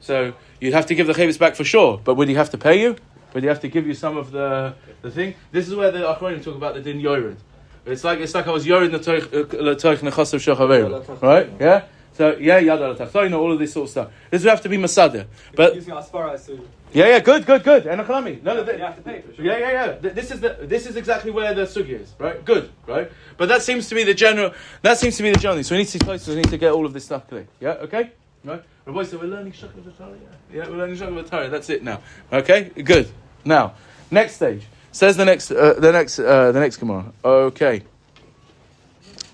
So 0.00 0.34
you'd 0.60 0.74
have 0.74 0.86
to 0.86 0.94
give 0.94 1.06
the 1.08 1.12
chavetz 1.12 1.38
back 1.38 1.56
for 1.56 1.64
sure, 1.64 2.00
but 2.04 2.14
would 2.14 2.28
he 2.28 2.34
have 2.34 2.50
to 2.50 2.58
pay 2.58 2.80
you? 2.80 2.96
Would 3.34 3.42
he 3.42 3.48
have 3.48 3.60
to 3.60 3.68
give 3.68 3.86
you 3.86 3.94
some 3.94 4.16
of 4.16 4.30
the, 4.30 4.74
the 5.02 5.10
thing? 5.10 5.34
This 5.52 5.68
is 5.68 5.74
where 5.74 5.90
the 5.90 5.98
Achronim 5.98 6.42
talk 6.42 6.56
about 6.56 6.74
the 6.74 6.80
din 6.80 7.00
yored. 7.00 7.36
It's 7.84 8.02
like 8.02 8.18
it's 8.18 8.34
like 8.34 8.46
I 8.46 8.50
was 8.50 8.66
yored 8.66 8.92
l'toich 8.92 9.32
uh, 9.32 10.10
nechasav 10.10 10.40
shechaveru, 10.40 11.22
right? 11.22 11.50
Yeah. 11.60 11.84
So 12.14 12.36
yeah, 12.36 12.58
yada 12.58 12.90
l'tachtoin, 12.90 13.32
all 13.34 13.52
of 13.52 13.58
this 13.58 13.74
sort 13.74 13.84
of 13.84 13.90
stuff. 13.90 14.08
This 14.30 14.42
would 14.42 14.50
have 14.50 14.62
to 14.62 14.68
be 14.68 14.78
masada, 14.78 15.26
but 15.54 15.74
using 15.74 15.94
aspara, 15.94 16.38
so 16.38 16.58
yeah, 16.92 17.08
yeah, 17.08 17.20
good, 17.20 17.44
good, 17.44 17.62
good. 17.62 17.86
And 17.86 18.00
achlami. 18.00 18.42
No, 18.42 18.64
you 18.64 18.78
have 18.78 18.96
to 18.96 19.02
pay 19.02 19.20
for 19.20 19.34
sure. 19.34 19.44
yeah, 19.44 19.58
yeah, 19.58 19.70
yeah. 19.70 19.92
This 20.00 20.30
is 20.30 20.40
the 20.40 20.56
this 20.62 20.86
is 20.86 20.96
exactly 20.96 21.30
where 21.30 21.52
the 21.52 21.62
sugi 21.62 22.00
is, 22.00 22.14
right? 22.18 22.42
Good, 22.42 22.70
right? 22.86 23.12
But 23.36 23.48
that 23.50 23.62
seems 23.62 23.88
to 23.90 23.94
be 23.94 24.02
the 24.02 24.14
general. 24.14 24.54
That 24.80 24.96
seems 24.98 25.16
to 25.18 25.22
be 25.22 25.30
the 25.30 25.38
general. 25.38 25.62
So 25.62 25.74
we 25.74 25.82
need 25.82 25.88
to. 25.88 26.20
We 26.28 26.36
need 26.36 26.48
to 26.48 26.58
get 26.58 26.72
all 26.72 26.86
of 26.86 26.94
this 26.94 27.04
stuff 27.04 27.28
clear. 27.28 27.46
Yeah, 27.60 27.84
okay, 27.86 28.12
right. 28.46 28.62
Rabbi 28.86 29.02
said 29.02 29.20
we're 29.20 29.26
learning 29.26 29.52
v'tara. 29.52 30.16
Yeah, 30.52 30.68
we're 30.68 30.76
learning 30.76 30.96
v'tara. 30.96 31.50
That's 31.50 31.70
it 31.70 31.82
now. 31.82 32.00
Okay, 32.32 32.70
good. 32.82 33.10
Now, 33.44 33.74
next 34.10 34.36
stage 34.36 34.66
says 34.92 35.16
the 35.16 35.24
next 35.24 35.50
uh, 35.50 35.74
the 35.74 35.92
next 35.92 36.18
uh, 36.18 36.52
the 36.52 36.60
next 36.60 36.76
Gemara. 36.76 37.12
Okay. 37.24 37.82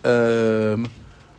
Um. 0.04 0.90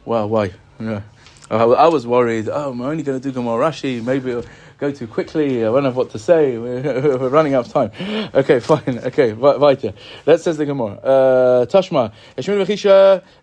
Well, 0.05 0.29
why? 0.29 0.51
Yeah. 0.79 1.01
I, 1.49 1.87
was 1.87 2.07
worried. 2.07 2.49
Oh, 2.49 2.71
I'm 2.71 2.81
only 2.81 3.03
going 3.03 3.19
to 3.19 3.23
do 3.23 3.31
Gemara 3.31 3.69
Rashi. 3.69 4.03
Maybe 4.03 4.31
it'll 4.31 4.45
go 4.79 4.91
too 4.91 5.07
quickly. 5.07 5.59
I 5.59 5.65
don't 5.65 5.85
have 5.85 5.95
what 5.95 6.09
to 6.11 6.19
say. 6.19 6.57
We're, 6.57 7.17
we're 7.19 7.29
running 7.29 7.53
out 7.53 7.67
of 7.67 7.73
time. 7.73 7.91
Okay, 8.33 8.59
fine. 8.59 8.99
Okay, 8.99 9.33
weiter. 9.33 9.93
That 10.25 10.41
says 10.41 10.57
the 10.57 10.65
Gemara. 10.65 10.95
Uh, 10.95 11.65
Tashma. 11.65 12.11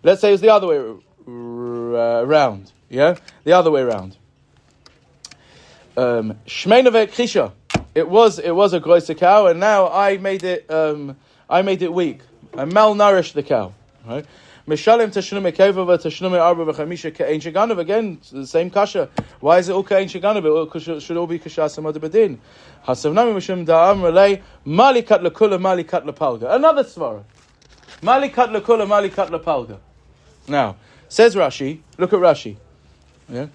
Let's 0.03 0.21
say 0.21 0.33
it's 0.33 0.41
the 0.41 0.49
other 0.49 0.67
way 0.67 0.77
r- 0.77 1.95
uh, 1.95 2.21
around. 2.23 2.71
Yeah, 2.89 3.15
the 3.43 3.53
other 3.53 3.71
way 3.71 3.81
around. 3.81 4.17
Um, 6.01 6.39
v'chisha. 6.47 7.51
It 7.93 8.09
was 8.09 8.39
it 8.39 8.55
was 8.55 8.73
a 8.73 8.79
groiser 8.79 9.15
cow, 9.15 9.45
and 9.47 9.59
now 9.59 9.87
I 9.87 10.17
made 10.17 10.43
it 10.43 10.71
um, 10.71 11.15
I 11.47 11.61
made 11.61 11.83
it 11.83 11.93
weak. 11.93 12.21
I 12.55 12.65
malnourished 12.65 13.33
the 13.33 13.43
cow. 13.43 13.73
Right. 14.07 14.25
Mishalim 14.67 15.09
tashnum 15.09 15.51
ekeva 15.51 15.85
v'tashnum 15.85 16.39
arba 16.39 16.65
v'chamisha 16.65 17.15
sheganav. 17.15 17.77
Again, 17.77 18.19
the 18.31 18.47
same 18.47 18.71
kasha. 18.71 19.09
Why 19.41 19.59
is 19.59 19.69
it 19.69 19.73
all 19.73 19.83
ke'ein 19.83 20.05
sheganav? 20.05 20.75
It 20.75 21.01
should 21.01 21.17
all 21.17 21.27
be 21.27 21.37
kashas 21.37 21.77
amad 21.77 21.93
bedin. 21.93 22.39
Hasavnami 22.87 23.35
mishum 23.35 23.63
da'am 23.63 24.01
relay 24.01 24.41
malikat 24.65 25.21
lekula 25.21 25.59
malikat 25.59 26.05
lepalga. 26.05 26.55
Another 26.55 26.83
svara. 26.83 27.23
Malikat 28.01 28.49
lekula 28.49 28.87
malikat 28.87 29.29
lepalga. 29.29 29.77
Now 30.47 30.77
says 31.09 31.35
Rashi. 31.35 31.81
Look 31.99 32.13
at 32.13 32.19
Rashi. 32.19 32.55
Yeah. 33.29 33.47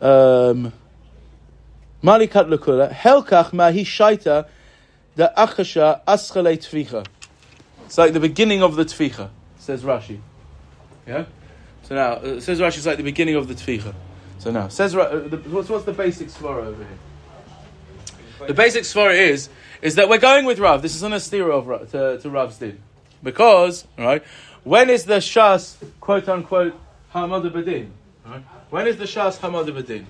Um, 0.00 0.72
malikat 2.02 2.48
lekula 2.48 2.92
helkach 2.92 3.52
mahi 3.52 3.84
shaita 3.84 4.46
the 5.16 5.32
achasha 5.36 6.00
aschale 6.06 6.56
tficha. 6.56 7.04
It's 7.86 7.98
like 7.98 8.12
the 8.12 8.20
beginning 8.20 8.62
of 8.62 8.76
the 8.76 8.84
tficha, 8.84 9.30
says 9.58 9.82
Rashi. 9.82 10.20
Yeah? 11.06 11.24
So 11.82 11.94
now, 11.94 12.12
uh, 12.12 12.40
says 12.40 12.60
Rashi, 12.60 12.76
it's 12.76 12.86
like 12.86 12.98
the 12.98 13.02
beginning 13.02 13.34
of 13.34 13.48
the 13.48 13.54
tficha. 13.54 13.94
So 14.38 14.52
now, 14.52 14.68
says 14.68 14.94
uh, 14.94 15.26
the, 15.28 15.38
what's, 15.48 15.68
what's 15.68 15.84
the 15.84 15.92
basic 15.92 16.28
svara 16.28 16.66
over 16.66 16.84
here? 16.84 18.46
The 18.46 18.54
basic 18.54 18.84
svara 18.84 19.18
is, 19.18 19.48
is 19.82 19.96
that 19.96 20.08
we're 20.08 20.18
going 20.18 20.44
with 20.44 20.60
Rav. 20.60 20.82
This 20.82 20.94
is 20.94 21.02
an 21.02 21.12
astira 21.12 21.50
of 21.50 21.90
to, 21.90 22.18
to 22.20 22.30
Rav's 22.30 22.58
din. 22.58 22.78
Because, 23.22 23.86
right, 23.98 24.22
when 24.62 24.90
is 24.90 25.04
the 25.04 25.14
shas, 25.16 25.76
quote 26.00 26.28
unquote, 26.28 26.78
hamad 27.12 27.50
bedin? 27.50 27.90
Right? 28.24 28.42
When 28.70 28.86
is 28.86 28.98
the 28.98 29.04
shas 29.04 29.38
hamad 29.38 29.66
bedin? 29.66 30.04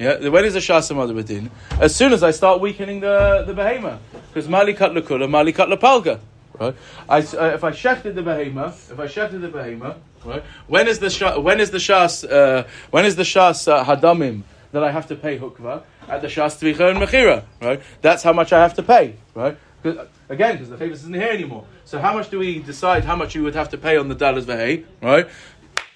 Yeah, 0.00 0.28
when 0.28 0.46
is 0.46 0.54
the 0.54 0.60
shas 0.60 0.90
hamad 0.90 1.12
bedin? 1.12 1.50
As 1.78 1.94
soon 1.94 2.14
as 2.14 2.22
I 2.22 2.30
start 2.30 2.58
weakening 2.62 3.00
the, 3.00 3.44
the 3.46 3.52
behemoth. 3.52 4.00
Because 4.32 4.48
mali 4.48 4.72
kat 4.72 4.92
lekula, 4.92 5.28
mali 5.28 5.52
kat 5.52 5.68
lepalga. 5.68 6.20
Right? 6.58 6.74
I, 7.06 7.18
uh, 7.18 7.44
if 7.54 7.62
I 7.62 7.70
shechted 7.70 8.14
the 8.14 8.22
behemoth, 8.22 8.90
if 8.90 8.98
I 8.98 9.06
shechted 9.06 9.42
the 9.42 9.48
behemoth, 9.48 9.98
right? 10.24 10.42
When 10.68 10.88
is 10.88 11.00
the 11.00 11.10
sha- 11.10 11.38
when 11.38 11.60
is 11.60 11.70
the 11.70 11.76
shas 11.78 12.30
uh, 12.30 12.66
when 12.90 13.04
is 13.04 13.16
the 13.16 13.24
shas 13.24 13.68
uh, 13.70 13.84
hadamim 13.84 14.42
that 14.72 14.82
I 14.82 14.90
have 14.90 15.06
to 15.08 15.16
pay 15.16 15.38
hukva 15.38 15.82
at 16.08 16.22
the 16.22 16.28
shas 16.28 16.56
tvicha 16.58 16.90
and 16.90 16.98
mechira? 16.98 17.44
Right? 17.60 17.82
That's 18.00 18.22
how 18.22 18.32
much 18.32 18.54
I 18.54 18.60
have 18.62 18.72
to 18.74 18.82
pay. 18.82 19.16
Right? 19.34 19.58
'Cause, 19.82 19.96
uh, 19.98 20.06
again, 20.30 20.56
because 20.56 20.70
the 20.70 20.76
chavis 20.76 20.92
isn't 20.92 21.14
here 21.14 21.30
anymore. 21.30 21.64
So 21.84 21.98
how 21.98 22.14
much 22.14 22.30
do 22.30 22.38
we 22.38 22.58
decide 22.58 23.04
how 23.04 23.16
much 23.16 23.34
you 23.34 23.42
would 23.42 23.54
have 23.54 23.68
to 23.70 23.78
pay 23.78 23.98
on 23.98 24.08
the 24.08 24.14
dollars 24.14 24.46
vehei? 24.46 24.84
Right? 25.02 25.28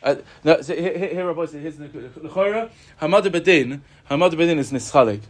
Uh, 0.05 0.17
no, 0.45 0.61
so 0.61 0.75
here, 0.75 0.99
here, 0.99 1.09
here, 1.09 1.35
here's 1.35 1.77
the 1.79 1.89
Hamad 3.01 3.23
Bedin, 3.29 3.81
Hamad 4.11 4.33
Bedin 4.33 4.59
is 4.59 4.71
Nischalig. 4.71 5.21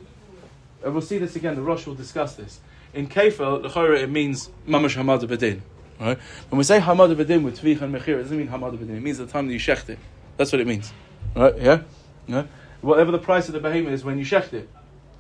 And 0.83 0.93
we'll 0.93 1.03
see 1.03 1.19
this 1.19 1.37
again, 1.37 1.55
the 1.55 1.63
Rosh 1.63 1.87
will 1.87 1.95
discuss 1.95 2.35
this. 2.35 2.61
In 2.93 3.09
Kefil, 3.09 3.63
L'chora, 3.63 4.01
it 4.01 4.11
means 4.11 4.51
Mamash 4.67 4.97
Hamad 4.97 5.23
Bedin. 5.29 5.61
Right? 6.01 6.19
When 6.49 6.59
we 6.59 6.65
say 6.65 6.81
Hamad 6.81 7.15
Bedin 7.15 7.45
with 7.45 7.61
Tvich 7.61 7.81
and 7.81 7.95
Mechir, 7.95 8.19
it 8.19 8.23
doesn't 8.23 8.37
mean 8.37 8.49
Hamad 8.49 8.77
Bedin. 8.77 8.97
It 8.97 9.03
means 9.03 9.19
the 9.19 9.27
time 9.27 9.47
that 9.47 9.53
you 9.53 9.61
shecht 9.61 9.89
it. 9.89 9.99
That's 10.37 10.51
what 10.51 10.61
it 10.61 10.67
means. 10.67 10.93
Right? 11.37 11.57
Yeah? 11.57 11.83
yeah? 12.27 12.47
Whatever 12.81 13.13
the 13.13 13.19
price 13.19 13.49
of 13.49 13.55
the 13.55 13.61
behemoth 13.61 13.93
is 13.93 14.05
when 14.05 14.19
you 14.19 14.25
shecht 14.25 14.53
it. 14.53 14.69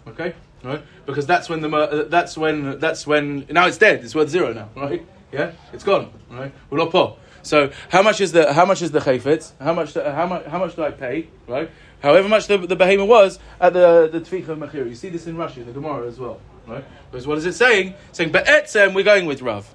Okay? 0.09 0.35
Right? 0.65 0.83
Because 1.07 1.27
that's 1.27 1.49
when 1.49 1.61
the 1.61 1.71
uh, 1.71 2.05
that's 2.09 2.37
when 2.37 2.79
that's 2.79 3.07
when 3.07 3.47
now 3.51 3.67
it's 3.67 3.79
dead. 3.79 4.03
It's 4.03 4.15
worth 4.15 4.31
zero 4.31 4.53
now, 4.53 4.71
right? 4.75 5.07
Yeah, 5.31 5.53
it's 5.73 5.85
gone. 5.85 6.11
Right? 6.31 6.53
We're 6.71 6.79
not 6.79 6.91
poor. 6.91 7.19
So 7.45 7.71
how 7.91 8.03
much 8.03 8.21
is 8.21 8.33
the 8.33 8.53
how 8.53 8.65
much 8.65 8.83
is 8.83 8.91
the 8.91 9.01
chayfetz? 9.01 9.53
How 9.61 9.75
much 9.75 9.97
uh, 9.97 10.13
how 10.15 10.27
much 10.27 10.47
how 10.47 10.59
much 10.59 10.77
do 10.77 10.83
I 10.83 10.91
pay? 10.91 11.29
Right? 11.47 11.71
However 12.03 12.29
much 12.29 12.47
the, 12.47 12.59
the 12.59 12.77
behemoth 12.77 13.09
was 13.09 13.39
at 13.61 13.73
the 13.73 14.09
the 14.11 14.21
tficha 14.21 14.57
mechir. 14.59 14.89
You 14.89 14.95
see 14.95 15.11
this 15.11 15.27
in 15.27 15.37
Rashi, 15.37 15.65
the 15.65 15.73
Gemara 15.73 16.09
as 16.09 16.19
well, 16.19 16.41
right? 16.67 16.85
Because 17.11 17.27
what 17.27 17.39
is 17.39 17.47
it 17.47 17.55
saying? 17.55 17.95
It's 18.09 18.19
saying 18.19 18.33
be'etzem 18.33 18.95
we're 18.95 19.05
going 19.05 19.27
with 19.27 19.43
Rav. 19.43 19.75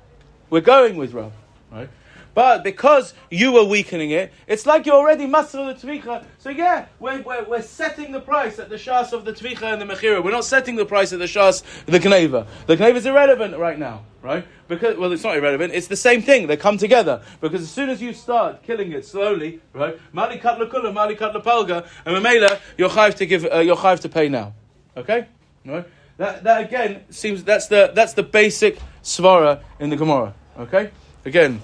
We're 0.49 0.61
going 0.61 0.97
with 0.97 1.13
Rav, 1.13 1.31
right? 1.71 1.89
But 2.33 2.63
because 2.63 3.13
you 3.29 3.51
were 3.51 3.63
weakening 3.63 4.11
it, 4.11 4.31
it's 4.47 4.65
like 4.65 4.85
you're 4.85 4.95
already 4.95 5.25
master 5.25 5.59
of 5.59 5.81
the 5.81 5.87
tvicha. 5.87 6.25
So 6.37 6.49
yeah, 6.49 6.85
we're, 6.99 7.21
we're, 7.21 7.43
we're 7.43 7.61
setting 7.61 8.11
the 8.11 8.21
price 8.21 8.59
at 8.59 8.69
the 8.69 8.75
shas 8.75 9.13
of 9.13 9.25
the 9.25 9.33
tvicha 9.33 9.73
and 9.73 9.81
the 9.81 9.85
mechira. 9.85 10.23
We're 10.23 10.31
not 10.31 10.45
setting 10.45 10.75
the 10.75 10.85
price 10.85 11.11
at 11.11 11.19
the 11.19 11.25
shas 11.25 11.63
the 11.85 11.99
kneva. 11.99 12.47
The 12.67 12.77
kneva 12.77 12.95
is 12.95 13.05
irrelevant 13.05 13.57
right 13.57 13.77
now, 13.77 14.05
right? 14.21 14.45
Because 14.67 14.97
well, 14.97 15.11
it's 15.11 15.23
not 15.23 15.35
irrelevant. 15.37 15.73
It's 15.73 15.87
the 15.87 15.95
same 15.95 16.21
thing. 16.21 16.47
They 16.47 16.57
come 16.57 16.77
together 16.77 17.21
because 17.41 17.61
as 17.61 17.71
soon 17.71 17.89
as 17.89 18.01
you 18.01 18.13
start 18.13 18.63
killing 18.63 18.91
it 18.91 19.05
slowly, 19.05 19.61
right? 19.73 19.99
Mali 20.13 20.37
kat 20.37 20.59
lekula, 20.59 20.93
mali 20.93 21.15
kat 21.15 21.33
lepalga, 21.33 21.87
and 22.05 22.15
memela, 22.15 22.59
you're 22.77 22.89
chayiv 22.89 23.15
to 23.15 23.25
give, 23.25 23.45
uh, 23.45 23.59
you're 23.59 23.75
chayiv 23.75 23.99
to 24.01 24.09
pay 24.09 24.29
now. 24.29 24.53
Okay, 24.95 25.27
right? 25.65 25.85
That, 26.17 26.43
that 26.43 26.65
again 26.65 27.05
seems 27.09 27.43
that's 27.43 27.67
the 27.67 27.91
that's 27.93 28.13
the 28.13 28.23
basic 28.23 28.77
svara 29.01 29.61
in 29.79 29.89
the 29.89 29.95
Gemara. 29.95 30.33
Okay, 30.57 30.91
again. 31.25 31.61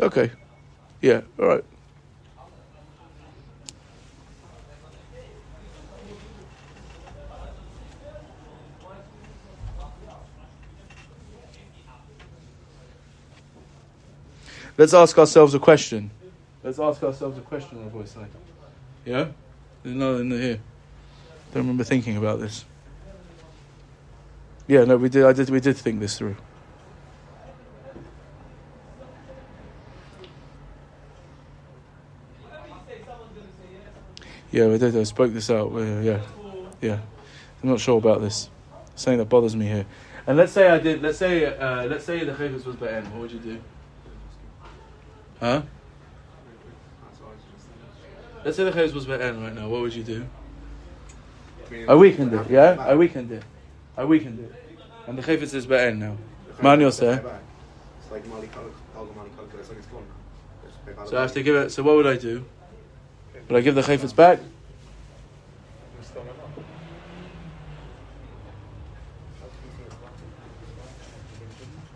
Okay, 0.00 0.30
yeah, 1.00 1.22
all 1.38 1.46
right. 1.46 1.64
Let's 14.78 14.94
ask 14.94 15.18
ourselves 15.18 15.54
a 15.54 15.58
question. 15.58 16.12
Let's 16.62 16.78
ask 16.78 17.02
ourselves 17.02 17.36
a 17.36 17.40
question, 17.40 17.82
Rabbi 17.82 18.04
say. 18.04 18.20
Yeah? 19.04 19.26
There's 19.82 19.96
another 19.96 20.20
in 20.20 20.30
here. 20.30 20.60
Don't 21.52 21.62
remember 21.62 21.82
thinking 21.82 22.16
about 22.16 22.38
this. 22.38 22.64
Yeah, 24.68 24.84
no, 24.84 24.96
we 24.96 25.08
did. 25.08 25.24
I 25.24 25.32
did. 25.32 25.50
We 25.50 25.60
did 25.60 25.76
think 25.76 25.98
this 25.98 26.18
through. 26.18 26.36
Yeah, 34.50 34.66
we 34.66 34.78
did. 34.78 34.96
I 34.96 35.02
spoke 35.02 35.32
this 35.32 35.50
out. 35.50 35.72
Uh, 35.72 36.00
yeah, 36.00 36.20
yeah. 36.80 37.00
I'm 37.62 37.68
not 37.68 37.80
sure 37.80 37.98
about 37.98 38.20
this. 38.20 38.48
Something 38.94 39.18
that 39.18 39.28
bothers 39.28 39.54
me 39.54 39.66
here. 39.66 39.86
And 40.26 40.36
let's 40.36 40.52
say 40.52 40.68
I 40.68 40.78
did. 40.78 41.02
Let's 41.02 41.18
say. 41.18 41.44
Uh, 41.44 41.86
let's 41.86 42.04
say 42.04 42.24
the 42.24 42.32
chayvus 42.32 42.64
was 42.64 42.76
be'en. 42.76 43.04
What 43.12 43.22
would 43.22 43.32
you 43.32 43.38
do? 43.38 43.60
Huh? 45.40 45.62
Let's 48.44 48.56
say 48.56 48.64
the 48.64 48.72
chayvus 48.72 48.94
was 48.94 49.06
be'en 49.06 49.42
right 49.42 49.54
now. 49.54 49.68
What 49.68 49.82
would 49.82 49.94
you 49.94 50.04
do? 50.04 50.26
I 51.86 51.94
weakened 51.94 52.32
it. 52.32 52.48
Yeah, 52.48 52.76
I 52.78 52.94
weakened 52.94 53.30
it. 53.30 53.42
I 53.96 54.04
weakened 54.04 54.38
it. 54.40 54.52
And 55.06 55.18
the 55.18 55.22
chayvus 55.22 55.54
is 55.54 55.66
be'en 55.66 55.98
now. 55.98 56.16
Man 56.62 56.80
Yosef. 56.80 57.22
It's 57.22 58.10
like 58.10 58.26
Mali 58.28 58.48
Kal- 58.48 58.64
Kalga 58.94 59.14
Mali 59.14 59.28
Kalga, 59.30 59.58
it's 59.58 59.68
like 59.68 59.78
it's 59.78 59.86
gone. 59.88 60.02
Just 60.64 60.86
pay 60.86 60.92
back 60.92 61.06
So 61.06 61.18
I 61.18 61.22
have 61.22 61.32
to 61.34 61.42
give 61.42 61.54
it. 61.56 61.70
So 61.70 61.82
what 61.82 61.96
would 61.96 62.06
I 62.06 62.16
do? 62.16 62.44
Would 63.48 63.56
I 63.56 63.60
give 63.62 63.74
the 63.74 63.80
chayvus 63.80 64.14
back? 64.14 64.40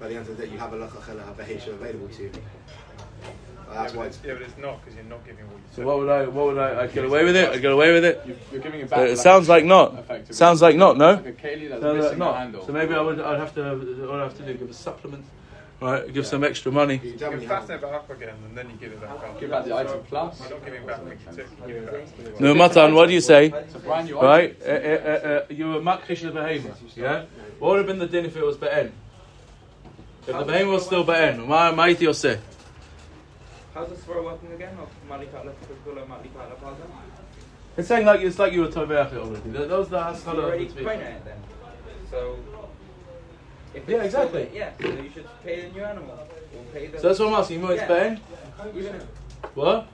By 0.00 0.08
the 0.08 0.16
end 0.16 0.28
of 0.28 0.36
the 0.36 0.46
day, 0.46 0.52
you 0.52 0.58
have 0.58 0.72
a 0.72 0.76
lachachela, 0.78 1.24
have 1.24 1.38
a 1.38 1.44
heisha 1.44 1.68
available 1.68 2.08
to 2.08 2.22
you. 2.22 2.32
That's 3.72 3.94
why 3.94 4.06
it's. 4.06 4.18
Yeah, 4.24 4.34
but 4.34 4.42
it's 4.42 4.58
not 4.58 4.80
because 4.80 4.96
you're 4.96 5.04
not 5.04 5.24
giving 5.24 5.46
what 5.46 5.56
you 5.56 5.62
So 5.72 5.86
what 5.86 5.98
would 5.98 6.08
I? 6.08 6.26
What 6.26 6.46
would 6.46 6.58
I? 6.58 6.82
I'd 6.82 6.92
get 6.92 7.04
away 7.04 7.24
with 7.24 7.36
it. 7.36 7.50
I'd 7.50 7.62
get 7.62 7.72
away 7.72 7.92
with 7.92 8.04
it. 8.04 8.22
You, 8.26 8.36
you're 8.50 8.60
giving 8.60 8.80
it 8.80 8.90
back. 8.90 9.08
it 9.08 9.18
sounds 9.18 9.48
like 9.48 9.64
not. 9.64 10.04
Sounds 10.34 10.60
like 10.60 10.76
not. 10.76 10.98
No. 10.98 11.14
Like 11.14 11.26
a 11.26 11.32
Kaylee 11.32 11.68
that's 11.68 11.80
So, 11.80 11.94
missing 11.94 12.18
the 12.18 12.32
handle. 12.32 12.66
So 12.66 12.72
maybe 12.72 12.94
I 12.94 13.00
would. 13.00 13.20
I'd 13.20 13.38
have 13.38 13.54
to. 13.54 13.76
What 14.08 14.20
I 14.20 14.24
have 14.24 14.36
to 14.38 14.42
do? 14.42 14.54
Give 14.54 14.68
a 14.68 14.74
supplement. 14.74 15.24
Right. 15.82 16.12
Give 16.14 16.26
some 16.26 16.44
extra 16.44 16.70
money. 16.70 17.00
You 17.02 17.10
You 17.12 17.16
tell 17.18 17.30
can 17.30 17.40
me 17.40 17.46
fasten 17.46 17.74
it 17.76 17.82
back 17.82 17.92
up 17.92 18.08
again 18.10 18.36
and 18.46 18.56
then 18.56 18.70
you 18.70 18.76
give 18.76 18.92
it 18.92 19.00
back 19.00 19.10
up. 19.10 19.40
Give 19.40 19.50
back 19.50 19.64
the 19.64 19.74
item 19.76 20.00
plus. 20.08 20.40
You're 20.40 20.50
not 20.50 20.64
giving 20.64 20.86
back 20.86 21.00
the 21.04 21.10
tick, 21.36 21.46
you 21.60 21.66
give 21.66 21.76
it 21.82 22.26
back. 22.30 22.40
No, 22.40 22.54
Matan. 22.54 22.94
What 22.94 23.06
do 23.08 23.14
you 23.14 23.20
say? 23.20 23.46
It's 23.46 23.74
a 23.74 23.78
brand 23.80 24.06
new 24.08 24.20
Right. 24.20 24.56
Uh, 24.64 24.70
uh, 24.70 24.74
uh, 24.74 25.28
uh, 25.28 25.44
you 25.50 25.66
were 25.70 25.80
makrish 25.80 26.22
the 26.22 26.30
behemoth. 26.30 26.80
Yeah. 26.96 27.24
What 27.58 27.70
would 27.70 27.78
have 27.78 27.86
been 27.86 27.98
the 27.98 28.06
din 28.06 28.26
if 28.26 28.36
it 28.36 28.44
was 28.44 28.56
be'en? 28.56 28.92
If 30.28 30.38
the 30.38 30.44
behemoth 30.44 30.74
was 30.74 30.86
still 30.86 31.02
be'en, 31.04 31.48
ma 31.48 31.72
ma'iti 31.72 32.06
yoseh. 32.06 32.38
How's 33.74 33.88
the 33.88 33.96
throw 33.96 34.22
working 34.22 34.52
again? 34.52 34.76
Of 34.78 34.88
Malikat 35.10 35.44
Lefukula, 35.46 36.06
Malikat 36.06 36.46
Lapaza? 36.52 36.86
It's 37.76 37.88
saying 37.88 38.04
like 38.06 38.20
it's 38.20 38.38
like 38.38 38.52
you 38.52 38.60
were 38.60 38.68
toveach 38.68 39.12
it 39.14 39.18
already. 39.18 39.50
Th- 39.50 39.68
Those 39.68 39.86
are 39.86 39.90
the 39.90 39.96
You 39.98 40.02
haskalah. 40.04 40.44
already 40.44 40.66
of 40.66 40.74
the 40.74 40.82
trained 40.82 41.02
tzvika. 41.02 41.16
it 41.16 41.24
then. 41.24 41.38
So. 42.10 42.36
If 43.74 43.88
Yeah, 43.88 44.02
exactly. 44.02 44.44
still- 44.46 44.56
Yeah, 44.56 44.70
so 44.78 44.86
you 45.02 45.10
should 45.10 45.26
pay 45.42 45.62
the 45.62 45.68
new 45.74 45.82
animal. 45.84 46.18
Or 46.56 46.64
pay 46.72 46.86
the. 46.88 46.98
So 47.00 47.08
that's 47.08 47.20
what 47.20 47.28
I'm 47.28 47.34
asking. 47.34 47.60
You 47.60 47.62
know 47.66 47.72
it's 47.72 47.82
Yeah. 47.82 47.88
be'en? 47.88 48.20
What? 49.54 49.88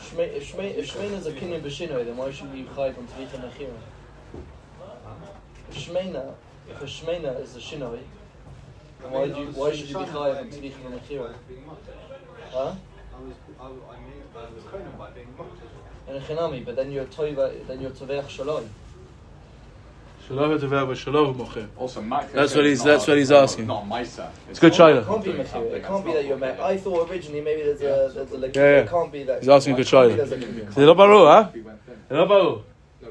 Shme- 0.00 0.20
If 0.36 0.52
Shme- 0.52 0.74
if 0.76 0.92
Shmeina 0.94 1.18
is 1.18 1.26
a 1.26 1.32
kinyan 1.32 1.60
b'shinoi, 1.62 2.04
then 2.04 2.16
why 2.16 2.30
should 2.30 2.52
we 2.52 2.62
be 2.62 2.68
chayiv 2.68 2.98
on 2.98 3.06
tvicha 3.08 3.38
nechira? 3.42 3.74
If 5.70 5.76
Shmeina, 5.88 6.34
if 6.68 6.82
a 6.82 6.84
Shmeina 6.84 7.40
is 7.40 7.56
a 7.56 7.60
shinoi, 7.60 8.00
then 9.02 9.10
why, 9.10 9.28
do 9.28 9.40
you, 9.40 9.46
why 9.48 9.72
should 9.74 9.88
you 9.88 9.98
be 9.98 10.04
chayiv 10.04 10.38
on 10.40 10.50
tvicha 10.50 10.80
nechira? 11.00 11.34
Huh? 12.52 12.74
And 16.06 16.16
a 16.16 16.20
chinami, 16.20 16.64
but 16.64 16.76
then 16.76 16.90
you're 16.92 17.04
toiva, 17.06 17.66
then 17.66 17.80
you're 17.80 17.90
toveach 17.90 18.24
shaloi. 18.28 18.66
Shalom 20.26 20.58
toveach 20.58 20.86
v'shalom 20.88 21.34
mocher. 21.36 21.66
Also, 21.76 22.02
Mac. 22.02 22.32
That's 22.32 22.54
what 22.54 22.64
he's- 22.64 22.82
that's 22.82 23.06
what 23.06 23.16
he's 23.18 23.30
asking. 23.32 23.66
Not 23.66 23.86
Misa. 23.88 24.28
It's 24.50 24.58
good 24.58 24.72
It 24.72 24.78
Shaila. 24.78 25.06
can't 25.06 25.24
be 25.24 25.32
mechira. 25.32 25.72
It 25.72 25.84
can't 25.84 26.04
be 26.04 26.12
that 26.12 26.24
you're 26.26 26.36
met. 26.38 26.60
I 26.60 26.76
thought 26.76 27.10
originally 27.10 27.40
maybe 27.40 27.62
there's 27.62 27.80
a, 27.80 28.12
there's 28.14 28.32
a 28.32 28.38
like, 28.38 28.54
Yeah, 28.56 28.62
yeah. 28.62 28.76
it 28.80 28.88
can't 28.90 29.12
be 29.12 29.22
that. 29.24 29.40
He's 29.40 29.48
asking 29.48 29.74
a 29.74 29.76
good 29.76 29.86
it 29.86 29.90
can't 29.90 30.08
be 30.08 30.14
Shaila. 30.14 30.16
there's 30.16 30.32
a 30.32 30.36
kinyan. 30.36 30.68
Is 30.70 30.78
it 30.78 30.80
lo 30.86 30.94
baru, 30.94 31.24
huh? 31.26 31.50
We 31.54 31.60
went 31.60 31.78
in. 32.10 32.16
Lo 32.16 32.26
baru. 32.26 32.62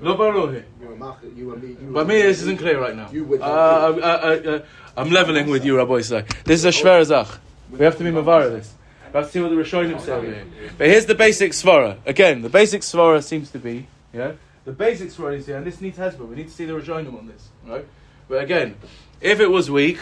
Lo 0.01 0.18
baru 0.18 0.51
here. 0.51 0.66
You 0.82 0.88
were 0.88 0.95
mach- 0.95 1.24
you 1.36 1.47
were 1.47 1.55
me. 1.57 1.78
But 1.80 2.07
me, 2.07 2.22
this 2.22 2.41
isn't 2.41 2.57
clear 2.57 2.80
right 2.80 2.95
now. 2.95 3.09
Uh, 3.41 3.93
I, 4.03 4.09
I, 4.09 4.55
I, 4.55 4.61
I'm 4.97 5.09
leveling 5.11 5.47
with 5.49 5.64
you, 5.66 5.78
Rabbi 5.78 5.93
Isai. 5.93 6.28
This 6.45 6.64
is 6.64 6.66
a 6.66 6.70
shver 6.84 7.03
zach. 7.05 7.28
We 7.72 7.80
have 7.86 7.97
to 7.97 8.03
be 8.03 8.09
mavara 8.11 8.49
this. 8.51 8.74
To 9.14 9.30
see 9.30 9.41
what 9.41 9.49
the 9.49 9.55
Rishonim 9.55 10.01
say. 10.01 10.43
But 10.76 10.88
here's 10.88 11.05
the 11.05 11.14
basic 11.14 11.51
svara. 11.51 11.97
Again, 12.05 12.41
the 12.41 12.49
basic 12.49 12.82
svara 12.82 13.24
seems 13.24 13.51
to 13.51 13.59
be, 13.59 13.88
yeah, 14.11 14.32
the 14.66 14.72
basic 14.72 15.09
svara 15.09 15.38
is 15.38 15.45
here, 15.45 15.55
and 15.55 15.68
this 15.68 15.80
needs 15.80 15.99
hezbollah. 15.99 16.30
We 16.30 16.36
need 16.36 16.47
to 16.47 16.53
see 16.53 16.66
the 16.66 16.74
Rishonim 16.74 17.16
on 17.18 17.28
this, 17.28 17.49
right? 17.66 17.86
But 18.28 18.43
again, 18.43 18.76
if 19.22 19.39
it 19.39 19.51
was 19.51 19.70
weak, 19.70 19.99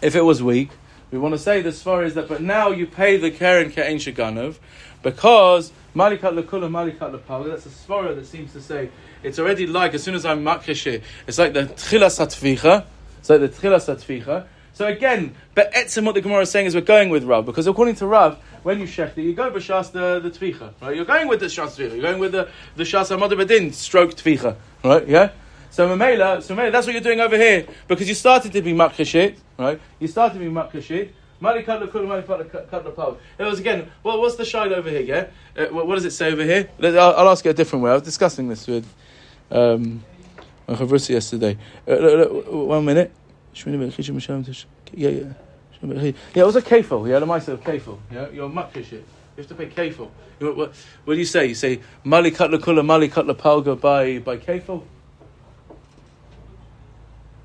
if 0.00 0.16
it 0.16 0.22
was 0.22 0.42
weak, 0.42 0.70
we 1.10 1.18
want 1.18 1.34
to 1.34 1.38
say 1.38 1.60
the 1.60 1.68
svara 1.70 2.06
is 2.06 2.14
that, 2.14 2.26
but 2.26 2.40
now 2.40 2.70
you 2.70 2.86
pay 2.86 3.18
the 3.18 3.30
keren 3.30 3.70
ke'en 3.70 3.96
shaganov, 3.96 4.58
because 5.02 5.70
malikat 5.94 6.32
lekula, 6.42 6.70
malikat 6.70 7.12
lepal, 7.16 7.46
that's 7.46 7.66
a 7.66 7.68
svara 7.68 8.14
that 8.16 8.26
seems 8.26 8.52
to 8.54 8.62
say, 8.62 8.88
it's 9.22 9.38
already 9.38 9.66
like, 9.66 9.92
as 9.92 10.02
soon 10.02 10.14
as 10.14 10.24
I'm 10.24 10.42
makrish 10.42 11.02
it's 11.26 11.38
like 11.38 11.52
the 11.52 11.64
tchilas 11.64 12.18
hatvicha, 12.18 12.86
it's 13.18 13.28
like 13.28 13.40
the 13.40 13.48
tchilas 13.50 13.94
hatvicha, 13.94 14.46
so 14.74 14.86
again, 14.86 15.36
but 15.54 15.72
etzim 15.72 16.04
what 16.04 16.16
the 16.16 16.20
Gemara 16.20 16.42
is 16.42 16.50
saying 16.50 16.66
is 16.66 16.74
we're 16.74 16.80
going 16.80 17.08
with 17.08 17.24
Rav 17.24 17.46
because 17.46 17.68
according 17.68 17.94
to 17.96 18.06
Rav, 18.06 18.38
when 18.64 18.80
you 18.80 18.86
shechta, 18.86 19.18
you 19.18 19.32
go 19.32 19.50
b'shas 19.50 19.92
the 19.92 20.20
the 20.20 20.30
tvicha, 20.30 20.72
right? 20.82 20.96
You're 20.96 21.04
going 21.04 21.28
with 21.28 21.40
the 21.40 21.46
shas 21.46 21.76
tvicha. 21.76 21.92
You're 21.92 22.02
going 22.02 22.18
with 22.18 22.32
the 22.32 22.48
the 22.74 22.82
shas 22.82 23.16
hamad 23.16 23.30
bedin 23.30 23.72
stroke 23.72 24.14
tvicha, 24.14 24.56
right? 24.84 25.06
Yeah. 25.06 25.30
So 25.70 25.88
Mamela, 25.88 26.42
so 26.42 26.54
Mamela, 26.54 26.72
that's 26.72 26.86
what 26.86 26.92
you're 26.92 27.02
doing 27.02 27.20
over 27.20 27.36
here 27.36 27.66
because 27.86 28.08
you 28.08 28.14
started 28.14 28.52
to 28.52 28.62
be 28.62 28.72
makrishit, 28.72 29.36
right? 29.58 29.80
You 30.00 30.08
started 30.08 30.34
to 30.34 30.40
be 30.40 30.50
lepal. 30.50 31.10
It 33.38 33.44
was 33.44 33.60
again. 33.60 33.90
Well, 34.02 34.20
what's 34.20 34.36
the 34.36 34.44
shayla 34.44 34.72
over 34.72 34.90
here? 34.90 35.00
Yeah. 35.00 35.26
Uh, 35.56 35.66
what, 35.66 35.94
does 35.94 36.04
it 36.04 36.12
say 36.12 36.32
over 36.32 36.42
here? 36.42 36.68
I'll, 36.82 37.14
I'll 37.14 37.28
ask 37.28 37.46
it 37.46 37.50
a 37.50 37.54
different 37.54 37.84
way. 37.84 37.90
I 37.90 37.94
was 37.94 38.02
discussing 38.02 38.48
this 38.48 38.66
with 38.66 38.86
um, 39.50 40.02
yesterday. 40.68 41.58
Uh, 41.86 42.24
one 42.26 42.84
minute. 42.84 43.12
Yeah, 44.92 45.08
yeah. 45.08 45.32
Yeah, 45.82 46.12
it 46.34 46.46
was 46.46 46.56
a 46.56 46.62
kefil. 46.62 47.08
Yeah, 47.08 47.18
the 47.18 47.26
mice 47.26 47.48
of 47.48 47.62
kefil. 47.62 47.98
Yeah, 48.10 48.28
you're 48.30 48.48
makrish 48.48 48.92
it. 48.92 49.04
You 49.36 49.42
have 49.42 49.48
to 49.48 49.54
pay 49.54 49.66
kefil. 49.66 50.08
What, 50.38 50.56
what, 50.56 50.74
do 51.06 51.14
you 51.14 51.24
say? 51.24 51.46
You 51.46 51.54
say 51.54 51.80
mali 52.04 52.30
katla 52.30 52.58
kula 52.58 52.84
mali 52.84 53.08
katla 53.08 53.34
palga 53.34 53.78
by 53.78 54.18
by 54.18 54.36
kefil. 54.38 54.82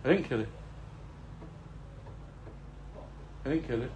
I 0.05 0.09
didn't 0.09 0.29
kill 0.29 0.39
it. 0.39 0.49
I 3.45 3.49
didn't 3.49 3.67
kill 3.67 3.81
it. 3.81 3.91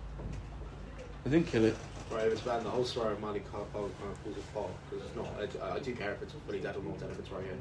I 1.26 1.30
didn't 1.30 1.48
kill 1.48 1.66
it. 1.66 1.76
Right, 2.12 2.28
if 2.28 2.34
it's 2.34 2.42
bad, 2.42 2.64
the 2.64 2.70
whole 2.70 2.86
story 2.86 3.14
of 3.14 3.22
Mali 3.22 3.42
Kal 3.52 3.66
kind 3.74 3.86
of 3.86 3.92
falls 3.98 4.38
apart 4.38 4.72
because 4.90 5.06
it's 5.06 5.16
not. 5.16 5.28
I, 5.64 5.76
I 5.76 5.80
do 5.80 5.96
care 5.96 6.12
if 6.12 6.22
it's 6.22 6.34
fully 6.46 6.60
dead 6.60 6.76
or 6.76 6.84
not 6.84 7.00
dead 7.00 7.10
if 7.12 7.20
it's 7.20 7.32
right 7.32 7.44
here. 7.44 7.58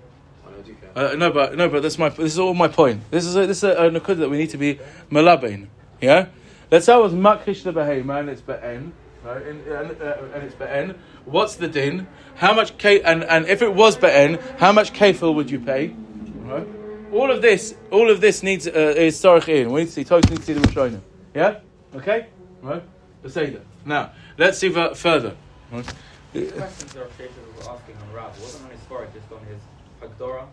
I 0.47 0.51
know, 0.51 0.59
I 0.59 0.63
do 0.63 0.75
care. 0.75 1.13
Uh, 1.13 1.15
no, 1.17 1.31
but 1.31 1.57
no, 1.57 1.69
but 1.69 1.83
that's 1.83 1.99
my. 1.99 2.09
This 2.09 2.33
is 2.33 2.39
all 2.39 2.55
my 2.55 2.69
point. 2.69 3.11
This 3.11 3.25
is 3.25 3.37
a, 3.37 3.47
this 3.47 3.59
is 3.59 3.65
a, 3.65 3.73
a 3.73 3.91
nakud 3.91 4.19
that 4.19 4.29
we 4.29 4.39
need 4.39 4.51
to 4.51 4.59
be 4.59 4.79
malabain. 5.11 5.69
Yeah, 6.01 6.27
let's 6.71 6.87
say 6.87 6.93
I 6.93 6.97
was 6.97 7.13
makrish 7.13 7.63
the 7.63 7.73
behema 7.73 8.21
and 8.21 8.29
it's 8.31 8.41
be'en. 8.41 8.93
right? 9.25 9.47
And, 9.47 9.67
and, 9.67 10.03
uh, 10.03 10.17
and 10.35 10.43
it's 10.43 10.55
be'en. 10.55 10.99
What's 11.25 11.57
the 11.57 11.69
din? 11.69 12.07
How 12.37 12.55
much 12.55 12.79
k 12.79 13.01
and, 13.03 13.25
and 13.25 13.47
if 13.47 13.63
it 13.63 13.75
was 13.75 13.97
be'en, 13.97 14.39
how 14.59 14.73
much 14.73 14.93
kefil 14.93 15.35
would 15.35 15.51
you 15.51 15.61
pay? 15.61 15.95
Right? 16.41 16.67
All 17.13 17.31
of 17.31 17.43
this, 17.43 17.75
all 17.91 18.11
of 18.11 18.21
this 18.21 18.43
needs 18.43 18.67
uh, 18.67 18.71
is 18.71 19.21
sarich 19.21 19.49
in. 19.49 19.71
We 19.71 19.81
need 19.81 19.87
to 19.87 19.93
see. 19.93 20.05
Toast 20.05 20.31
needs 20.31 20.47
to 20.47 20.47
see 20.47 20.53
the 20.55 20.67
Rishonim. 20.67 21.01
Yeah. 21.35 21.61
Okay. 21.95 22.27
Right. 22.63 22.83
Let's 23.23 23.35
say 23.35 23.51
that. 23.51 23.63
Now 23.85 24.13
let's 24.39 24.59
see 24.59 24.71
further. 24.71 25.37
Right? 25.71 25.87
The 26.33 26.47
questions 26.47 26.93
that 26.95 27.11
Shesha 27.19 27.71
asking 27.71 27.97
on 27.97 28.13
Rav 28.15 28.41
wasn't 28.41 28.65
on 28.65 28.71
his 28.71 28.81
story, 28.81 29.07
just 29.15 29.31
on 29.31 29.45
his 29.45 29.59
Hagdorah, 30.03 30.47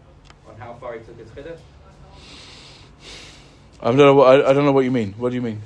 on 0.48 0.56
how 0.58 0.74
far 0.76 0.94
he 0.94 1.00
took 1.00 1.18
his 1.18 1.30
Chiddush. 1.30 1.60
I 3.82 3.86
don't 3.86 3.98
know. 3.98 4.14
What, 4.14 4.28
I, 4.28 4.50
I 4.50 4.54
don't 4.54 4.66
know 4.66 4.72
what 4.72 4.84
you 4.84 4.92
mean. 4.92 5.14
What 5.18 5.30
do 5.30 5.36
you 5.36 5.42
mean? 5.42 5.62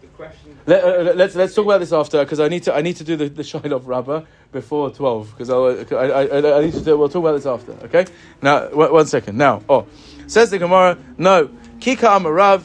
The 0.00 0.06
question. 0.08 0.58
Let, 0.66 0.84
uh, 0.84 1.12
let's 1.14 1.34
let's 1.34 1.54
talk 1.54 1.66
about 1.66 1.80
this 1.80 1.92
after 1.92 2.24
because 2.24 2.40
I 2.40 2.48
need 2.48 2.62
to 2.64 2.74
I 2.74 2.80
need 2.80 2.96
to 2.96 3.04
do 3.04 3.16
the 3.16 3.28
the 3.28 3.44
shine 3.44 3.72
of 3.72 3.86
Rabbah 3.86 4.22
before 4.50 4.90
twelve 4.90 5.30
because 5.30 5.50
I, 5.50 5.94
I, 5.94 6.22
I 6.22 6.58
I 6.58 6.64
need 6.64 6.74
to 6.74 6.80
do, 6.80 6.96
we'll 6.96 7.08
talk 7.08 7.20
about 7.20 7.32
this 7.32 7.46
after. 7.46 7.72
Okay. 7.86 8.06
Now 8.42 8.68
one, 8.70 8.92
one 8.92 9.06
second. 9.06 9.36
Now 9.36 9.62
oh 9.68 9.86
says 10.26 10.50
the 10.50 10.58
Gemara 10.58 10.98
no 11.18 11.48
kika 11.80 12.18
amarav 12.18 12.62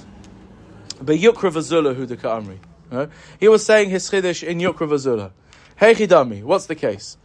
beyukra 1.04 1.52
vazula 1.52 1.94
de. 2.08 2.60
Right? 2.90 3.10
He 3.40 3.48
was 3.48 3.66
saying 3.66 3.90
his 3.90 4.10
chiddush 4.10 4.44
in 4.44 4.60
yukra 4.60 4.88
vazula. 4.88 5.32
Hey 5.76 5.94
chidami, 5.94 6.44
what's 6.44 6.68
the 6.68 6.76
case? 6.76 7.18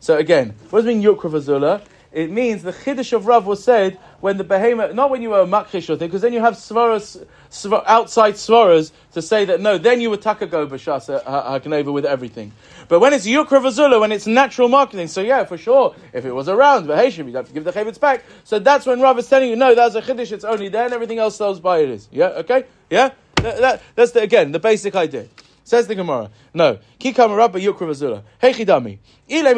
So 0.00 0.16
again, 0.16 0.54
what 0.70 0.78
does 0.78 0.86
it 0.86 0.88
mean 0.88 1.02
yukra 1.02 1.30
vazula? 1.30 1.82
It 2.10 2.30
means 2.30 2.62
the 2.62 2.72
chiddush 2.72 3.12
of 3.12 3.26
Rav 3.26 3.46
was 3.46 3.62
said 3.62 3.98
when 4.20 4.38
the 4.38 4.44
behemoth, 4.44 4.94
not 4.94 5.10
when 5.10 5.20
you 5.20 5.30
were 5.30 5.42
a 5.42 5.46
makrish 5.46 5.90
or 5.90 5.96
thing, 5.96 6.08
because 6.08 6.22
then 6.22 6.32
you 6.32 6.40
have 6.40 6.54
svaras, 6.54 7.22
svar, 7.50 7.84
outside 7.86 8.34
svaras 8.34 8.92
to 9.12 9.20
say 9.20 9.44
that 9.44 9.60
no, 9.60 9.76
then 9.76 10.00
you 10.00 10.08
would 10.08 10.22
takago 10.22 10.66
b'shas 10.66 11.22
hakaneva 11.22 11.92
with 11.92 12.06
everything. 12.06 12.52
But 12.88 13.00
when 13.00 13.12
it's 13.12 13.26
yukra 13.26 13.60
v'zula, 13.60 14.00
when 14.00 14.10
it's 14.10 14.26
natural 14.26 14.68
marketing, 14.68 15.08
so 15.08 15.20
yeah, 15.20 15.44
for 15.44 15.58
sure, 15.58 15.94
if 16.14 16.24
it 16.24 16.32
was 16.32 16.48
around, 16.48 16.86
beheshim, 16.86 17.26
you'd 17.26 17.34
have 17.34 17.48
to 17.48 17.52
give 17.52 17.64
the 17.64 17.72
chavetz 17.72 18.00
back. 18.00 18.24
So 18.44 18.58
that's 18.58 18.86
when 18.86 19.02
Rav 19.02 19.18
is 19.18 19.28
telling 19.28 19.50
you, 19.50 19.56
no, 19.56 19.74
that's 19.74 19.94
a 19.94 20.00
chiddush, 20.00 20.32
it's 20.32 20.44
only 20.44 20.70
there, 20.70 20.86
and 20.86 20.94
everything 20.94 21.18
else 21.18 21.36
sells 21.36 21.60
by 21.60 21.80
it 21.80 21.90
is. 21.90 22.08
Yeah, 22.10 22.28
okay? 22.28 22.64
Yeah? 22.88 23.10
That, 23.36 23.58
that, 23.58 23.82
that's 23.94 24.12
the, 24.12 24.22
again, 24.22 24.52
the 24.52 24.58
basic 24.58 24.96
idea. 24.96 25.26
Says 25.68 25.86
the 25.86 25.94
Gemara. 25.94 26.30
No. 26.54 26.78
Kikam 26.98 27.36
rabba 27.36 27.60
yukra 27.60 27.88
vazula. 27.88 28.22
Hey 28.38 28.54
chidami. 28.54 29.00
If 29.28 29.54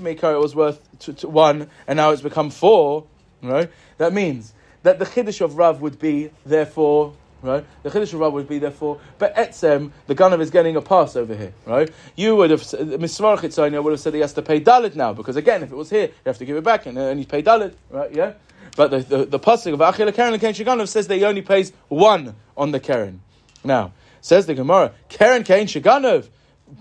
Meikara 0.00 0.40
was 0.40 0.56
worth 0.56 1.24
one 1.24 1.70
and 1.86 1.96
now 1.96 2.10
it's 2.10 2.20
become 2.20 2.50
four, 2.50 3.06
right? 3.40 3.70
That 3.98 4.12
means 4.12 4.52
that 4.82 4.98
the 4.98 5.04
chiddush 5.04 5.40
of 5.40 5.56
Rav 5.56 5.80
would 5.82 6.00
be 6.00 6.32
therefore 6.44 7.14
right? 7.42 7.64
The 7.82 7.90
Chiddush 7.90 8.14
of 8.14 8.20
Rav 8.20 8.32
would 8.32 8.48
be 8.48 8.58
therefore, 8.58 8.98
but 9.18 9.36
Etzem, 9.36 9.92
the 10.06 10.14
Ganav 10.14 10.40
is 10.40 10.50
getting 10.50 10.76
a 10.76 10.80
pass 10.80 11.14
over 11.14 11.36
here, 11.36 11.52
right? 11.66 11.90
You 12.16 12.36
would 12.36 12.50
have, 12.50 12.62
Mismar 12.62 13.36
Chitzania 13.36 13.84
would 13.84 13.90
have 13.90 14.00
said 14.00 14.14
he 14.14 14.20
has 14.20 14.32
to 14.32 14.40
pay 14.40 14.62
Dalit 14.62 14.96
now, 14.96 15.12
because 15.12 15.36
again, 15.36 15.62
if 15.62 15.70
it 15.70 15.76
was 15.76 15.90
here, 15.90 16.06
you 16.06 16.24
have 16.24 16.38
to 16.38 16.46
give 16.46 16.56
it 16.56 16.64
back, 16.64 16.86
and, 16.86 16.96
and 16.96 17.18
he's 17.20 17.26
paid 17.26 17.44
Dalit, 17.44 17.74
right? 17.90 18.10
Yeah? 18.14 18.32
But 18.76 18.92
the, 18.92 19.00
the, 19.00 19.24
the 19.26 19.38
Pasuk 19.38 19.74
of 19.74 19.80
Achil 19.80 20.14
Karen 20.14 20.40
Shaganav 20.40 20.88
says 20.88 21.06
that 21.06 21.16
he 21.16 21.24
only 21.24 21.42
pays 21.42 21.74
one 21.88 22.34
on 22.56 22.70
the 22.70 22.80
Karen. 22.80 23.20
Now, 23.64 23.92
says 24.20 24.46
the 24.46 24.54
Gemara, 24.54 24.92
Karen 25.08 25.42
Kain 25.42 25.66
Shaganov, 25.66 26.28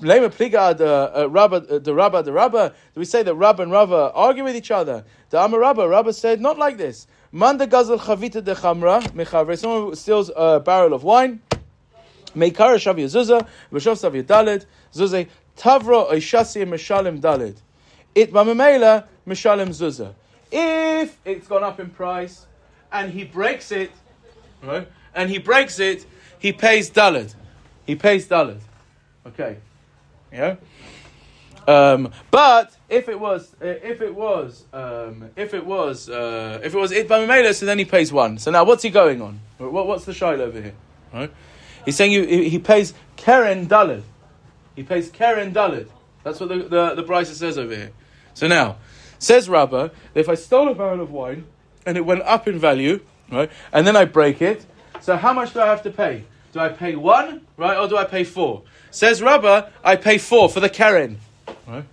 Lema 0.02 0.30
Pliga 0.30 0.78
the 0.78 1.30
Rabba 1.30 1.56
uh, 1.56 1.80
the 1.80 1.94
Rabba 1.94 2.24
the 2.24 2.32
Rabba. 2.32 2.74
Do 2.94 3.00
we 3.00 3.06
say 3.06 3.24
that 3.24 3.34
Rabba 3.36 3.64
and 3.64 3.72
Rabba 3.72 4.12
argue 4.14 4.44
with 4.44 4.56
each 4.56 4.72
other? 4.72 5.06
The 5.30 5.44
Amar 5.44 5.60
Rabba, 5.60 5.88
Rabba 5.88 6.14
said 6.14 6.42
not 6.42 6.58
like 6.58 6.78
this. 6.78 7.08
Manda 7.32 7.68
Gazel 7.68 8.00
Chavita 8.00 8.44
de 8.44 8.56
Chamra 8.56 9.02
Mechavre. 9.12 9.58
Someone 9.58 9.96
steals 9.96 10.32
a 10.36 10.60
barrel 10.60 10.94
of 10.94 11.04
wine. 11.04 11.42
Meikara 12.36 12.78
Shav 12.78 12.96
Yezuzah 12.96 13.48
V'Shav 13.72 13.98
Sav 13.98 14.14
Yadalet 14.14 14.66
Zuzah 14.94 15.28
Tavro 15.58 16.10
Oishasi 16.12 16.66
Meshalim 16.66 17.20
Dalet. 17.20 17.58
It 18.16 18.32
Mamamela 18.32 19.06
Meshalim 19.28 19.70
Zuzah. 19.70 20.14
If 20.52 21.18
it's 21.26 21.48
gone 21.48 21.64
up 21.64 21.80
in 21.80 21.90
price 21.90 22.46
and 22.92 23.12
he 23.12 23.24
breaks 23.24 23.72
it, 23.72 23.92
right? 24.62 24.88
And 25.16 25.30
he 25.30 25.40
breaks 25.40 25.80
it, 25.80 26.06
he 26.44 26.52
pays 26.52 26.92
Dalet. 26.92 27.34
He 27.86 27.96
pays 27.96 28.28
Dalet. 28.28 28.60
Okay. 29.26 29.56
Yeah. 30.30 30.58
Um, 31.66 32.12
but 32.32 32.76
if 32.90 33.08
it 33.08 33.18
was, 33.18 33.56
uh, 33.62 33.68
if 33.68 34.02
it 34.02 34.14
was, 34.14 34.66
um, 34.74 35.30
if 35.38 35.54
it 35.54 35.66
was, 35.66 36.10
uh, 36.10 36.60
if 36.62 36.76
it 36.76 36.78
was 36.78 36.92
it 36.92 37.08
by 37.08 37.26
Mamela, 37.26 37.56
so 37.56 37.66
then 37.66 37.80
he 37.80 37.86
pays 37.86 38.12
one. 38.12 38.38
So 38.40 38.52
now 38.52 38.66
what's 38.66 38.84
he 38.84 38.90
going 38.90 39.22
on? 39.22 39.40
What, 39.58 39.88
what's 39.88 40.04
the 40.04 40.12
shayla 40.12 40.42
over 40.42 40.62
here? 40.62 40.74
Right? 41.14 41.32
He's 41.86 41.96
saying 41.96 42.12
you, 42.12 42.26
he 42.26 42.60
pays 42.60 42.94
Keren 43.16 43.66
Dalid. 43.68 44.04
He 44.76 44.84
pays 44.84 45.10
Keren 45.10 45.54
Dalid. 45.54 45.88
That's 46.26 46.42
what 46.42 46.50
the 46.50 46.58
the, 46.58 47.02
the 47.02 47.24
says 47.24 47.58
over 47.58 47.74
here. 47.74 47.92
So 48.34 48.48
now 48.48 48.76
says 49.18 49.48
Rabbah, 49.48 49.90
if 50.14 50.28
I 50.28 50.36
stole 50.36 50.68
a 50.68 50.76
barrel 50.76 51.00
of 51.00 51.10
wine 51.10 51.46
and 51.86 51.96
it 51.96 52.06
went 52.06 52.24
up 52.24 52.50
in 52.50 52.60
value, 52.60 53.00
right, 53.32 53.50
and 53.72 53.88
then 53.88 53.96
I 53.96 54.04
break 54.04 54.42
it, 54.42 54.66
so 55.00 55.16
how 55.16 55.32
much 55.32 55.54
do 55.54 55.62
I 55.62 55.68
have 55.68 55.84
to 55.84 55.90
pay? 55.90 56.26
Do 56.54 56.60
I 56.60 56.70
pay 56.70 56.96
one, 56.96 57.42
right, 57.58 57.76
or 57.76 57.88
do 57.88 57.98
I 57.98 58.06
pay 58.06 58.24
four? 58.24 58.62
Says 58.92 59.24
Rabbah, 59.24 59.70
I 59.84 59.96
pay 59.96 60.20
four 60.20 60.48
for 60.50 60.60
the 60.60 60.70
Karen. 60.70 61.20
Right? 61.68 61.84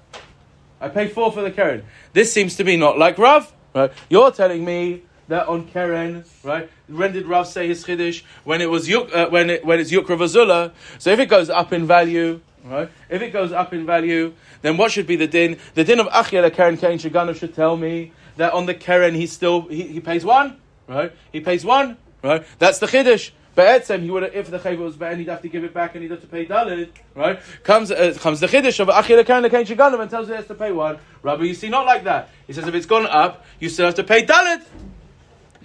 I 0.79 0.89
pay 0.91 1.09
four 1.09 1.33
for 1.33 1.41
the 1.41 1.51
Karen. 1.51 1.83
This 2.13 2.31
seems 2.31 2.57
to 2.57 2.65
be 2.65 2.77
not 2.77 2.99
like 2.99 3.17
Rav. 3.17 3.51
Right? 3.75 3.91
You're 4.11 4.31
telling 4.31 4.63
me 4.63 5.03
that 5.29 5.49
on 5.49 5.67
Karen, 5.69 6.25
right? 6.43 6.69
When 6.89 7.13
did 7.13 7.25
Rav 7.25 7.47
say 7.47 7.69
his 7.69 7.85
chiddush? 7.85 8.23
When 8.45 8.61
it 8.61 8.69
was 8.69 8.87
yuk, 8.87 9.15
uh, 9.15 9.29
when 9.31 9.49
it 9.49 9.65
when 9.65 9.81
it's 9.81 9.91
yukra 9.91 10.19
vazula. 10.19 10.73
So 10.99 11.11
if 11.11 11.19
it 11.19 11.27
goes 11.27 11.49
up 11.49 11.73
in 11.73 11.87
value, 11.87 12.41
right? 12.65 12.91
If 13.09 13.23
it 13.23 13.33
goes 13.33 13.53
up 13.53 13.73
in 13.73 13.87
value, 13.87 14.35
then 14.61 14.77
what 14.77 14.93
should 14.93 15.07
be 15.07 15.17
the 15.17 15.27
din? 15.27 15.59
The 15.75 15.85
din 15.85 16.01
of 16.01 16.09
Achia 16.09 16.43
the 16.43 16.51
Karen 16.51 16.77
Kain 16.77 16.99
Shaganav 16.99 17.37
should 17.37 17.55
tell 17.55 17.79
me 17.79 18.13
that 18.37 18.53
on 18.53 18.67
the 18.67 18.75
Karen 18.75 19.15
he 19.15 19.27
still 19.27 19.63
he, 19.69 19.85
he 19.85 20.01
pays 20.01 20.25
one, 20.25 20.59
right? 20.87 21.13
He 21.33 21.41
pays 21.41 21.65
one, 21.65 21.97
right? 22.23 22.45
That's 22.59 22.79
the 22.79 22.87
chiddush. 22.87 23.31
But 23.61 23.83
Etzem, 23.83 24.01
he 24.01 24.11
would 24.11 24.23
have, 24.23 24.35
if 24.35 24.51
the 24.51 24.59
chayva 24.59 24.79
was 24.79 24.97
bad, 24.97 25.19
he'd 25.19 25.29
have 25.29 25.43
to 25.43 25.49
give 25.51 25.65
it 25.65 25.75
back 25.75 25.95
and 25.95 26.03
he'd 26.03 26.11
have 26.13 26.23
to 26.23 26.27
pay 26.27 26.47
dalid, 26.47 26.89
right? 27.15 27.39
Comes 27.63 27.91
uh, 27.91 28.17
comes 28.19 28.41
the 28.41 28.47
chiddush 28.47 28.81
of 28.81 28.89
achil 28.89 29.23
kain 29.27 29.43
lekain 29.43 29.67
shaganim 29.67 30.01
and 30.01 30.11
tells 30.11 30.29
you 30.29 30.33
he 30.33 30.39
has 30.39 30.47
to 30.47 30.55
pay 30.55 30.73
one. 30.73 30.99
Rabbi, 31.23 31.43
you 31.43 31.53
see, 31.53 31.69
not 31.69 31.85
like 31.85 32.05
that. 32.05 32.31
He 32.47 32.55
says 32.55 32.67
if 32.67 32.75
it's 32.75 32.87
gone 32.87 33.07
up, 33.07 33.45
you 33.59 33.69
still 33.69 33.85
have 33.85 33.97
to 33.97 34.03
pay 34.03 34.25
dalid, 34.25 34.63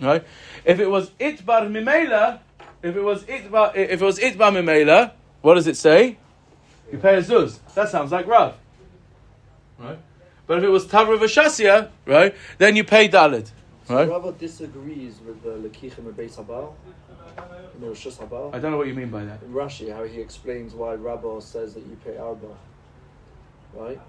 right? 0.02 0.26
If 0.66 0.82
it 0.82 0.88
was 0.90 1.10
it 1.20 1.46
bar 1.46 1.62
mimela, 1.62 2.40
if 2.84 2.98
it 2.98 3.02
was 3.02 3.24
it 3.30 3.50
bar, 3.50 3.72
if 3.74 4.02
it 4.02 4.06
was 4.06 4.20
it 4.20 4.38
bar 4.38 4.52
mimela, 4.52 5.14
what 5.42 5.54
does 5.54 5.68
it 5.68 5.78
say? 5.78 6.18
You 6.92 6.98
pay 6.98 7.16
a 7.16 7.22
zuz. 7.22 7.60
That 7.76 7.88
sounds 7.88 8.12
like 8.12 8.28
Rav, 8.28 8.56
right? 9.80 10.00
But 10.48 10.58
if 10.58 10.66
it 10.66 10.70
was 10.70 10.86
tavra 10.86 11.18
v'shasia, 11.18 11.92
right, 12.06 12.36
then 12.58 12.76
you 12.76 12.84
pay 12.84 13.08
dalid, 13.08 13.50
right? 13.88 14.10
Rabba 14.10 14.34
disagrees 14.34 15.22
with 15.26 15.42
the 15.44 15.52
Lekichim 15.52 16.00
and 16.00 16.18
Beis 16.18 16.36
Habal. 16.36 16.74
In 17.76 17.82
the 17.82 17.88
Rosh 17.88 18.08
Habal. 18.08 18.54
I 18.54 18.60
don't 18.60 18.72
know 18.72 18.78
what 18.78 18.88
you 18.88 18.94
mean 18.94 19.10
by 19.10 19.26
that. 19.26 19.42
In 19.42 19.54
Rashi, 19.54 19.94
how 19.94 20.04
he 20.04 20.22
explains 20.22 20.74
why 20.74 20.94
Rabba 20.94 21.42
says 21.42 21.74
that 21.74 21.82
you 21.82 21.98
pay 22.06 22.18
Arba. 22.18 22.48
Right? 23.74 24.00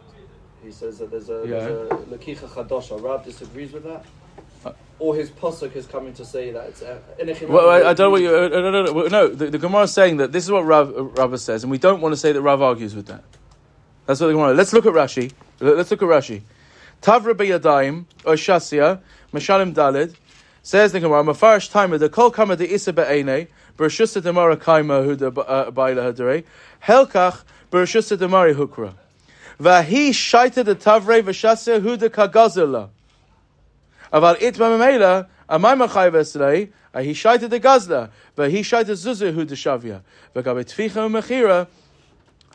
He 0.62 0.70
says 0.70 0.98
that 0.98 1.10
there's 1.10 1.28
a, 1.28 1.44
there's 1.46 1.90
a 1.92 1.94
Lekicha 2.06 2.48
Chadosha. 2.48 3.02
Rab 3.02 3.24
disagrees 3.24 3.72
with 3.72 3.84
that. 3.84 4.04
Or 4.98 5.14
his 5.14 5.30
posuk 5.30 5.76
is 5.76 5.86
coming 5.86 6.14
to 6.14 6.24
say 6.24 6.52
that 6.52 6.68
it's 6.68 6.82
uh, 6.82 6.98
Well, 7.48 7.68
I, 7.68 7.90
I 7.90 7.94
don't 7.94 8.06
know 8.06 8.10
what 8.10 8.22
you. 8.22 8.34
Uh, 8.34 8.48
no, 8.48 8.70
no, 8.70 8.82
no. 8.84 9.06
no 9.08 9.28
the, 9.28 9.50
the 9.50 9.58
Gemara 9.58 9.82
is 9.82 9.92
saying 9.92 10.16
that 10.16 10.32
this 10.32 10.44
is 10.44 10.50
what 10.50 10.64
Rav, 10.64 10.88
uh, 10.96 11.02
Rav 11.04 11.38
says, 11.38 11.62
and 11.64 11.70
we 11.70 11.76
don't 11.76 12.00
want 12.00 12.14
to 12.14 12.16
say 12.16 12.32
that 12.32 12.40
Rav 12.40 12.62
argues 12.62 12.94
with 12.94 13.06
that. 13.06 13.22
That's 14.06 14.20
what 14.20 14.28
the 14.28 14.32
Gemara. 14.32 14.54
Let's 14.54 14.72
look 14.72 14.86
at 14.86 14.94
Rashi. 14.94 15.32
Let- 15.60 15.76
Let's 15.76 15.90
look 15.90 16.02
at 16.02 16.08
Rashi. 16.08 16.42
Tavra 17.02 17.34
beyadayim 17.34 18.06
or 18.24 18.34
shasia 18.34 19.00
mashalim 19.34 19.74
dalid 19.74 20.14
Says 20.66 20.90
the 20.90 20.98
Gemara, 20.98 21.22
Mafarish 21.22 21.70
Taima, 21.70 21.96
the 21.96 22.08
Kol 22.08 22.32
Kama 22.32 22.56
de 22.56 22.68
Issa 22.68 22.92
Be'ene, 22.92 23.24
de 23.24 23.84
uh, 23.84 23.86
Demara 23.86 24.56
Kaima 24.56 25.06
Huda 25.06 25.72
Baila 25.72 26.12
Hadere, 26.12 26.42
Helkach 26.82 27.44
Bershusa 27.70 28.16
Demari 28.16 28.52
Hukra. 28.52 28.92
Vahi 29.60 30.10
Shaita 30.10 30.64
de 30.64 30.74
Tavre 30.74 31.22
Vashasya 31.22 31.80
Huda 31.80 32.08
Kagazela. 32.08 32.88
Aval 34.12 34.36
Itma 34.38 34.76
Mamela, 34.76 35.28
Amai 35.48 35.86
Machai 35.86 36.10
Veslei, 36.10 36.72
Ahi 36.92 37.14
Shaita 37.14 37.48
de 37.48 37.60
Gazla, 37.60 38.10
Vahi 38.36 38.58
Shaita 38.58 38.90
Zuzu 38.90 39.32
Huda 39.32 39.52
Shavia, 39.52 40.02
Vagabe 40.34 40.64
Tficha 40.64 41.08
Mechira, 41.08 41.68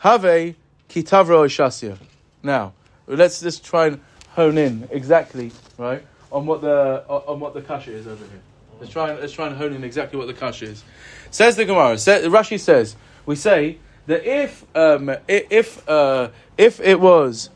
Have 0.00 0.54
Kitavro 0.90 1.46
Shasya. 1.46 1.96
Now, 2.42 2.74
let's 3.06 3.40
just 3.40 3.64
try 3.64 3.86
and 3.86 4.00
hone 4.32 4.58
in 4.58 4.86
exactly, 4.90 5.50
right? 5.78 6.04
On 6.32 6.46
what 6.46 6.62
the 6.62 7.04
on 7.08 7.38
what 7.38 7.54
the 7.54 7.62
kasha 7.62 7.92
is 7.92 8.06
over 8.06 8.24
here. 8.24 8.40
Let's 8.80 8.92
try 8.92 9.10
and 9.10 9.20
let's 9.20 9.32
try 9.32 9.46
and 9.46 9.56
hone 9.56 9.74
in 9.74 9.84
exactly 9.84 10.18
what 10.18 10.26
the 10.26 10.34
kasha 10.34 10.64
is. 10.64 10.82
Says 11.30 11.54
the 11.56 11.64
Gemara. 11.64 11.98
Say, 11.98 12.22
Rashi 12.22 12.58
says 12.58 12.96
we 13.26 13.36
say 13.36 13.78
that 14.06 14.24
if 14.24 14.64
um, 14.74 15.14
if 15.28 15.88
uh, 15.88 16.30
if 16.58 16.80
it 16.80 16.98
was 16.98 17.50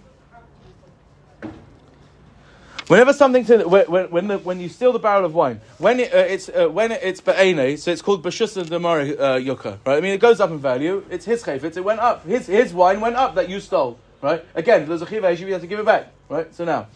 Whenever 2.89 3.13
something 3.13 3.45
to 3.47 3.67
when 3.67 4.11
when 4.13 4.29
the, 4.29 4.39
when 4.39 4.61
you 4.61 4.69
steal 4.69 4.93
the 4.93 5.01
barrel 5.01 5.25
of 5.25 5.35
wine, 5.35 5.61
when 5.79 5.99
it, 5.99 6.15
uh, 6.15 6.19
it's 6.19 6.49
uh, 6.49 6.69
when 6.69 6.93
it's 6.93 7.21
be'ene, 7.21 7.77
so 7.77 7.91
it's 7.91 8.01
called 8.01 8.23
b'shusa 8.23 8.65
demari 8.65 9.19
uh, 9.19 9.35
yuka, 9.39 9.79
right? 9.85 9.97
I 9.97 10.01
mean, 10.01 10.13
it 10.13 10.21
goes 10.21 10.39
up 10.39 10.51
in 10.51 10.61
value. 10.61 11.05
It's 11.11 11.25
his 11.25 11.43
chayfetz. 11.43 11.77
It 11.77 11.83
went 11.83 11.99
up. 11.99 12.25
His 12.25 12.47
his 12.47 12.73
wine 12.73 13.01
went 13.01 13.17
up 13.17 13.35
that 13.35 13.49
you 13.49 13.59
stole, 13.59 13.99
right? 14.23 14.45
Again, 14.55 14.87
there's 14.87 15.03
a 15.03 15.07
chiva 15.07 15.37
you 15.37 15.53
have 15.53 15.63
to 15.63 15.67
give 15.67 15.81
it 15.81 15.85
back, 15.85 16.13
right? 16.29 16.55
So 16.55 16.65
now 16.65 16.87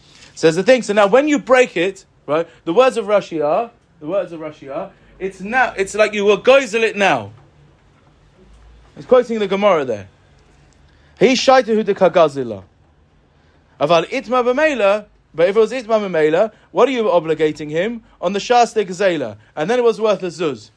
says 0.41 0.55
the 0.55 0.63
thing. 0.63 0.81
So 0.81 0.93
now 0.93 1.05
when 1.05 1.27
you 1.27 1.37
break 1.37 1.77
it, 1.77 2.03
right? 2.25 2.47
The 2.65 2.73
words 2.73 2.97
of 2.97 3.05
Rashi 3.05 3.45
are 3.45 3.69
the 3.99 4.07
words 4.07 4.31
of 4.31 4.39
Rashi 4.39 4.75
are. 4.75 4.91
It's 5.19 5.39
now. 5.39 5.75
It's 5.77 5.93
like 5.93 6.13
you 6.13 6.25
will 6.25 6.41
gozel 6.41 6.81
it 6.81 6.95
now. 6.95 7.31
He's 8.95 9.05
quoting 9.05 9.37
the 9.37 9.47
Gemara 9.47 9.85
there. 9.85 10.07
He 11.19 11.33
shaitahu 11.33 11.85
de 11.85 11.93
kagazila. 11.93 12.63
Aval 13.79 14.05
itma 14.05 14.43
b'meila, 14.43 15.05
but 15.35 15.47
if 15.47 15.55
it 15.55 15.59
was 15.59 15.71
itma 15.71 16.01
b'meila, 16.01 16.51
what 16.71 16.89
are 16.89 16.91
you 16.91 17.03
obligating 17.03 17.69
him 17.69 18.03
on 18.19 18.33
the 18.33 18.39
shas 18.39 18.73
de 18.73 18.83
gazela? 18.83 19.37
And 19.55 19.69
then 19.69 19.77
it 19.77 19.83
was 19.83 20.01
worth 20.01 20.23
a 20.23 20.27
zuz. 20.27 20.71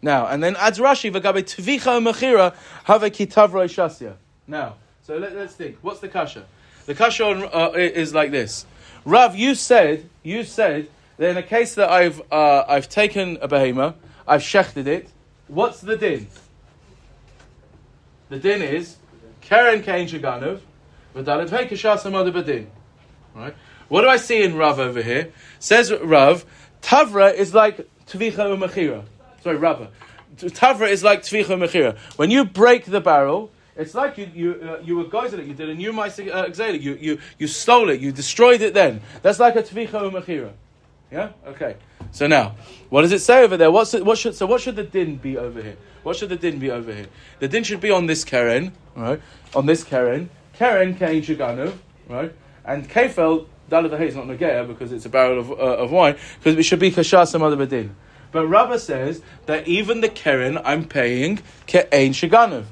Now, 0.00 0.26
and 0.26 0.42
then 0.42 0.56
adds 0.56 0.78
Rashi 0.78 1.12
v'gabe 1.12 1.42
tvicha 1.42 2.02
mechira 2.02 2.54
have 2.84 3.02
kitavra 3.02 3.66
shasya. 3.68 4.14
Now, 4.46 4.76
so 5.02 5.18
let, 5.18 5.32
us 5.32 5.54
think. 5.54 5.76
What's 5.82 6.00
the 6.00 6.08
kasha? 6.08 6.46
The 6.86 6.94
kasha 6.94 7.24
on, 7.24 7.44
uh, 7.44 7.72
is 7.76 8.14
like 8.14 8.30
this. 8.30 8.66
Rav, 9.04 9.36
you 9.36 9.54
said, 9.54 10.08
you 10.22 10.44
said 10.44 10.88
that 11.16 11.30
in 11.30 11.36
a 11.36 11.42
case 11.42 11.74
that 11.74 11.90
I've 11.90 12.20
uh, 12.32 12.64
I've 12.68 12.88
taken 12.88 13.38
a 13.40 13.48
behema, 13.48 13.94
I've 14.26 14.42
shechted 14.42 14.86
it. 14.86 15.08
What's 15.48 15.80
the 15.80 15.96
din? 15.96 16.28
The 18.28 18.38
din 18.38 18.62
is 18.62 18.96
Karen 19.40 19.82
Kain 19.82 20.08
Shaganov, 20.08 20.60
V'dalet 21.14 21.50
Hey 21.50 21.66
Kashas 21.66 22.02
Badin. 22.32 22.66
Right? 23.34 23.54
What 23.88 24.02
do 24.02 24.08
I 24.08 24.16
see 24.16 24.42
in 24.42 24.56
Rav 24.56 24.78
over 24.78 25.02
here? 25.02 25.32
Says 25.58 25.92
Rav, 25.92 26.46
Tavra 26.80 27.34
is 27.34 27.52
like 27.52 27.88
Tvicha 28.06 28.32
Umachira. 28.32 29.04
Sorry, 29.42 29.56
Rav. 29.56 29.88
Tavra 30.36 30.88
is 30.88 31.04
like 31.04 31.22
Tvicha 31.22 31.58
Umachira. 31.58 31.98
When 32.16 32.30
you 32.30 32.44
break 32.44 32.86
the 32.86 33.00
barrel, 33.00 33.50
it's 33.76 33.94
like 33.94 34.18
you 34.18 34.30
you 34.34 34.60
uh, 34.62 34.80
you 34.82 34.96
were 34.96 35.04
guys 35.04 35.32
it. 35.32 35.44
You 35.44 35.54
did 35.54 35.70
a 35.70 35.74
new 35.74 35.98
uh, 35.98 36.50
You 36.56 36.94
you 37.00 37.18
you 37.38 37.46
stole 37.46 37.88
it. 37.88 38.00
You 38.00 38.12
destroyed 38.12 38.60
it. 38.60 38.74
Then 38.74 39.00
that's 39.22 39.40
like 39.40 39.56
a 39.56 39.62
tvicha 39.62 40.10
umachira. 40.10 40.52
Yeah. 41.10 41.30
Okay. 41.46 41.76
So 42.10 42.26
now, 42.26 42.56
what 42.90 43.02
does 43.02 43.12
it 43.12 43.20
say 43.20 43.42
over 43.42 43.56
there? 43.56 43.70
What's 43.70 43.94
it, 43.94 44.04
what 44.04 44.18
should 44.18 44.34
so 44.34 44.46
what 44.46 44.60
should 44.60 44.76
the 44.76 44.84
din 44.84 45.16
be 45.16 45.38
over 45.38 45.62
here? 45.62 45.76
What 46.02 46.16
should 46.16 46.28
the 46.28 46.36
din 46.36 46.58
be 46.58 46.70
over 46.70 46.92
here? 46.92 47.06
The 47.38 47.48
din 47.48 47.64
should 47.64 47.80
be 47.80 47.90
on 47.90 48.06
this 48.06 48.24
keren, 48.24 48.72
right? 48.94 49.20
On 49.54 49.66
this 49.66 49.84
keren, 49.84 50.28
keren 50.52 50.94
kain 50.94 51.22
shiganu, 51.22 51.74
right? 52.08 52.32
And 52.64 52.88
kefel 52.88 53.46
dalad 53.70 53.98
is 54.00 54.14
not 54.14 54.26
nagaya 54.26 54.66
because 54.66 54.92
it's 54.92 55.06
a 55.06 55.08
barrel 55.08 55.38
of, 55.38 55.50
uh, 55.50 55.54
of 55.54 55.92
wine 55.92 56.16
because 56.38 56.58
it 56.58 56.64
should 56.64 56.78
be 56.78 56.90
kashas 56.90 57.28
some 57.28 57.42
other 57.42 57.56
bedin. 57.56 57.90
But 58.32 58.46
Rabba 58.46 58.78
says 58.78 59.22
that 59.46 59.68
even 59.68 60.00
the 60.00 60.08
keren 60.08 60.58
I'm 60.64 60.84
paying 60.84 61.40
ke'ain 61.66 62.10
shiganu. 62.10 62.64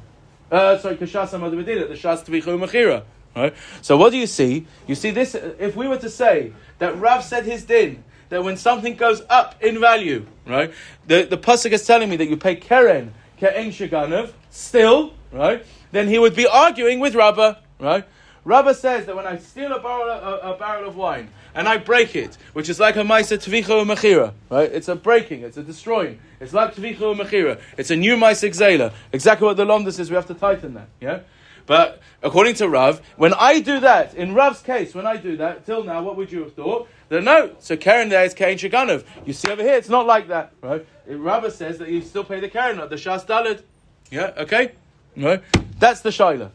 Uh, 0.51 0.79
sorry, 0.79 0.97
kashas 0.97 1.31
bedin 1.31 1.89
the 1.89 1.95
shas 1.95 2.25
tvichu 2.25 2.59
mechira. 2.59 3.05
Right. 3.37 3.55
So 3.81 3.97
what 3.97 4.11
do 4.11 4.19
you 4.19 4.27
see? 4.27 4.67
You 4.89 4.97
see 4.97 5.13
this. 5.13 5.37
If 5.37 5.77
we 5.77 5.87
were 5.87 5.99
to 5.99 6.11
say 6.11 6.53
that 6.79 6.99
Rav 6.99 7.25
said 7.25 7.45
his 7.45 7.65
din 7.65 8.03
that 8.29 8.43
when 8.43 8.57
something 8.57 8.97
goes 8.97 9.23
up 9.31 9.55
in 9.63 9.79
value, 9.79 10.27
right? 10.47 10.73
The 11.07 11.23
the 11.23 11.39
pasuk 11.39 11.71
is 11.71 11.87
telling 11.87 12.11
me 12.11 12.17
that 12.17 12.29
you 12.29 12.37
pay 12.37 12.57
keren 12.57 13.15
ke'en 13.39 13.69
shiganav 13.69 14.33
still, 14.51 15.15
right? 15.31 15.65
Then 15.93 16.09
he 16.09 16.19
would 16.19 16.35
be 16.35 16.47
arguing 16.47 16.99
with 16.99 17.15
Rabbah, 17.15 17.55
right? 17.79 18.05
Rabbah 18.45 18.73
says 18.73 19.07
that 19.07 19.15
when 19.15 19.27
I 19.27 19.39
steal 19.39 19.73
a 19.73 19.81
barrel, 19.81 20.09
a, 20.09 20.55
a 20.55 20.57
barrel 20.57 20.89
of 20.89 20.97
wine 20.97 21.29
and 21.55 21.69
I 21.69 21.79
break 21.79 22.15
it, 22.17 22.37
which 22.53 22.69
is 22.69 22.81
like 22.81 22.97
a 22.97 23.03
maisa 23.03 23.39
tvicha 23.39 23.85
mechira, 23.85 24.33
right? 24.51 24.71
It's 24.71 24.89
a 24.89 24.97
breaking, 24.97 25.43
it's 25.43 25.57
a 25.57 25.63
destroying. 25.63 26.19
It's 26.41 26.53
like 26.53 26.75
tvicha 26.75 27.17
mechira. 27.17 27.61
It's 27.77 27.91
a 27.91 27.97
new 27.97 28.17
maisa 28.17 28.51
xela. 28.51 28.93
Exactly 29.13 29.47
what 29.47 29.57
the 29.57 29.65
lomdus 29.65 29.99
is. 29.99 30.11
We 30.11 30.17
have 30.17 30.27
to 30.27 30.35
tighten 30.35 30.75
that, 30.75 30.89
yeah. 31.01 31.21
But 31.67 32.01
according 32.23 32.55
to 32.55 32.69
Rav, 32.69 33.01
when 33.17 33.33
I 33.35 33.61
do 33.61 33.81
that, 33.81 34.15
in 34.15 34.35
Rav's 34.35 34.63
case, 34.63 34.95
when 34.95 35.07
I 35.07 35.17
do 35.17 35.37
that, 35.37 35.67
till 35.67 35.85
now, 35.85 36.03
what 36.03 36.17
would 36.17 36.33
you 36.33 36.41
have 36.41 36.55
thought? 36.55 36.89
That 37.11 37.23
no, 37.23 37.55
so 37.59 37.77
Karen 37.77 38.09
there 38.09 38.25
is 38.25 38.35
Karen 38.35 38.57
Shaganov. 38.57 39.05
You 39.25 39.33
see 39.33 39.51
over 39.51 39.63
here, 39.63 39.75
it's 39.75 39.89
not 39.89 40.07
like 40.07 40.29
that, 40.29 40.53
right? 40.63 40.87
Rav 41.07 41.53
says 41.53 41.79
that 41.79 41.89
you 41.89 42.03
still 42.03 42.25
pay 42.25 42.41
the 42.41 42.49
Karen, 42.49 42.77
not 42.77 42.91
the 42.91 42.97
Shas 42.97 43.27
Dalid. 43.27 43.63
Yeah, 44.11 44.33
okay? 44.39 44.73
Right? 45.17 45.43
That's 45.79 46.01
the 46.01 46.11
Shaila. 46.11 46.51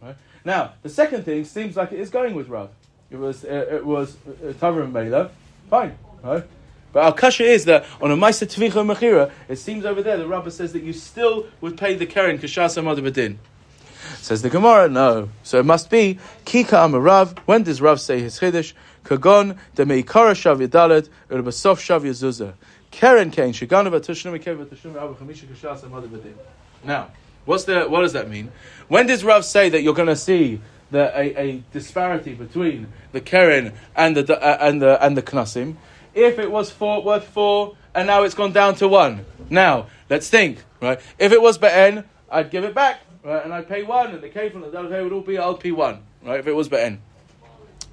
Right? 0.00 0.16
Now, 0.44 0.74
the 0.82 0.88
second 0.88 1.24
thing 1.24 1.44
seems 1.44 1.76
like 1.76 1.92
it 1.92 2.00
is 2.00 2.10
going 2.10 2.34
with 2.34 2.48
Rav. 2.48 2.70
It 3.10 3.16
was, 3.16 3.44
uh, 3.44 3.48
it 3.48 3.86
was 3.86 4.16
uh, 4.26 4.52
Tavra 4.54 4.90
Mela. 4.90 5.30
Fine, 5.70 5.96
right? 6.22 6.44
But 6.92 7.04
our 7.04 7.12
kasha 7.12 7.44
is 7.44 7.66
that 7.66 7.84
on 8.00 8.10
a 8.10 8.16
Maisa 8.16 8.46
Tvicha 8.46 8.84
Mechira, 8.84 9.30
it 9.48 9.56
seems 9.56 9.84
over 9.84 10.02
there 10.02 10.16
the 10.16 10.26
Rabbah 10.26 10.50
says 10.50 10.72
that 10.72 10.82
you 10.82 10.92
still 10.92 11.46
would 11.60 11.76
pay 11.76 11.94
the 11.94 12.06
Karen 12.06 12.38
Kashasa 12.38 12.82
Madabadin. 12.82 13.36
Says 14.16 14.42
the 14.42 14.50
Gemara, 14.50 14.88
no. 14.88 15.28
So 15.42 15.58
it 15.58 15.66
must 15.66 15.90
be 15.90 16.18
Kika 16.44 16.64
Amarav. 16.64 17.38
When 17.40 17.64
does 17.64 17.80
Rav 17.80 18.00
say 18.00 18.20
his 18.20 18.40
Chiddush? 18.40 18.72
Kagon 19.04 19.58
de 19.74 19.84
Meikara 19.84 20.32
Shav 20.32 20.66
Yadalet 20.66 21.08
Urbasof 21.28 21.76
Shav 21.76 22.02
Yazuzah. 22.02 22.54
Keren 22.90 23.30
Kain 23.30 23.52
Shiganova 23.52 24.00
Tushnu 24.00 24.36
Mekeva 24.38 24.64
Tushnu 24.64 24.96
Abu 24.96 25.14
Chamisha 25.16 25.44
Kashas 25.46 25.82
and 25.82 26.34
Now, 26.82 27.10
what's 27.44 27.64
the 27.64 27.84
what 27.84 28.00
does 28.02 28.14
that 28.14 28.30
mean? 28.30 28.50
When 28.88 29.06
does 29.06 29.22
Rav 29.22 29.44
say 29.44 29.68
that 29.68 29.82
you're 29.82 29.94
going 29.94 30.08
to 30.08 30.16
see 30.16 30.60
the, 30.90 31.10
a, 31.18 31.36
a, 31.36 31.62
disparity 31.72 32.34
between 32.34 32.88
the 33.12 33.20
Keren 33.20 33.72
and 33.94 34.16
the 34.16 34.40
uh, 34.40 34.58
and 34.60 34.80
the 34.80 35.04
and 35.04 35.16
the 35.16 35.22
Knasim? 35.22 35.76
If 36.14 36.38
it 36.38 36.50
was 36.50 36.70
four 36.70 37.02
worth 37.02 37.26
four 37.28 37.76
and 37.94 38.06
now 38.06 38.22
it's 38.22 38.34
gone 38.34 38.52
down 38.52 38.74
to 38.76 38.88
one. 38.88 39.24
Now 39.50 39.86
let's 40.08 40.28
think, 40.28 40.64
right? 40.80 41.00
If 41.18 41.32
it 41.32 41.40
was 41.40 41.58
Be'en, 41.58 42.04
I'd 42.30 42.50
give 42.50 42.64
it 42.64 42.74
back 42.74 43.00
right? 43.26 43.44
And 43.44 43.52
I'd 43.52 43.68
pay 43.68 43.82
one, 43.82 44.12
and 44.12 44.22
the 44.22 44.28
kefil 44.28 44.64
and 44.64 44.72
the 44.72 45.02
would 45.02 45.12
all 45.12 45.20
be 45.20 45.36
I'll 45.36 45.56
pay 45.56 45.72
one, 45.72 46.02
right? 46.22 46.38
If 46.38 46.46
it 46.46 46.52
was 46.52 46.68
be'en. 46.68 47.00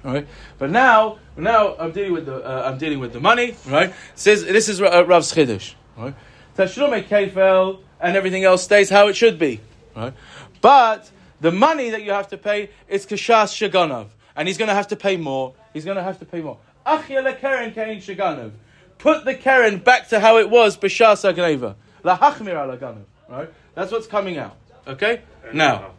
Right, 0.02 0.26
but 0.58 0.70
now, 0.70 1.18
now 1.34 1.76
I'm 1.78 1.90
dealing 1.90 2.12
with 2.12 2.26
the 2.26 2.36
uh, 2.36 2.68
I'm 2.70 2.76
dealing 2.76 2.98
with 2.98 3.14
the 3.14 3.20
money, 3.20 3.56
right? 3.66 3.92
Says 4.14 4.44
this 4.44 4.68
is 4.68 4.80
uh, 4.80 5.04
Rav's 5.06 5.32
chiddush, 5.32 5.74
right? 5.96 6.14
Tashlume 6.56 7.04
kefel 7.04 7.80
and 8.00 8.14
everything 8.14 8.44
else 8.44 8.62
stays 8.62 8.90
how 8.90 9.08
it 9.08 9.16
should 9.16 9.38
be, 9.38 9.60
right? 9.96 10.12
But 10.60 11.10
the 11.40 11.52
money 11.52 11.90
that 11.90 12.02
you 12.02 12.12
have 12.12 12.28
to 12.28 12.38
pay 12.38 12.70
is 12.88 13.06
kashas 13.06 13.52
shaganov, 13.52 14.08
and 14.36 14.48
he's 14.48 14.58
going 14.58 14.68
to 14.68 14.74
have 14.74 14.88
to 14.88 14.96
pay 14.96 15.16
more. 15.16 15.54
He's 15.72 15.84
going 15.84 15.96
to 15.96 16.02
have 16.02 16.18
to 16.20 16.24
pay 16.24 16.40
more. 16.40 16.58
Achya 16.86 17.38
keren 17.38 17.72
kain 17.72 18.00
shaganov. 18.00 18.52
Put 18.98 19.24
the 19.24 19.34
keren 19.34 19.78
back 19.78 20.08
to 20.08 20.20
how 20.20 20.38
it 20.38 20.48
was 20.48 20.76
b'shas 20.76 21.30
agneva. 21.30 21.74
Lahachmir 22.04 22.50
ala 22.50 22.98
Right? 23.28 23.50
That's 23.74 23.90
what's 23.90 24.06
coming 24.06 24.38
out. 24.38 24.56
Okay? 24.86 25.22
Now. 25.52 25.92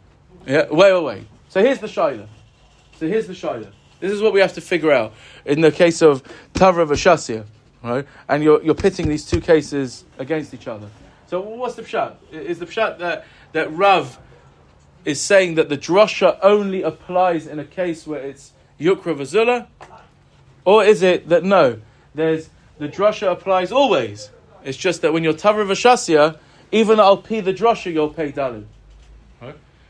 Yeah, 0.46 0.66
wait, 0.70 0.92
wait, 0.92 1.04
wait. 1.04 1.26
So 1.48 1.60
here's 1.60 1.80
the 1.80 1.88
Shaila. 1.88 2.28
So 2.98 3.08
here's 3.08 3.26
the 3.26 3.32
Shaila. 3.32 3.70
This 3.98 4.12
is 4.12 4.22
what 4.22 4.32
we 4.32 4.40
have 4.40 4.52
to 4.54 4.60
figure 4.60 4.92
out 4.92 5.12
in 5.44 5.60
the 5.60 5.72
case 5.72 6.02
of 6.02 6.22
Tavra 6.54 6.86
Vashasya, 6.86 7.44
right? 7.82 8.06
And 8.28 8.42
you're, 8.42 8.62
you're 8.62 8.74
pitting 8.74 9.08
these 9.08 9.26
two 9.26 9.40
cases 9.40 10.04
against 10.18 10.54
each 10.54 10.68
other. 10.68 10.88
So 11.26 11.40
what's 11.40 11.74
the 11.74 11.82
pshat? 11.82 12.14
Is 12.30 12.58
the 12.58 12.66
pshat 12.66 12.98
that, 12.98 13.24
that 13.52 13.72
Rav 13.72 14.18
is 15.06 15.20
saying 15.20 15.54
that 15.54 15.70
the 15.70 15.78
drasha 15.78 16.38
only 16.42 16.82
applies 16.82 17.46
in 17.46 17.58
a 17.58 17.64
case 17.64 18.06
where 18.06 18.20
it's 18.20 18.52
Yukra 18.78 19.16
Vazula? 19.16 19.68
Or 20.64 20.84
is 20.84 21.00
it 21.00 21.28
that 21.28 21.44
no, 21.44 21.80
there's 22.14 22.50
the 22.78 22.88
drasha 22.88 23.30
applies 23.30 23.70
always? 23.70 24.30
It's 24.64 24.76
just 24.76 25.02
that 25.02 25.12
when 25.12 25.22
you're 25.22 25.32
Tavra 25.32 25.64
Vashasya, 25.64 26.38
even 26.72 26.98
I'll 26.98 27.16
pay 27.16 27.40
the 27.40 27.54
drasha, 27.54 27.92
you'll 27.92 28.12
pay 28.12 28.32
Dalu. 28.32 28.64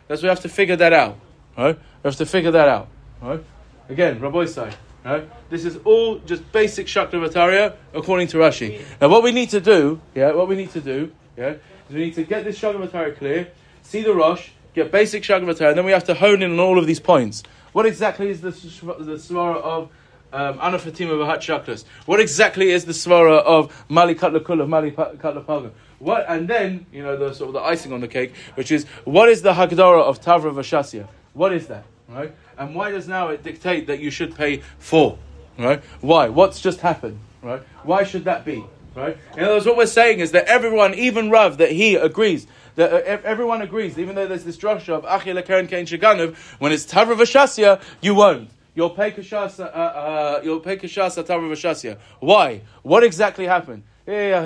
That's 0.07 0.23
we 0.23 0.29
have 0.29 0.41
to 0.41 0.49
figure 0.49 0.77
that 0.77 0.93
out. 0.93 1.19
Right? 1.57 1.77
We 1.77 2.09
have 2.09 2.17
to 2.17 2.27
figure 2.27 2.51
that 2.51 2.69
out. 2.69 2.89
Right? 3.21 3.43
Again, 3.89 4.21
Rabbi 4.21 4.45
say, 4.45 4.71
right? 5.05 5.29
This 5.49 5.65
is 5.65 5.79
all 5.85 6.19
just 6.19 6.53
basic 6.53 6.87
Shaklavataria 6.87 7.75
according 7.95 8.29
to 8.29 8.37
Rashi. 8.37 8.85
Now 9.01 9.09
what 9.09 9.23
we 9.23 9.33
need 9.33 9.51
to 9.51 9.61
do, 9.61 10.01
yeah, 10.15 10.33
what 10.33 10.47
we 10.47 10.57
need 10.57 10.71
to 10.73 10.81
do, 10.81 11.11
yeah, 11.37 11.55
is 11.89 11.95
we 11.95 12.01
need 12.01 12.15
to 12.15 12.25
get 12.25 12.45
this 12.45 12.61
Shaklavataria 12.61 13.17
clear, 13.17 13.49
see 13.83 14.03
the 14.03 14.15
Rosh, 14.15 14.51
get 14.77 14.93
basic 14.93 15.25
Shaklavataria, 15.25 15.71
and 15.71 15.79
then 15.79 15.85
we 15.85 15.93
have 15.93 16.05
to 16.05 16.15
hone 16.15 16.43
in 16.43 16.53
on 16.53 16.61
all 16.61 16.79
of 16.79 16.87
these 16.87 17.01
points. 17.01 17.43
What 17.73 17.87
exactly 17.87 18.29
is 18.29 18.43
the, 18.43 18.51
the 18.51 19.17
Svara 19.17 19.57
of 19.57 19.91
um, 20.33 20.59
Ana 20.61 20.79
Fatima 20.79 21.15
Vahat 21.15 21.39
Shaklas? 21.39 21.85
What 22.05 22.21
exactly 22.21 22.71
is 22.71 22.85
the 22.85 22.93
Svara 22.93 23.39
of 23.39 23.85
Mali 23.89 24.15
Katlakul, 24.15 24.61
of 24.61 24.69
Mali 24.69 24.93
Katlapalga? 24.93 25.73
What 25.99 26.27
and 26.29 26.47
then 26.47 26.85
you 26.93 27.03
know 27.03 27.17
the 27.17 27.33
sort 27.33 27.49
of 27.49 27.55
the 27.55 27.61
icing 27.61 27.93
on 27.93 28.01
the 28.01 28.09
cake, 28.09 28.35
which 28.55 28.71
is 28.71 28.85
what 29.05 29.31
is 29.31 29.41
the 29.41 29.55
Hagdara 29.55 30.03
of 30.03 30.21
Tavra 30.21 30.53
Vashasya? 30.53 31.09
What 31.33 31.55
is 31.55 31.69
that, 31.69 31.85
right? 32.09 32.35
And 32.59 32.75
why 32.75 32.91
does 32.91 33.09
now 33.09 33.29
it 33.29 33.43
dictate 33.43 33.87
that 33.87 33.99
you 33.99 34.11
should 34.11 34.37
pay 34.37 34.63
four, 34.79 35.19
right? 35.59 35.83
Why? 36.03 36.29
What's 36.29 36.61
just 36.61 36.81
happened, 36.81 37.19
right? 37.43 37.63
Why 37.83 38.05
should 38.05 38.25
that 38.25 38.45
be, 38.45 38.63
right? 38.95 39.17
In 39.39 39.45
other 39.45 39.55
words, 39.55 39.67
what 39.67 39.79
we're 39.79 39.87
saying 39.87 40.21
is 40.21 40.33
that 40.33 40.45
everyone, 40.47 40.93
even 40.95 41.31
Rav, 41.31 41.57
that 41.59 41.71
he 41.71 41.95
agrees 41.95 42.47
uh, 42.85 43.21
everyone 43.25 43.63
agrees, 43.63 43.99
even 43.99 44.15
though 44.15 44.27
there's 44.27 44.45
this 44.45 44.57
drasha 44.57 44.91
of 44.91 45.05
Achil 45.05 45.45
Karen 45.45 45.67
Kain 45.67 45.87
Shaganov, 45.87 46.37
when 46.59 46.73
it's 46.73 46.85
Tavra 46.87 47.17
Vashasya, 47.17 47.81
you 48.01 48.15
won't. 48.15 48.51
you'll 48.77 48.91
pay 48.91 49.11
kashas, 49.11 49.59
uh, 49.59 49.65
uh, 49.65 50.41
you'll 50.45 50.61
pay 50.61 50.77
kashas 50.77 51.21
atav 51.21 51.41
v'shasya. 51.51 51.99
Why? 52.21 52.61
What 52.83 53.03
exactly 53.03 53.47
happened? 53.47 53.83
Eh. 54.07 54.39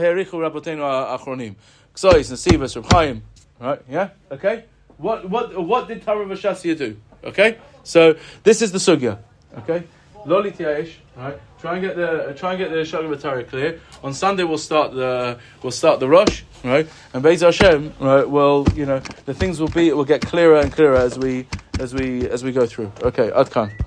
Right? 3.60 3.82
Yeah? 3.90 4.08
Okay? 4.30 4.64
What, 4.96 5.28
what, 5.28 5.62
what 5.62 5.88
did 5.88 6.02
Tara 6.02 6.24
Vashasya 6.24 6.78
do? 6.78 6.96
Okay? 7.24 7.58
So, 7.82 8.16
this 8.42 8.62
is 8.62 8.72
the 8.72 8.78
sugya. 8.78 9.18
Okay? 9.58 9.82
Loli 10.24 10.56
tiaish. 10.56 10.92
Right? 11.14 11.38
Try 11.60 11.74
and 11.74 11.82
get 11.82 11.96
the 11.96 12.30
uh, 12.30 12.32
try 12.32 12.54
and 12.54 12.58
get 12.58 12.70
the 12.70 12.76
Shagam 12.78 13.48
clear. 13.48 13.80
On 14.02 14.14
Sunday 14.14 14.44
we'll 14.44 14.56
start 14.56 14.94
the 14.94 15.38
we'll 15.62 15.70
start 15.70 16.00
the 16.00 16.08
Rosh, 16.08 16.42
right? 16.64 16.88
And 17.12 17.22
Beis 17.22 17.42
Hashem, 17.42 17.92
right? 18.00 18.26
Well, 18.28 18.66
you 18.74 18.86
know, 18.86 19.00
the 19.26 19.34
things 19.34 19.60
will 19.60 19.68
be 19.68 19.88
it 19.88 19.96
will 19.96 20.06
get 20.06 20.22
clearer 20.22 20.58
and 20.58 20.72
clearer 20.72 20.96
as 20.96 21.18
we 21.18 21.46
as 21.78 21.92
we 21.92 22.26
as 22.28 22.42
we 22.42 22.52
go 22.52 22.64
through. 22.66 22.90
Okay, 23.02 23.30
Adkan. 23.30 23.70